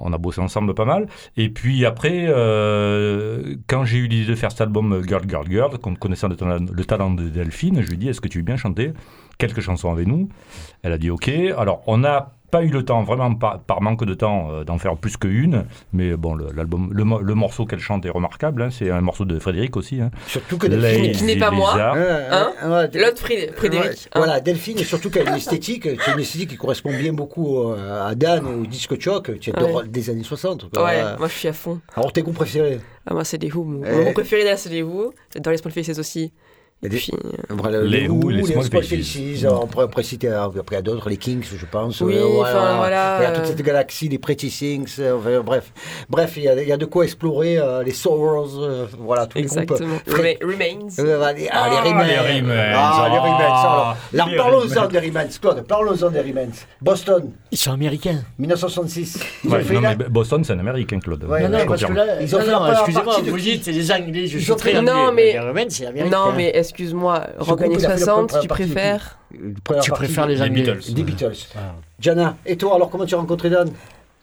on 0.00 0.12
a 0.12 0.18
bossé 0.18 0.40
ensemble 0.40 0.74
pas 0.74 0.84
mal. 0.84 1.06
Et 1.36 1.48
puis 1.50 1.84
après, 1.86 2.26
euh, 2.28 3.56
quand 3.68 3.84
j'ai 3.84 3.98
eu 3.98 4.06
l'idée 4.06 4.30
de 4.30 4.34
faire 4.36 4.50
cet 4.50 4.60
album 4.62 5.02
Girl, 5.06 5.22
Girl, 5.28 5.46
Girl, 5.50 5.78
con- 5.78 5.94
connaissant 5.94 6.28
le 6.28 6.36
talent, 6.36 6.64
le 6.70 6.84
talent 6.84 7.10
de 7.10 7.24
Delphine, 7.28 7.75
je 7.82 7.86
lui 7.88 7.94
ai 7.94 7.98
dit, 7.98 8.08
est-ce 8.08 8.20
que 8.20 8.28
tu 8.28 8.38
veux 8.38 8.44
bien 8.44 8.56
chanter 8.56 8.92
quelques 9.38 9.60
chansons 9.60 9.90
avec 9.92 10.06
nous? 10.06 10.28
Elle 10.82 10.92
a 10.92 10.98
dit 10.98 11.10
OK. 11.10 11.28
Alors, 11.56 11.82
on 11.86 12.04
a 12.04 12.32
pas 12.52 12.62
eu 12.62 12.68
le 12.68 12.84
temps, 12.84 13.02
vraiment 13.02 13.34
par, 13.34 13.58
par 13.58 13.82
manque 13.82 14.04
de 14.04 14.14
temps, 14.14 14.50
euh, 14.52 14.62
d'en 14.64 14.78
faire 14.78 14.96
plus 14.96 15.16
qu'une. 15.16 15.64
Mais 15.92 16.16
bon, 16.16 16.36
le- 16.36 16.52
l'album, 16.54 16.90
le, 16.92 17.02
mo- 17.02 17.20
le 17.20 17.34
morceau 17.34 17.66
qu'elle 17.66 17.80
chante 17.80 18.06
est 18.06 18.10
remarquable. 18.10 18.62
hein. 18.62 18.68
C'est 18.70 18.88
un 18.88 19.00
morceau 19.00 19.24
de 19.24 19.40
Frédéric 19.40 19.76
aussi. 19.76 20.00
hein. 20.00 20.12
Surtout 20.28 20.56
que 20.56 20.68
Delphine. 20.68 21.10
Qui 21.10 21.24
n'est 21.24 21.36
pas 21.38 21.50
moi. 21.50 21.74
Hein 21.76 22.88
L'autre 22.94 23.20
Fré- 23.20 23.50
Frédéric. 23.52 23.84
Ouais, 23.90 23.96
hein. 24.12 24.18
Voilà, 24.18 24.40
Delphine, 24.40 24.78
et 24.78 24.84
surtout 24.84 25.10
qu'elle 25.10 25.26
a 25.26 25.32
une 25.32 25.36
esthétique, 25.38 25.88
c'est 26.04 26.12
une 26.12 26.20
esthétique 26.20 26.50
qui 26.50 26.56
correspond 26.56 26.96
bien 26.96 27.12
beaucoup 27.12 27.58
euh, 27.72 28.08
à 28.08 28.14
Dan, 28.14 28.46
au 28.46 28.64
disque 28.64 28.98
choc, 29.00 29.32
tu 29.40 29.50
adores 29.50 29.74
Ouais. 29.82 29.88
des 29.88 30.08
années 30.08 30.22
60. 30.22 30.70
quoi. 30.70 30.84
Ouais, 30.84 31.02
moi 31.18 31.26
je 31.26 31.34
suis 31.34 31.48
à 31.48 31.52
fond. 31.52 31.80
Alors, 31.96 32.12
tes 32.12 32.22
goûts 32.22 32.32
préférés? 32.32 32.78
Ah, 33.06 33.14
moi 33.14 33.24
c'est 33.24 33.42
les 33.42 33.50
Who. 33.52 33.64
Mon, 33.64 33.82
Eh. 33.84 34.12
préféré 34.12 34.44
là 34.44 34.56
c'est 34.56 34.70
les 34.70 34.82
Who. 34.82 35.12
J'adore 35.34 35.50
les 35.50 35.58
Small 35.58 35.72
Faces 35.72 35.98
aussi. 35.98 36.32
Et 36.82 36.88
des- 36.90 36.98
puis, 36.98 37.10
euh, 37.14 37.30
Voilà, 37.50 37.80
Les 37.80 38.06
Who, 38.06 38.28
les 38.28 38.42
Small 38.44 38.64
Small 38.64 38.82
Faces. 38.84 39.12
Faces, 39.12 39.44
alors, 39.44 39.64
On 39.64 39.66
pourrait 39.66 39.86
après 39.86 40.02
citer 40.02 40.28
euh, 40.28 40.44
après 40.44 40.76
à 40.76 40.82
d'autres, 40.82 41.08
les 41.08 41.16
Kings, 41.16 41.42
je 41.42 41.64
pense. 41.64 42.02
Oui, 42.02 42.14
euh, 42.14 42.42
enfin, 42.42 42.76
voilà, 42.76 43.16
Il 43.18 43.22
y 43.22 43.26
a 43.26 43.30
toute 43.32 43.44
euh. 43.44 43.46
cette 43.46 43.62
galaxie, 43.62 44.08
les 44.10 44.18
Pretty 44.18 44.48
Things, 44.50 44.94
euh, 44.98 45.16
enfin, 45.18 45.40
bref. 45.40 45.72
Bref, 46.10 46.34
il 46.36 46.42
y, 46.42 46.48
a, 46.48 46.60
il 46.62 46.68
y 46.68 46.72
a 46.72 46.76
de 46.76 46.84
quoi 46.84 47.04
explorer, 47.04 47.56
euh, 47.58 47.82
les 47.82 47.92
Sorrows, 47.92 48.62
euh, 48.62 48.86
voilà, 48.98 49.26
tous 49.26 49.38
les 49.38 49.44
groupes. 49.44 49.70
Remains. 49.70 50.34
Euh, 50.98 51.22
ah, 51.24 51.32
les, 51.32 51.48
ah, 51.50 51.70
les 51.70 51.76
Ah, 51.76 51.80
Remains. 51.82 52.04
les 52.04 52.18
Remains. 52.18 52.72
Ah, 52.74 53.08
les 53.10 53.18
Remains. 53.18 53.36
Alors, 54.12 54.28
les 54.30 54.36
parlons-en 54.36 54.60
Remains. 54.60 54.86
des 54.88 54.98
Remains. 54.98 55.26
Claude, 55.40 55.62
parlons-en 55.66 56.10
des 56.10 56.20
Remains. 56.20 56.46
Boston, 56.82 57.30
Ils 57.50 57.58
sont 57.58 57.72
américains. 57.72 58.22
1966. 58.38 59.18
Ils 59.44 59.50
Ouais, 59.50 59.60
ont 59.60 59.64
fait 59.64 59.74
non, 59.74 59.80
la- 59.80 59.96
mais 59.96 60.04
Boston, 60.10 60.44
c'est 60.44 60.52
un 60.52 60.58
américain, 60.58 60.98
Claude. 61.00 61.24
Ouais, 61.24 61.42
non, 61.48 61.50
parce 61.52 61.62
que 61.64 61.68
confirme. 61.68 61.94
là, 61.94 62.20
Ils 62.20 62.34
ont 62.34 62.38
non, 62.38 62.44
fait 62.44 62.50
la 62.50 62.52
non, 62.52 62.58
première 62.64 62.78
excusez-moi, 62.80 63.16
vous 63.26 63.38
dites, 63.38 63.64
c'est 63.64 63.72
des 63.72 63.90
anglais, 63.92 64.26
je 64.26 64.38
suis 64.38 64.56
très 64.56 64.72
fait- 64.72 64.78
anglais. 64.78 64.92
Non, 64.92 65.12
mais- 65.12 65.32
Les 65.32 65.38
Remains, 65.40 65.64
c'est 65.68 65.86
américain. 65.86 66.16
Non, 66.16 66.32
mais 66.36 66.52
excuse-moi, 66.68 67.26
Rock 67.38 67.62
années 67.62 67.76
il 67.78 67.86
a 67.86 67.88
fait 67.88 67.94
la 67.94 67.98
60, 67.98 68.28
première 68.28 68.42
tu 68.42 68.48
préfères 68.48 69.18
Tu 69.82 69.90
préfères 69.90 70.26
les. 70.26 70.48
Beatles. 70.48 70.92
Des 70.92 71.02
Beatles. 71.02 71.36
Jana, 71.98 72.36
et 72.44 72.56
toi, 72.56 72.74
alors 72.74 72.90
comment 72.90 73.06
tu 73.06 73.14
as 73.14 73.18
rencontré 73.18 73.50
Dan 73.50 73.70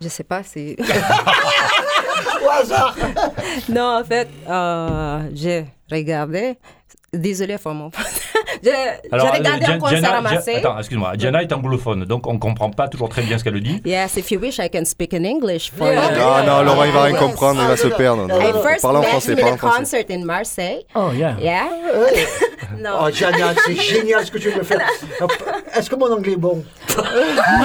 Je 0.02 0.08
sais 0.08 0.24
pas 0.24 0.44
si. 0.44 0.76
Au 2.46 2.50
hasard 2.50 2.96
non, 3.70 4.00
en 4.00 4.04
fait, 4.04 4.30
euh, 4.50 5.30
j'ai 5.34 5.66
regardé. 5.92 6.58
Désolée 7.14 7.58
pour 7.58 7.74
mon. 7.74 7.92
j'ai 8.64 8.72
regardé 9.12 9.66
Dia- 9.66 9.74
un 9.76 9.80
concert 9.80 10.14
à 10.14 10.22
Marseille. 10.22 10.58
Attends, 10.58 10.78
excuse-moi. 10.80 11.16
Diana 11.16 11.42
est 11.44 11.54
anglophone, 11.54 12.06
donc 12.06 12.26
on 12.28 12.40
comprend 12.40 12.70
pas 12.72 12.88
toujours 12.88 13.10
très 13.10 13.22
bien 13.22 13.38
ce 13.38 13.44
qu'elle 13.44 13.60
dit. 13.62 13.82
Yes, 13.86 14.18
if 14.18 14.32
you 14.32 14.40
wish, 14.40 14.58
I 14.60 14.70
can 14.70 14.86
speak 14.86 15.14
in 15.14 15.24
English 15.24 15.72
for 15.72 15.88
Yeah. 15.88 16.12
you. 16.12 16.18
Ah 16.22 16.44
non, 16.46 16.64
Laurent, 16.64 16.84
il 16.86 16.92
va 16.92 17.04
rien 17.04 17.16
comprendre, 17.16 17.62
il 17.62 17.68
va 17.68 17.78
se 17.78 17.88
ah, 17.88 17.96
perdre. 17.96 18.28
I 18.30 18.52
first 18.64 18.82
Parle 18.82 18.98
en 18.98 19.02
met 19.02 19.08
français, 19.08 19.42
a 19.44 19.46
en 19.54 19.58
français. 19.58 19.78
concert 19.80 20.06
in 20.10 20.26
Marseille. 20.26 20.86
Oh, 20.96 21.10
yeah. 21.14 21.36
Yeah. 21.40 21.66
Ouais. 21.96 22.28
No. 22.80 22.90
Oh, 23.04 23.10
Jana, 23.12 23.54
c'est 23.66 23.76
génial 23.76 24.26
ce 24.26 24.32
que 24.32 24.40
tu 24.40 24.52
de 24.52 24.64
faire. 24.64 24.80
Est-ce 25.78 25.90
que 25.90 25.96
mon 25.96 26.12
anglais 26.12 26.34
est 26.34 26.38
bon? 26.38 26.64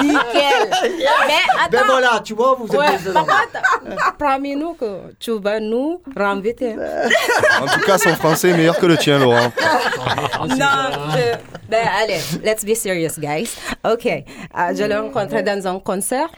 Nickel. 0.03 0.69
Mais 0.83 1.67
Ben 1.71 1.79
attends. 1.79 1.85
voilà, 1.87 2.21
tu 2.23 2.33
vois, 2.35 2.55
vous 2.59 2.67
êtes 2.67 2.79
Ouais, 2.79 2.97
des 3.03 3.11
par 3.11 3.25
contre, 3.25 4.17
promets-nous 4.19 4.73
que 4.73 5.13
tu 5.19 5.39
vas 5.39 5.59
nous 5.59 6.01
renviter. 6.15 6.75
En 7.61 7.65
tout 7.65 7.79
cas, 7.85 7.97
son 7.97 8.13
français 8.15 8.49
est 8.49 8.57
meilleur 8.57 8.77
que 8.77 8.85
le 8.85 8.97
tien, 8.97 9.17
Laurent. 9.19 9.38
Non, 10.57 11.11
je... 11.11 11.37
Ben, 11.69 11.85
allez, 12.01 12.19
let's 12.43 12.65
be 12.65 12.73
serious, 12.73 13.19
guys. 13.19 13.55
OK. 13.85 14.05
Euh, 14.05 14.23
je 14.75 14.83
l'ai 14.83 14.95
rencontré 14.95 15.43
dans 15.43 15.67
un 15.67 15.79
concert. 15.79 16.29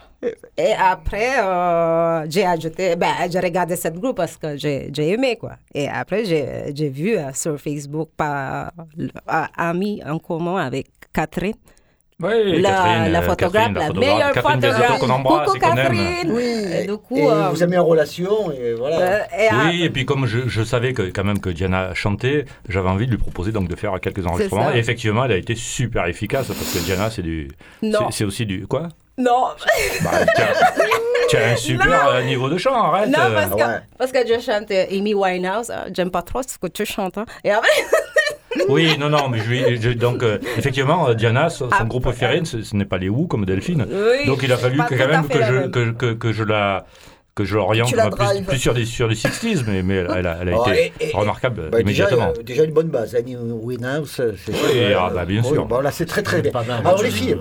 Et 0.56 0.72
après, 0.78 1.40
euh, 1.40 2.26
j'ai 2.28 2.44
ajouté, 2.44 2.94
ben, 2.96 3.08
j'ai 3.30 3.40
regardé 3.40 3.74
cette 3.76 3.98
groupe 3.98 4.16
parce 4.16 4.36
que 4.36 4.56
j'ai 4.56 4.90
j'ai 4.92 5.08
aimé, 5.10 5.36
quoi. 5.36 5.54
Et 5.74 5.88
après, 5.88 6.24
j'ai 6.24 6.88
vu 6.90 7.16
euh, 7.16 7.32
sur 7.32 7.58
Facebook 7.58 8.10
par 8.16 8.72
ami 9.56 10.02
en 10.06 10.18
commun 10.18 10.56
avec 10.56 10.86
Catherine. 11.12 11.54
Oui, 12.22 12.60
la, 12.60 12.70
Catherine, 12.70 13.12
la 13.12 13.18
euh, 13.18 13.22
photographe, 13.22 13.52
Catherine, 13.52 13.74
la, 13.74 13.86
photographe, 13.86 14.14
meilleure 14.14 14.32
Catherine 14.32 14.60
photographe. 14.62 14.98
qu'on 15.00 15.10
embrasse 15.10 15.46
Coucou 15.50 15.56
et 15.56 15.60
qu'on 15.60 15.76
aime. 15.76 16.30
Oui. 16.30 16.64
Et 16.72 16.86
du 16.86 16.96
coup, 16.96 17.16
Et 17.16 17.26
euh, 17.28 17.48
vous 17.50 17.62
avez 17.62 17.70
mis 17.72 17.78
en 17.78 17.84
relation, 17.84 18.52
et 18.52 18.74
voilà. 18.74 18.96
euh, 19.00 19.18
et 19.38 19.48
Oui, 19.66 19.82
et 19.84 19.90
puis 19.90 20.04
comme 20.06 20.26
je, 20.26 20.40
je 20.48 20.62
savais 20.62 20.92
que 20.92 21.02
quand 21.02 21.24
même 21.24 21.40
que 21.40 21.50
Diana 21.50 21.94
chantait, 21.94 22.44
j'avais 22.68 22.88
envie 22.88 23.06
de 23.06 23.10
lui 23.10 23.18
proposer 23.18 23.50
donc 23.52 23.68
de 23.68 23.76
faire 23.76 23.98
quelques 24.00 24.26
enregistrements. 24.26 24.72
Et 24.72 24.78
effectivement, 24.78 25.24
elle 25.24 25.32
a 25.32 25.36
été 25.36 25.54
super 25.54 26.06
efficace 26.06 26.46
parce 26.46 26.72
que 26.72 26.78
Diana, 26.84 27.10
c'est 27.10 27.22
du, 27.22 27.50
Non. 27.82 28.06
c'est- 28.10 28.18
c'est 28.18 28.24
aussi 28.24 28.46
du 28.46 28.66
quoi? 28.66 28.88
Non, 29.18 29.48
bah, 30.02 30.10
tu, 31.28 31.36
as, 31.36 31.50
un 31.52 31.56
super 31.56 32.08
euh, 32.08 32.22
niveau 32.22 32.48
de 32.48 32.56
chant, 32.56 32.74
arrête. 32.74 33.10
non 33.10 33.18
euh. 33.20 33.34
parce, 33.34 33.50
que, 33.50 33.56
ouais. 33.68 33.78
parce 33.98 34.10
que 34.12 34.18
je 34.26 34.40
chante 34.40 34.70
euh, 34.70 34.86
Amy 34.90 35.12
Winehouse. 35.12 35.70
euh, 35.70 35.90
J'aime 35.94 36.10
pas 36.10 36.22
trop 36.22 36.40
ce 36.42 36.56
que 36.56 36.66
tu 36.68 36.86
chantes. 36.86 37.18
hein. 37.18 37.26
Et 37.44 37.50
après, 37.50 37.68
Oui, 38.68 38.96
non, 38.98 39.08
non, 39.08 39.28
mais 39.28 39.38
je, 39.38 39.48
lui- 39.48 39.80
je- 39.80 39.90
donc 39.90 40.22
euh, 40.22 40.38
effectivement, 40.56 41.08
euh, 41.08 41.14
Diana, 41.14 41.48
son, 41.50 41.70
son 41.70 41.76
Ah, 41.78 41.84
groupe 41.84 42.02
préféré, 42.04 42.40
ce, 42.44 42.62
ce 42.62 42.76
n'est 42.76 42.84
pas 42.84 42.98
les 42.98 43.08
Who 43.08 43.26
comme 43.26 43.44
Delphine. 43.44 43.86
Oui, 43.90 44.26
donc 44.26 44.40
il 44.42 44.52
a 44.52 44.56
fallu 44.56 44.78
que, 44.88 44.94
quand 44.94 45.08
même 45.08 45.26
que 45.28 45.38
la 45.38 45.48
je, 45.48 45.54
même. 45.54 45.70
que, 45.70 45.90
que, 45.92 46.12
que 46.14 46.32
je 46.32 46.44
la 46.44 46.84
que 47.34 47.44
je 47.44 47.56
l'oriente 47.56 47.90
plus, 48.46 48.58
sur 48.58 48.74
les 48.74 48.84
sur 48.84 49.08
les 49.08 49.14
60s, 49.14 49.64
mais, 49.66 49.82
mais 49.82 49.94
elle, 49.96 50.26
a- 50.26 50.38
elle 50.42 50.52
Oh, 50.54 50.66
été 50.68 50.92
et- 51.00 51.08
et- 51.08 51.16
remarquable 51.16 51.70
Bah, 51.70 51.78
déjà, 51.82 52.04
immédiatement. 52.04 52.32
euh, 52.38 52.42
déjà 52.42 52.64
une 52.64 52.72
bonne 52.72 52.88
base. 52.88 53.14
Annie 53.14 53.36
Winehouse, 53.36 54.10
c'est 54.36 54.52
Oui, 54.52 54.92
ah, 54.94 55.10
bah, 55.14 55.24
bien 55.24 55.40
Oui, 55.42 55.48
sûr. 55.48 55.64
Bon, 55.64 55.80
là, 55.80 55.90
c'est 55.90 56.04
très 56.04 56.22
très 56.22 56.42
bien. 56.42 56.52
Alors, 56.84 57.02
les 57.02 57.10
filles, 57.10 57.38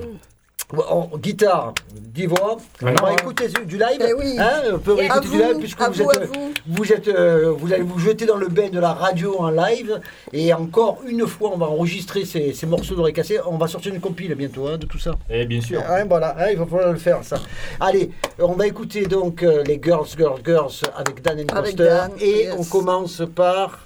en 0.90 1.10
guitare, 1.18 1.74
dix 1.94 2.26
voix, 2.28 2.58
on 2.82 2.94
va 2.94 3.14
écouter 3.14 3.48
du- 3.48 3.66
du 3.66 3.78
live. 3.78 4.00
Eh 4.08 4.14
oui. 4.14 4.36
Hein, 4.40 4.62
on 4.74 4.80
peut 4.80 5.02
écouter 5.02 5.28
du 5.30 5.38
live 5.38 5.58
puisque 5.60 5.82
vous, 5.82 5.94
vous, 5.94 6.12
êtes, 6.12 6.26
vous. 6.36 6.52
vous 6.68 6.94
êtes, 6.94 7.08
euh, 7.08 7.52
vous 7.58 7.74
allez 7.74 7.84
vous 7.84 8.00
jeter 8.00 8.26
dans 8.26 8.38
le 8.38 8.48
bain 8.48 8.70
de 8.70 8.80
la 8.80 8.94
radio 8.94 9.36
en 9.40 9.50
live. 9.50 10.00
Et 10.34 10.54
encore 10.54 11.00
une 11.08 11.26
fois, 11.28 11.52
on 11.54 11.58
va 11.58 11.68
enregistrer 11.68 12.26
ces, 12.26 12.54
ces 12.54 12.66
morceaux 12.66 12.96
d'oreilles 12.96 13.14
cassées. 13.14 13.40
On 13.46 13.58
va 13.58 13.68
sortir 13.68 13.94
une 13.94 14.02
compile 14.02 14.34
bientôt 14.36 14.68
hein, 14.68 14.78
de 14.78 14.86
tout 14.86 15.00
ça. 15.00 15.12
Et 15.30 15.46
bien 15.46 15.62
sûr. 15.62 15.80
Ouais, 15.90 16.04
voilà, 16.06 16.36
hein, 16.40 16.48
il 16.52 16.58
va 16.58 16.66
falloir 16.66 16.92
le 16.92 17.00
faire 17.00 17.24
ça. 17.24 17.38
Allez, 17.80 18.12
on 18.40 18.54
va 18.54 18.68
écouter 18.68 19.06
donc 19.06 19.44
euh, 19.44 19.64
les 19.64 19.80
Girls, 19.84 20.08
Girls, 20.18 20.40
Girls 20.46 20.72
avec 20.96 21.22
Dan 21.22 21.40
and 21.40 21.56
Avec. 21.58 21.76
Dan, 21.76 22.12
et 22.20 22.44
yes. 22.44 22.56
on 22.58 22.64
commence 22.64 23.22
par. 23.36 23.80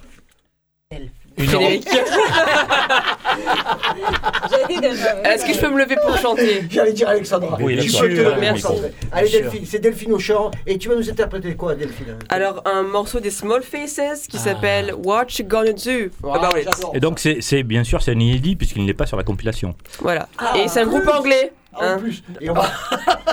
Une 0.92 1.08
Frédéric. 1.48 1.86
j'ai 4.50 4.74
dit 4.74 4.80
déjà. 4.80 5.22
Est-ce 5.22 5.44
que 5.44 5.52
je 5.52 5.60
peux 5.60 5.70
me 5.70 5.78
lever 5.78 5.96
pour 5.96 6.16
chanter? 6.16 6.64
J'allais 6.70 6.92
dire 6.92 7.08
Alexandra. 7.08 7.58
Oui, 7.60 7.78
Tu 7.78 7.92
peux 7.92 8.08
te 8.08 8.40
merci. 8.40 8.66
Allez, 9.12 9.30
Delphine, 9.30 9.66
c'est 9.66 9.78
Delphine 9.78 10.12
au 10.12 10.18
chant. 10.18 10.50
Et 10.66 10.78
tu 10.78 10.88
vas 10.88 10.96
nous 10.96 11.08
interpréter 11.08 11.54
quoi, 11.54 11.74
Delphine? 11.74 12.16
Alors, 12.28 12.62
un 12.64 12.82
morceau 12.82 13.20
des 13.20 13.30
Small 13.30 13.62
Faces 13.62 14.26
qui 14.28 14.38
s'appelle 14.38 14.94
What 15.04 15.26
You 15.38 15.44
Gonna 15.46 15.72
Do 15.72 16.10
Ah, 16.24 16.36
About 16.36 16.58
It. 16.58 16.64
j'adore. 16.64 16.92
Et 16.94 17.00
donc, 17.00 17.18
c'est 17.18 17.62
bien 17.62 17.84
sûr, 17.84 18.02
c'est 18.02 18.12
un 18.12 18.20
inédit 18.20 18.56
puisqu'il 18.56 18.84
n'est 18.84 18.94
pas 18.94 19.06
sur 19.06 19.16
la 19.16 19.24
compilation. 19.24 19.74
Voilà. 20.00 20.28
Et 20.56 20.68
c'est 20.68 20.80
un 20.80 20.86
groupe 20.86 21.08
anglais. 21.08 21.52
Ah, 21.78 21.78
en 21.78 21.88
hein. 21.88 21.98
plus. 21.98 22.22
Et 22.40 22.48
on 22.48 22.54
va, 22.54 22.70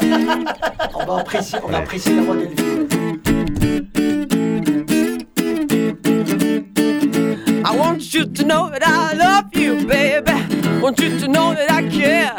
on 0.95 1.05
va 1.05 1.19
apprécier, 1.19 1.59
on 1.63 1.69
va 1.69 1.77
apprécier 1.77 2.13
la 2.15 2.21
voix 2.23 2.35
d'Elvire. 2.35 2.87
I 7.65 7.73
want 7.75 8.13
you 8.13 8.25
to 8.25 8.43
know 8.43 8.69
that 8.69 8.83
I 8.83 9.13
love 9.13 9.55
you, 9.55 9.87
baby. 9.87 10.33
Want 10.81 10.99
you 10.99 11.17
to 11.19 11.27
know 11.29 11.55
that 11.55 11.71
I 11.71 11.87
care. 11.89 12.35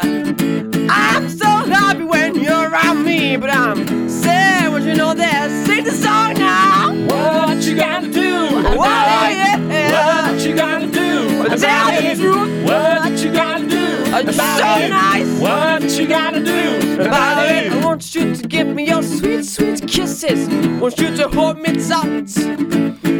I'm 0.87 1.29
so 1.29 1.47
happy 1.47 2.03
when 2.03 2.35
you're 2.35 2.69
around 2.69 3.03
me, 3.03 3.35
but 3.35 3.49
I'm 3.49 4.07
sad 4.07 4.71
when 4.71 4.83
you 4.87 4.93
know 4.93 5.15
that. 5.15 5.49
Sing 5.65 5.83
the 5.83 5.91
song 5.91 6.35
now. 6.35 6.93
What 7.07 7.63
you 7.65 7.75
gotta 7.75 8.07
do? 8.11 8.49
Oh, 8.67 8.83
yeah. 8.83 10.31
What 10.31 10.45
you 10.45 10.55
gotta 10.55 10.85
do? 10.85 11.43
Tell 11.57 12.01
the 12.01 12.15
truth. 12.15 12.63
What 12.65 13.19
you 13.23 13.33
gotta 13.33 13.67
do? 13.67 13.85
It's 14.17 14.37
so 14.37 14.87
nice. 14.87 15.39
What 15.39 15.99
you 15.99 16.07
gotta 16.07 16.43
do? 16.43 17.01
About 17.01 17.49
it. 17.49 17.71
I 17.71 17.83
want 17.83 18.13
you 18.13 18.35
to 18.35 18.47
give 18.47 18.67
me 18.67 18.87
your 18.89 19.01
sweet, 19.01 19.43
sweet 19.43 19.87
kisses. 19.87 20.47
Want 20.79 20.99
you 20.99 21.15
to 21.17 21.27
hold 21.29 21.57
me 21.57 21.73
tight. 21.73 22.29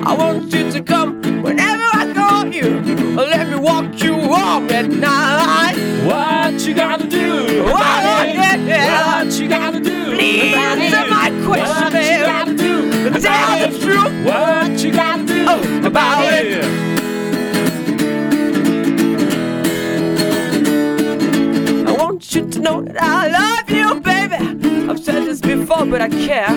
I 0.06 0.14
want 0.14 0.54
you 0.54 0.72
to 0.72 0.84
come 0.84 1.15
answer 10.42 11.10
my 11.10 11.30
question, 11.46 11.94
What 11.94 11.94
you 11.94 12.26
gotta 12.26 12.56
do? 12.56 13.20
Tell 13.20 13.70
the 13.70 13.80
truth 13.80 14.26
What 14.26 14.84
you 14.84 14.92
gotta 14.92 15.26
do? 15.26 15.46
Oh, 15.48 15.88
about 15.88 16.34
it. 16.34 16.64
I 21.88 21.92
want 21.92 22.36
you 22.36 22.50
to 22.50 22.60
know 22.60 22.82
that 22.82 23.02
I 23.02 23.28
love 23.28 23.70
you, 23.70 24.00
baby. 24.02 24.90
I've 24.90 25.00
said 25.04 25.26
this 25.26 25.42
before, 25.42 25.86
but 25.86 26.02
I 26.02 26.10
care. 26.10 26.48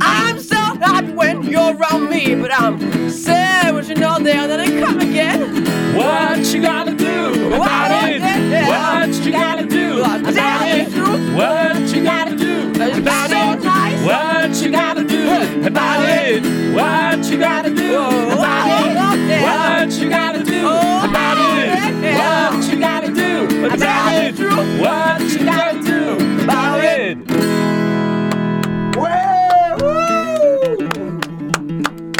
I'm 0.00 0.38
so 0.40 0.56
happy 0.56 1.12
when 1.12 1.42
you're 1.44 1.74
around 1.76 2.10
me, 2.10 2.34
but 2.34 2.52
I'm 2.52 3.10
sad 3.10 3.74
when 3.74 3.86
you 3.86 3.94
know 3.94 4.18
there 4.18 4.46
that 4.46 4.60
I 4.60 4.66
come 4.80 5.00
again. 5.00 5.64
What 5.96 6.38
you 6.52 6.62
gotta 6.62 6.94
do? 6.94 7.54
About 7.54 8.10
it. 8.10 8.19
Yeah. 8.50 9.06
What 9.06 9.24
you 9.24 9.30
gotta 9.30 9.64
do, 9.64 10.00
about 10.02 10.66
it? 10.66 10.88
What 11.36 11.94
you 11.94 12.02
gotta 12.02 12.36
do, 12.36 12.70
about 12.72 13.30
it? 13.30 14.04
What 14.04 14.56
you 14.60 14.70
gotta 14.70 15.04
do 15.04 15.28
about 15.66 16.02
it? 16.08 16.42
What 16.74 17.30
you 17.30 17.38
gotta 17.38 17.70
do 17.70 17.94
about 18.32 18.66
it? 18.66 19.42
What 19.42 19.92
you 19.92 20.08
gotta 20.10 20.42
do 20.42 20.66
about 20.66 21.38
it? 21.38 22.16
What 22.18 22.64
you 22.68 22.80
gotta 22.80 23.12
do 23.12 23.46
about 23.72 24.12
it? 24.12 24.34
What 24.80 25.20
you 25.30 25.44
gotta 25.44 25.80
do 25.82 26.42
about 26.42 26.80
it? 26.82 27.18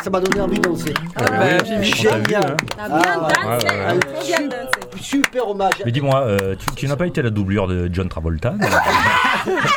Ça 0.04 0.10
m'a 0.10 0.20
donné 0.20 0.40
envie 0.40 0.58
de 0.58 0.62
danser. 0.62 0.94
Ah, 1.16 1.24
bah, 1.28 1.82
Génial. 1.82 2.56
On 2.78 2.82
a 2.82 2.88
bien 4.22 4.48
dansé. 4.48 4.79
Hein. 5.16 5.20
Super 5.24 5.48
hommage. 5.48 5.74
Mais 5.84 5.92
dis-moi, 5.92 6.20
euh, 6.22 6.54
tu, 6.58 6.66
tu 6.76 6.88
n'as 6.88 6.96
pas 6.96 7.06
été 7.06 7.22
la 7.22 7.30
doublure 7.30 7.66
de 7.68 7.88
John 7.92 8.08
Travolta 8.08 8.54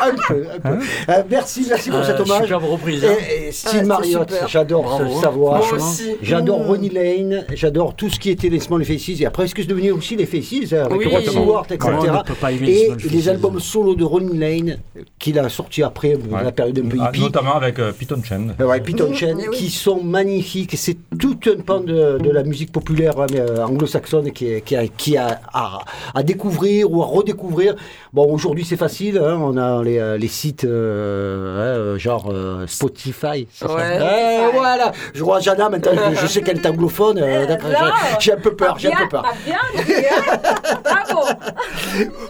Un 0.01 0.15
peu, 0.27 0.45
un 0.53 0.59
peu. 0.59 0.79
Euh, 1.09 1.23
merci, 1.29 1.65
merci 1.69 1.89
pour 1.89 1.99
Euh, 1.99 2.03
cet 2.03 2.19
hommage. 2.19 2.41
superbe 2.43 2.63
reprise, 2.65 3.05
hein. 3.05 3.13
Et, 3.29 3.47
et 3.47 3.51
Steve 3.51 3.71
c'est 3.71 3.83
Marriott, 3.83 4.29
super. 4.29 4.47
j'adore 4.47 4.83
Bravo. 4.83 5.15
ce- 5.15 5.21
sa 5.21 5.29
voix. 5.29 5.57
Moi 5.59 5.73
aussi. 5.73 6.11
J'adore 6.21 6.59
Mmh. 6.63 6.67
Ronnie 6.67 6.89
Lane, 6.89 7.45
j'adore 7.53 7.95
tout 7.95 8.09
ce 8.09 8.19
qui 8.19 8.29
était 8.29 8.49
les 8.49 8.59
Small 8.59 8.83
Faces. 8.85 9.21
Et 9.21 9.25
après, 9.25 9.45
est-ce 9.45 9.55
que 9.55 9.61
c'est 9.61 9.67
devenu 9.67 9.91
aussi 9.91 10.15
les 10.15 10.25
Faces 10.25 10.73
avec 10.73 10.97
Oui. 10.97 11.05
Rod 11.07 11.23
Stewart, 11.25 11.65
Comment 11.79 11.97
on 11.99 12.03
etc. 12.03 12.17
ne 12.19 12.23
peut 12.27 12.33
pas 12.35 12.51
aimer 12.51 12.65
les 12.67 12.73
Et 12.73 12.85
Small 12.87 12.99
Faces 12.99 13.11
les 13.11 13.29
albums 13.29 13.59
solo 13.59 13.95
de 13.95 14.03
Ronnie 14.03 14.37
Lane 14.37 14.77
qu'il 15.23 15.39
a 15.39 15.47
sortis 15.47 15.83
après 15.83 16.17
la 16.29 16.51
période 16.51 16.77
un 16.79 16.89
peu 16.89 16.97
Ah, 16.99 17.07
hippie. 17.09 17.21
Notamment 17.21 17.55
avec 17.55 17.79
euh, 17.79 17.93
Python 17.93 18.21
Chen. 18.21 18.53
Euh, 18.59 18.65
Ouais, 18.65 18.81
Python 18.81 19.09
Mmh, 19.09 19.15
Chen, 19.15 19.37
eh 19.41 19.47
oui. 19.47 19.55
qui 19.57 19.69
sont 19.69 20.03
magnifiques. 20.03 20.75
C'est 20.75 20.97
tout 21.17 21.39
un 21.47 21.61
pan 21.61 21.79
de, 21.79 22.17
de 22.19 22.29
la 22.29 22.43
musique 22.43 22.71
populaire 22.73 23.17
hein, 23.21 23.27
euh, 23.35 23.63
anglo-saxonne 23.63 24.31
qui, 24.33 24.47
est- 24.47 24.61
qui, 24.61 24.75
a, 24.75 24.85
qui 24.87 25.15
a 25.15 25.39
à, 25.53 25.79
à 26.13 26.23
découvrir 26.23 26.91
ou 26.91 27.01
à 27.01 27.05
redécouvrir. 27.05 27.75
Bon, 28.13 28.31
aujourd'hui 28.31 28.63
c'est 28.63 28.77
facile, 28.77 29.17
hein, 29.17 29.39
on 29.41 29.57
a 29.57 29.81
les, 29.83 29.97
euh, 29.97 30.17
les 30.19 30.27
sites 30.27 30.65
euh, 30.65 31.95
hein, 31.95 31.97
genre 31.97 32.29
euh, 32.31 32.65
Spotify. 32.67 33.47
c'est 33.51 33.67
ça 33.67 33.73
Ouais. 33.73 33.99
Eh, 33.99 34.55
voilà, 34.55 34.91
je 35.15 35.23
vois 35.23 35.39
Jana 35.39 35.67
maintenant, 35.67 35.93
je, 36.11 36.19
je 36.21 36.27
sais 36.27 36.41
qu'elle 36.43 36.57
est 36.59 36.67
anglophone. 36.67 37.17
euh, 37.17 37.47
d'accord, 37.47 37.71
non. 37.71 37.87
j'ai- 38.19 38.33
un 38.33 38.37
peu 38.37 38.55
peur, 38.55 38.77
j'ai 38.77 38.93
un 38.93 38.97
peu 38.97 39.07
peur. 39.09 39.25
Bien 39.45 39.55
hein. 39.75 40.77
Bravo. 40.83 41.27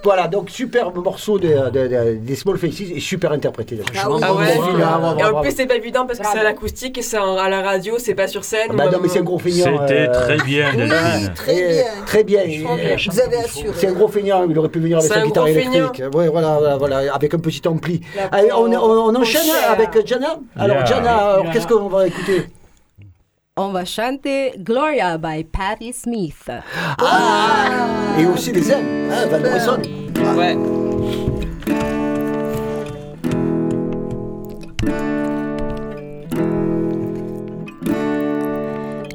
Voilà, 0.03 0.27
donc 0.27 0.49
superbe 0.49 0.97
morceau 1.03 1.37
de- 1.39 1.69
de- 1.69 1.87
de- 1.87 2.15
des 2.17 2.35
Small 2.35 2.57
Faces 2.57 2.81
et 2.95 2.99
super 2.99 3.31
interprété. 3.33 3.79
Ah 4.01 4.09
oui. 4.09 4.19
Ah 4.23 4.33
ouais. 4.33 4.45
Bravo, 4.57 4.71
bravo, 5.15 5.19
Et 5.19 5.23
en 5.23 5.41
plus, 5.41 5.51
c'est 5.55 5.65
pas 5.65 5.75
évident 5.75 6.05
parce 6.05 6.19
que 6.19 6.25
c'est 6.31 6.39
à 6.39 6.43
l'acoustique 6.43 6.97
et 6.97 7.01
c'est 7.01 7.17
à 7.17 7.49
la 7.49 7.61
radio, 7.61 7.95
c'est 7.99 8.15
pas 8.15 8.27
sur 8.27 8.43
scène. 8.43 8.71
Bah 8.73 8.85
non, 8.91 8.99
mais 9.01 9.07
c'est 9.09 9.19
un 9.19 9.21
euh, 9.21 9.25
gros 9.25 9.39
feignant. 9.39 9.65
C'était 9.81 10.07
euh, 10.09 10.13
très 10.13 10.37
bien, 10.37 10.73
Delphine. 10.73 11.33
Très 11.35 11.55
bien. 11.55 11.83
Très 12.05 12.23
bien. 12.23 12.41
Vous 13.09 13.19
avez 13.19 13.37
assuré. 13.37 13.69
C'est 13.75 13.87
un 13.87 13.93
gros 13.93 14.07
feignant, 14.07 14.45
il 14.49 14.57
aurait 14.59 14.69
pu 14.69 14.79
venir 14.79 14.97
avec 14.99 15.09
sa 15.11 15.21
guitare 15.21 15.45
gros 15.45 15.53
Ouais, 15.81 16.27
voilà, 16.29 16.57
voilà, 16.57 16.77
voilà, 16.77 17.13
avec 17.13 17.33
un 17.33 17.39
petit 17.39 17.65
ampli. 17.67 18.01
Allez, 18.31 18.51
on, 18.51 18.69
pauvre. 18.69 18.83
on- 18.83 19.09
on 19.09 19.15
enchaîne 19.15 19.49
avec 19.69 20.05
Jana 20.07 20.35
Alors, 20.55 20.77
Yeah. 20.77 20.85
Jana, 20.85 21.37
Yeah. 21.43 21.51
qu'est-ce 21.51 21.67
qu'on 21.67 21.87
va 21.89 22.07
écouter? 22.07 22.49
On 23.55 23.69
va 23.71 23.85
chanter 23.85 24.53
Gloria 24.57 25.17
by 25.17 25.43
Patti 25.43 25.93
Smith. 25.93 26.49
Ah 26.99 27.65
Et 28.19 28.25
aussi 28.25 28.51
les 28.51 28.71
ailes, 28.71 29.11
hein, 29.11 29.27
Van 29.29 29.39
Morrison. 29.39 29.81
Ouais. 30.35 30.57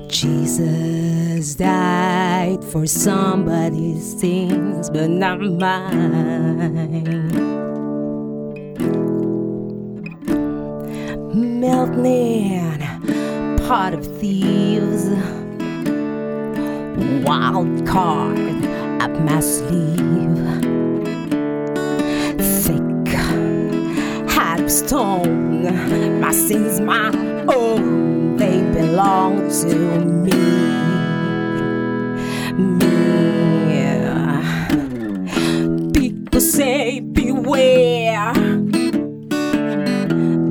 Jesus 0.09 0.98
died 1.55 2.65
for 2.65 2.87
somebody's 2.87 4.19
sins, 4.19 4.91
but 4.91 5.09
not 5.09 5.41
mine. 5.41 5.99
Melting 11.61 12.81
pot 13.69 13.95
of 13.95 14.05
thieves, 14.19 15.11
wild 17.25 17.87
card 17.87 18.65
up 19.01 19.13
my 19.21 19.41
sleeve, 19.41 20.37
thick 22.65 23.09
heart 24.29 24.71
stone. 24.71 26.21
My 26.21 26.33
sins, 26.33 26.81
my 26.81 27.11
own, 27.47 28.37
they 28.37 28.61
belong 28.73 29.49
to 29.63 30.05
me. 30.05 30.58
People 35.95 36.41
say 36.41 36.99
beware, 36.99 38.33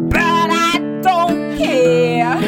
but 0.10 0.50
I 0.50 0.80
don't 1.02 1.58
care. 1.58 2.40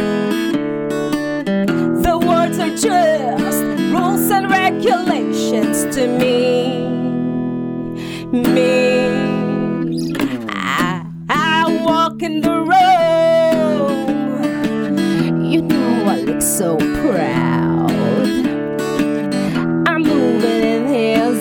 The 2.06 2.18
words 2.26 2.58
are 2.58 2.70
just 2.70 3.62
rules 3.92 4.32
and 4.32 4.50
regulations 4.50 5.94
to 5.94 6.08
me. 6.08 6.88
Me. 8.32 10.14
I, 10.48 11.06
I 11.28 11.84
walk 11.86 12.22
in 12.24 12.40
the. 12.40 12.60
You 15.52 15.62
know 15.64 16.06
I 16.06 16.22
look 16.22 16.42
so 16.42 16.78
proud. 16.78 17.59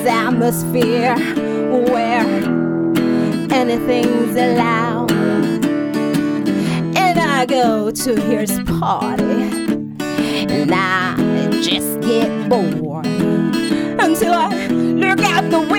Atmosphere 0.08 1.16
where 1.90 2.24
anything's 3.52 4.36
allowed. 4.36 5.10
And 6.96 7.18
I 7.18 7.46
go 7.46 7.90
to 7.90 8.20
his 8.20 8.58
party. 8.80 9.24
And 10.50 10.72
I 10.72 11.14
just 11.62 12.00
get 12.00 12.48
bored 12.48 13.06
until 13.06 14.32
I 14.32 14.66
look 14.66 15.20
out 15.20 15.50
the 15.50 15.60
window, 15.60 15.77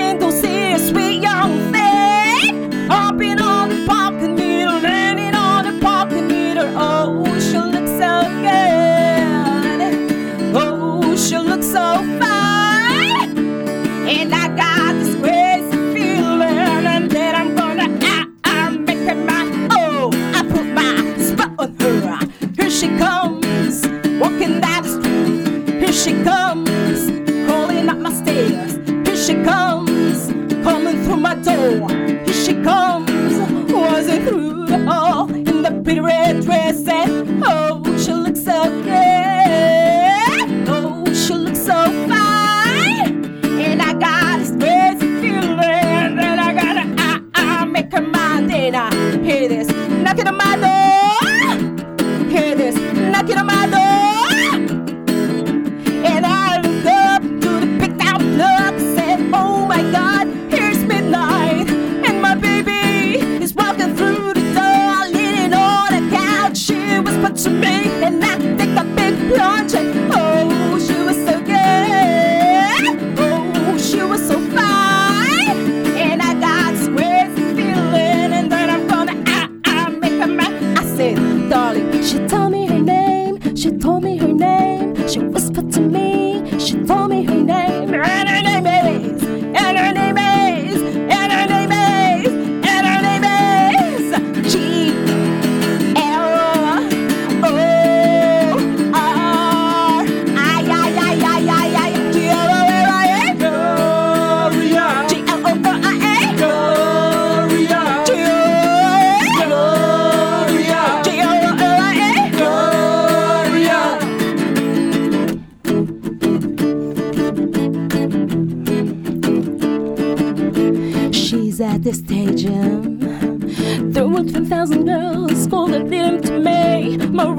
Come. 32.50 32.79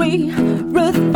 we 0.01 0.31
Ruth 0.33 1.10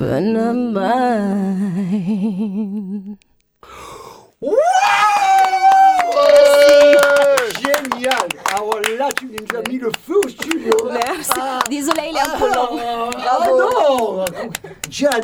But 0.00 0.20
not 0.22 0.56
mine. 0.72 1.60
Alors 8.52 8.78
là, 8.98 9.08
tu 9.16 9.26
nous 9.26 9.58
as 9.58 9.68
mis 9.68 9.78
le 9.78 9.90
feu 10.06 10.14
au 10.24 10.28
studio. 10.28 10.74
Merci. 10.90 11.30
Ah. 11.40 11.58
Désolée, 11.70 12.10
il 12.10 12.16
est 12.16 12.20
un 12.20 12.38
peu 12.38 12.46
long. 12.48 12.78
Ah 13.16 13.46
non 13.48 14.24
Diana, 14.88 15.18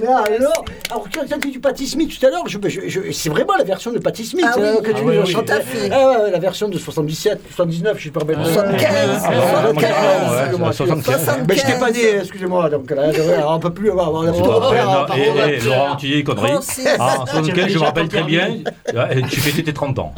mais 0.00 0.06
alors 0.08 0.64
Alors 0.90 1.06
quand 1.12 1.24
tu 1.26 1.32
as 1.34 1.38
dit 1.38 1.50
du 1.50 1.58
Patti 1.60 1.86
Smith 1.86 2.18
tout 2.18 2.26
à 2.26 2.30
l'heure, 2.30 2.42
je, 2.46 2.58
je- 2.68 2.88
je- 2.88 3.10
c'est 3.12 3.30
vraiment 3.30 3.56
la 3.56 3.64
version 3.64 3.90
de 3.92 3.98
Patti 3.98 4.24
Smith 4.26 4.44
Ah 4.46 4.54
oui. 4.56 4.62
euh, 4.64 4.80
que 4.82 4.90
tu 4.90 4.98
Ah 4.98 5.00
nous 5.02 5.08
oui, 5.08 5.34
as. 5.34 5.92
Ah 5.92 6.08
ouais, 6.24 6.30
la 6.30 6.38
version 6.38 6.68
de 6.68 6.76
77, 6.78 7.40
79, 7.54 7.96
je 7.98 8.04
sais 8.04 8.10
pas 8.10 8.24
bien. 8.24 8.44
75, 8.44 9.22
Ah, 9.24 9.30
ouais, 9.30 9.36
moi, 9.72 9.72
75, 9.74 10.30
ouais, 10.30 10.38
excusez-moi. 10.42 10.72
75. 10.72 11.38
Mais 11.48 11.56
je 11.56 11.66
t'ai 11.66 11.78
pas 11.78 11.90
dit, 11.90 12.00
excusez-moi, 12.20 12.68
donc 12.70 12.90
là, 12.90 13.02
on 13.48 13.58
peut 13.58 13.72
plus 13.72 13.90
avoir 13.90 14.22
la 14.22 14.32
Et, 14.34 15.60
Laurent, 15.60 15.96
tu 15.96 16.08
dis 16.08 16.24
conneries. 16.24 16.52
Ah, 16.98 17.16
en 17.22 17.26
75, 17.26 17.68
je 17.68 17.78
me 17.78 17.84
rappelle 17.84 18.08
très 18.08 18.22
bien, 18.22 18.48
euh, 18.94 19.06
tu 19.30 19.40
fêtais 19.40 19.62
tes 19.62 19.72
30 19.72 19.98
ans. 19.98 20.12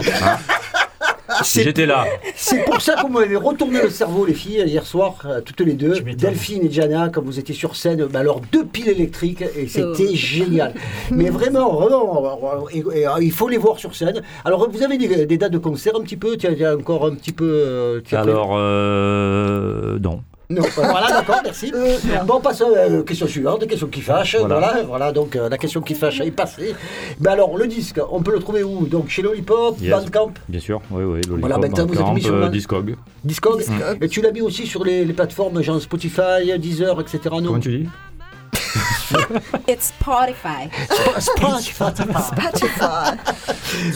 Hein. 1.29 1.35
J'étais 1.65 1.87
là. 1.87 2.05
C'est 2.35 2.65
pour 2.65 2.81
ça 2.81 2.95
qu'on 2.97 3.09
m'avait 3.11 3.37
retourné 3.37 3.83
le 3.83 3.91
cerveau, 3.91 4.25
les 4.27 4.35
filles, 4.35 4.63
hier 4.67 4.85
soir, 4.87 5.15
euh, 5.25 5.41
toutes 5.41 5.61
les 5.61 5.75
deux. 5.75 5.95
Delphine 6.15 6.65
et 6.65 6.69
Diana, 6.69 7.11
quand 7.13 7.23
vous 7.23 7.39
étiez 7.39 7.55
sur 7.55 7.77
scène, 7.77 8.05
bah 8.07 8.21
alors 8.21 8.41
deux 8.53 8.65
piles 8.65 8.89
électriques, 8.89 9.43
et 9.57 9.67
c'était 9.69 10.15
génial. 10.15 10.75
Mais 11.11 11.31
vraiment, 11.31 11.73
vraiment, 11.75 12.67
et- 12.73 12.85
et, 13.01 13.07
euh, 13.07 13.13
il 13.21 13.33
faut 13.33 13.49
les 13.49 13.59
voir 13.59 13.79
sur 13.79 13.95
scène. 13.95 14.23
Alors, 14.45 14.69
vous 14.71 14.83
avez 14.83 14.99
des, 14.99 15.27
des 15.27 15.37
dates 15.39 15.53
de 15.53 15.59
concert 15.59 15.95
un 15.97 16.01
petit 16.03 16.17
peu? 16.17 16.37
Tu 16.37 16.47
as- 16.47 16.55
tu 16.55 16.65
as 16.65 16.75
encore 16.77 17.07
un 17.07 17.15
petit 17.15 17.33
peu. 17.33 17.45
euh, 17.49 18.01
Alors, 18.13 18.55
euh, 18.57 19.99
non. 20.01 20.21
Non, 20.51 20.63
voilà, 20.77 21.09
d'accord, 21.09 21.41
merci. 21.45 21.71
Bon, 22.27 22.41
passons 22.41 22.73
à 22.75 22.89
la 22.89 23.03
question 23.03 23.27
suivante, 23.27 23.67
question 23.67 23.87
qui 23.89 24.01
fâche. 24.01 24.35
Voilà, 24.37 24.59
Voilà. 24.61 24.83
voilà, 24.85 25.13
donc 25.13 25.37
euh, 25.37 25.51
la 25.51 25.59
question 25.59 25.83
qui 25.83 25.93
fâche 25.95 26.21
est 26.23 26.31
passée. 26.31 26.75
Ben 27.21 27.33
alors, 27.33 27.59
le 27.59 27.67
disque, 27.67 28.01
on 28.11 28.23
peut 28.23 28.33
le 28.33 28.39
trouver 28.39 28.63
où? 28.63 28.87
Donc 28.87 29.11
chez 29.11 29.21
Lollipop, 29.21 29.77
Yes. 29.79 29.91
Bandcamp, 29.91 30.33
Bien 30.49 30.61
sûr, 30.61 30.81
oui, 30.91 31.05
oui. 31.05 31.15
Lollipop, 31.17 31.41
Voilà, 31.41 31.59
maintenant, 31.59 31.85
vous 31.85 31.93
êtes 31.93 31.99
Bandcamp, 31.99 32.15
mis 32.15 32.23
sur 32.23 32.35
euh, 32.35 32.49
Discog. 32.49 32.97
Discog. 33.25 33.63
Et 34.01 34.09
tu 34.09 34.23
l'as 34.23 34.33
mis 34.33 34.41
aussi 34.41 34.67
sur 34.67 34.85
les, 34.85 35.05
les 35.05 35.13
plateformes 35.13 35.61
genre 35.63 35.83
Spotify, 35.83 36.59
Deezer, 36.59 36.99
etc. 36.99 37.21
Non? 37.31 37.43
Comment 37.45 37.59
tu 37.61 37.79
dis? 37.81 37.89
It's 39.69 39.93
Spotify. 39.99 40.69
Spotify. 41.21 43.17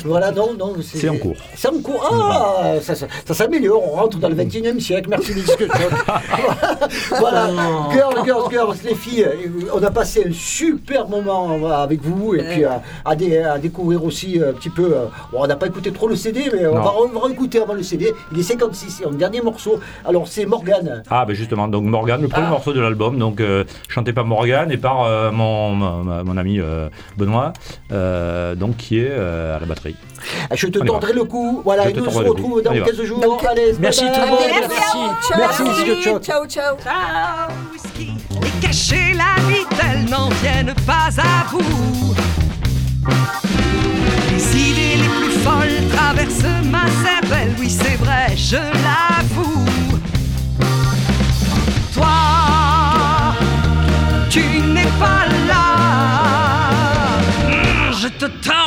voilà, 0.04 0.30
non, 0.32 0.54
non. 0.58 0.74
C'est 0.82 1.08
en 1.08 1.16
cours. 1.16 1.36
C'est 1.54 1.68
en 1.68 1.80
cours. 1.80 2.08
Ah, 2.10 2.74
ça, 2.80 2.94
ça, 2.94 3.06
ça 3.26 3.34
s'améliore. 3.34 3.82
On 3.92 3.96
rentre 3.96 4.18
dans 4.18 4.28
le 4.28 4.34
21e 4.34 4.78
siècle. 4.80 5.08
Merci 5.10 5.32
chocs. 5.44 5.68
voilà. 7.18 7.48
Girls, 7.92 8.24
girls, 8.24 8.50
girls, 8.50 8.76
les 8.84 8.94
filles. 8.94 9.26
On 9.74 9.82
a 9.82 9.90
passé 9.90 10.24
un 10.28 10.32
super 10.32 11.08
moment 11.08 11.50
avec 11.82 12.02
vous 12.02 12.34
et 12.34 12.42
puis 12.44 12.64
à, 12.64 12.82
à 13.04 13.14
dé- 13.16 13.38
à 13.38 13.58
découvrir 13.58 14.04
aussi 14.04 14.40
un 14.46 14.52
petit 14.52 14.70
peu. 14.70 14.92
euh, 14.94 15.04
bon, 15.32 15.38
on 15.42 15.46
n'a 15.46 15.56
pas 15.56 15.66
écouté 15.66 15.92
trop 15.92 16.08
le 16.08 16.16
CD, 16.16 16.50
mais 16.52 16.66
on 16.66 16.74
va, 16.74 16.92
on 16.98 17.08
va 17.08 17.30
écouter 17.30 17.60
avant 17.60 17.74
le 17.74 17.82
CD. 17.82 18.12
Il 18.32 18.38
est 18.38 18.42
56, 18.42 18.90
c'est 18.98 19.06
un 19.06 19.10
dernier 19.12 19.40
morceau. 19.40 19.80
Alors 20.04 20.28
c'est 20.28 20.46
Morgane. 20.46 21.02
Ah, 21.10 21.24
ben 21.26 21.34
justement, 21.34 21.68
donc 21.68 21.84
Morgan, 21.84 22.20
le 22.20 22.28
premier 22.28 22.46
Ah. 22.46 22.50
morceau 22.50 22.72
de 22.72 22.80
l'album, 22.80 23.18
donc 23.18 23.40
euh, 23.40 23.64
chanté 23.88 24.12
par 24.12 24.24
Morgan 24.24 24.70
et 24.70 24.76
par 24.76 25.01
euh, 25.06 25.30
mon, 25.30 26.36
ami 26.36 26.58
euh, 26.60 26.88
Benoît, 27.16 27.52
euh, 27.92 28.54
donc 28.54 28.76
qui 28.76 28.98
est 28.98 29.10
euh, 29.10 29.56
à 29.56 29.60
la 29.60 29.66
batterie. 29.66 29.96
Je 30.54 30.66
te 30.68 30.78
tordrai 30.78 31.12
le 31.12 31.24
cou. 31.24 31.62
Voilà, 31.64 31.88
et 31.88 31.92
nous 31.92 32.04
on 32.06 32.10
se 32.10 32.18
retrouve 32.18 32.62
dans 32.62 32.70
On 32.70 32.74
y 32.74 32.78
va. 32.78 32.86
15 32.86 33.02
jours. 33.02 33.42
Allez, 33.50 33.74
Merci 33.80 34.04
tout 34.04 34.20
le 34.20 34.26
monde. 34.26 34.38
Merci. 34.48 34.98
Merci, 35.36 35.62
Disque 35.64 36.02
Choc. 36.02 36.22
Ciao, 36.22 36.46
ciao. 36.46 36.76
Et 37.98 38.64
cacher 38.64 39.14
la 39.14 39.42
nuit, 39.46 39.66
elles 39.82 40.08
n'en 40.08 40.28
viennent 40.28 40.74
pas 40.86 41.08
à 41.18 41.50
bout. 41.50 42.14
Les 44.30 44.56
idées 44.56 44.96
les 44.96 45.08
plus 45.08 45.38
folles 45.40 45.88
traversent 45.92 46.64
ma 46.70 46.86
cervelle, 47.02 47.52
oui 47.58 47.68
c'est 47.68 47.96
vrai, 47.96 48.36
je 48.36 48.56
l'avoue. 48.56 49.91
Tu 54.32 54.40
n'es 54.40 54.90
pas 54.98 55.26
là. 55.46 55.62
Je 58.00 58.08
te 58.08 58.24
tordrai 58.24 58.61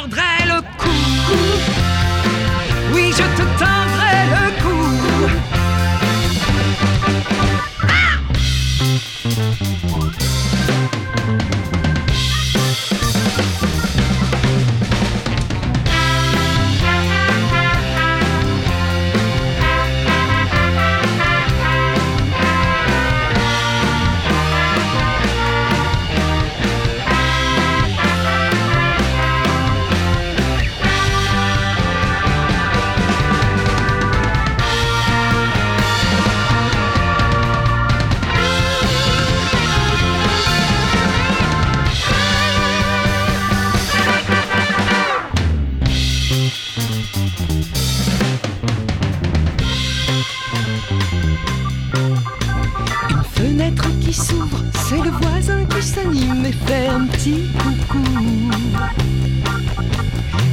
voisin 55.22 55.66
qui 55.66 55.82
s'anime 55.82 56.46
et 56.46 56.52
fait 56.52 56.88
un 56.88 57.06
petit 57.08 57.46
coucou. 57.60 58.04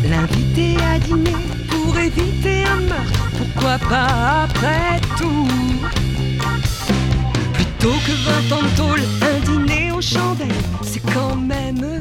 L'invité 0.08 0.76
à 0.82 0.98
dîner 0.98 1.36
pour 1.70 1.96
éviter 1.98 2.64
un 2.64 2.80
meurtre, 2.80 3.30
pourquoi 3.38 3.78
pas 3.88 4.44
après 4.44 5.00
tout? 5.16 5.48
Plutôt 7.54 7.98
que 8.06 8.12
20 8.48 8.56
ans 8.56 8.62
de 8.62 8.76
tôle, 8.76 9.02
un 9.22 9.38
dîner 9.46 9.92
aux 9.92 10.00
chandelles, 10.00 10.48
c'est 10.82 11.02
quand 11.12 11.36
même. 11.36 11.98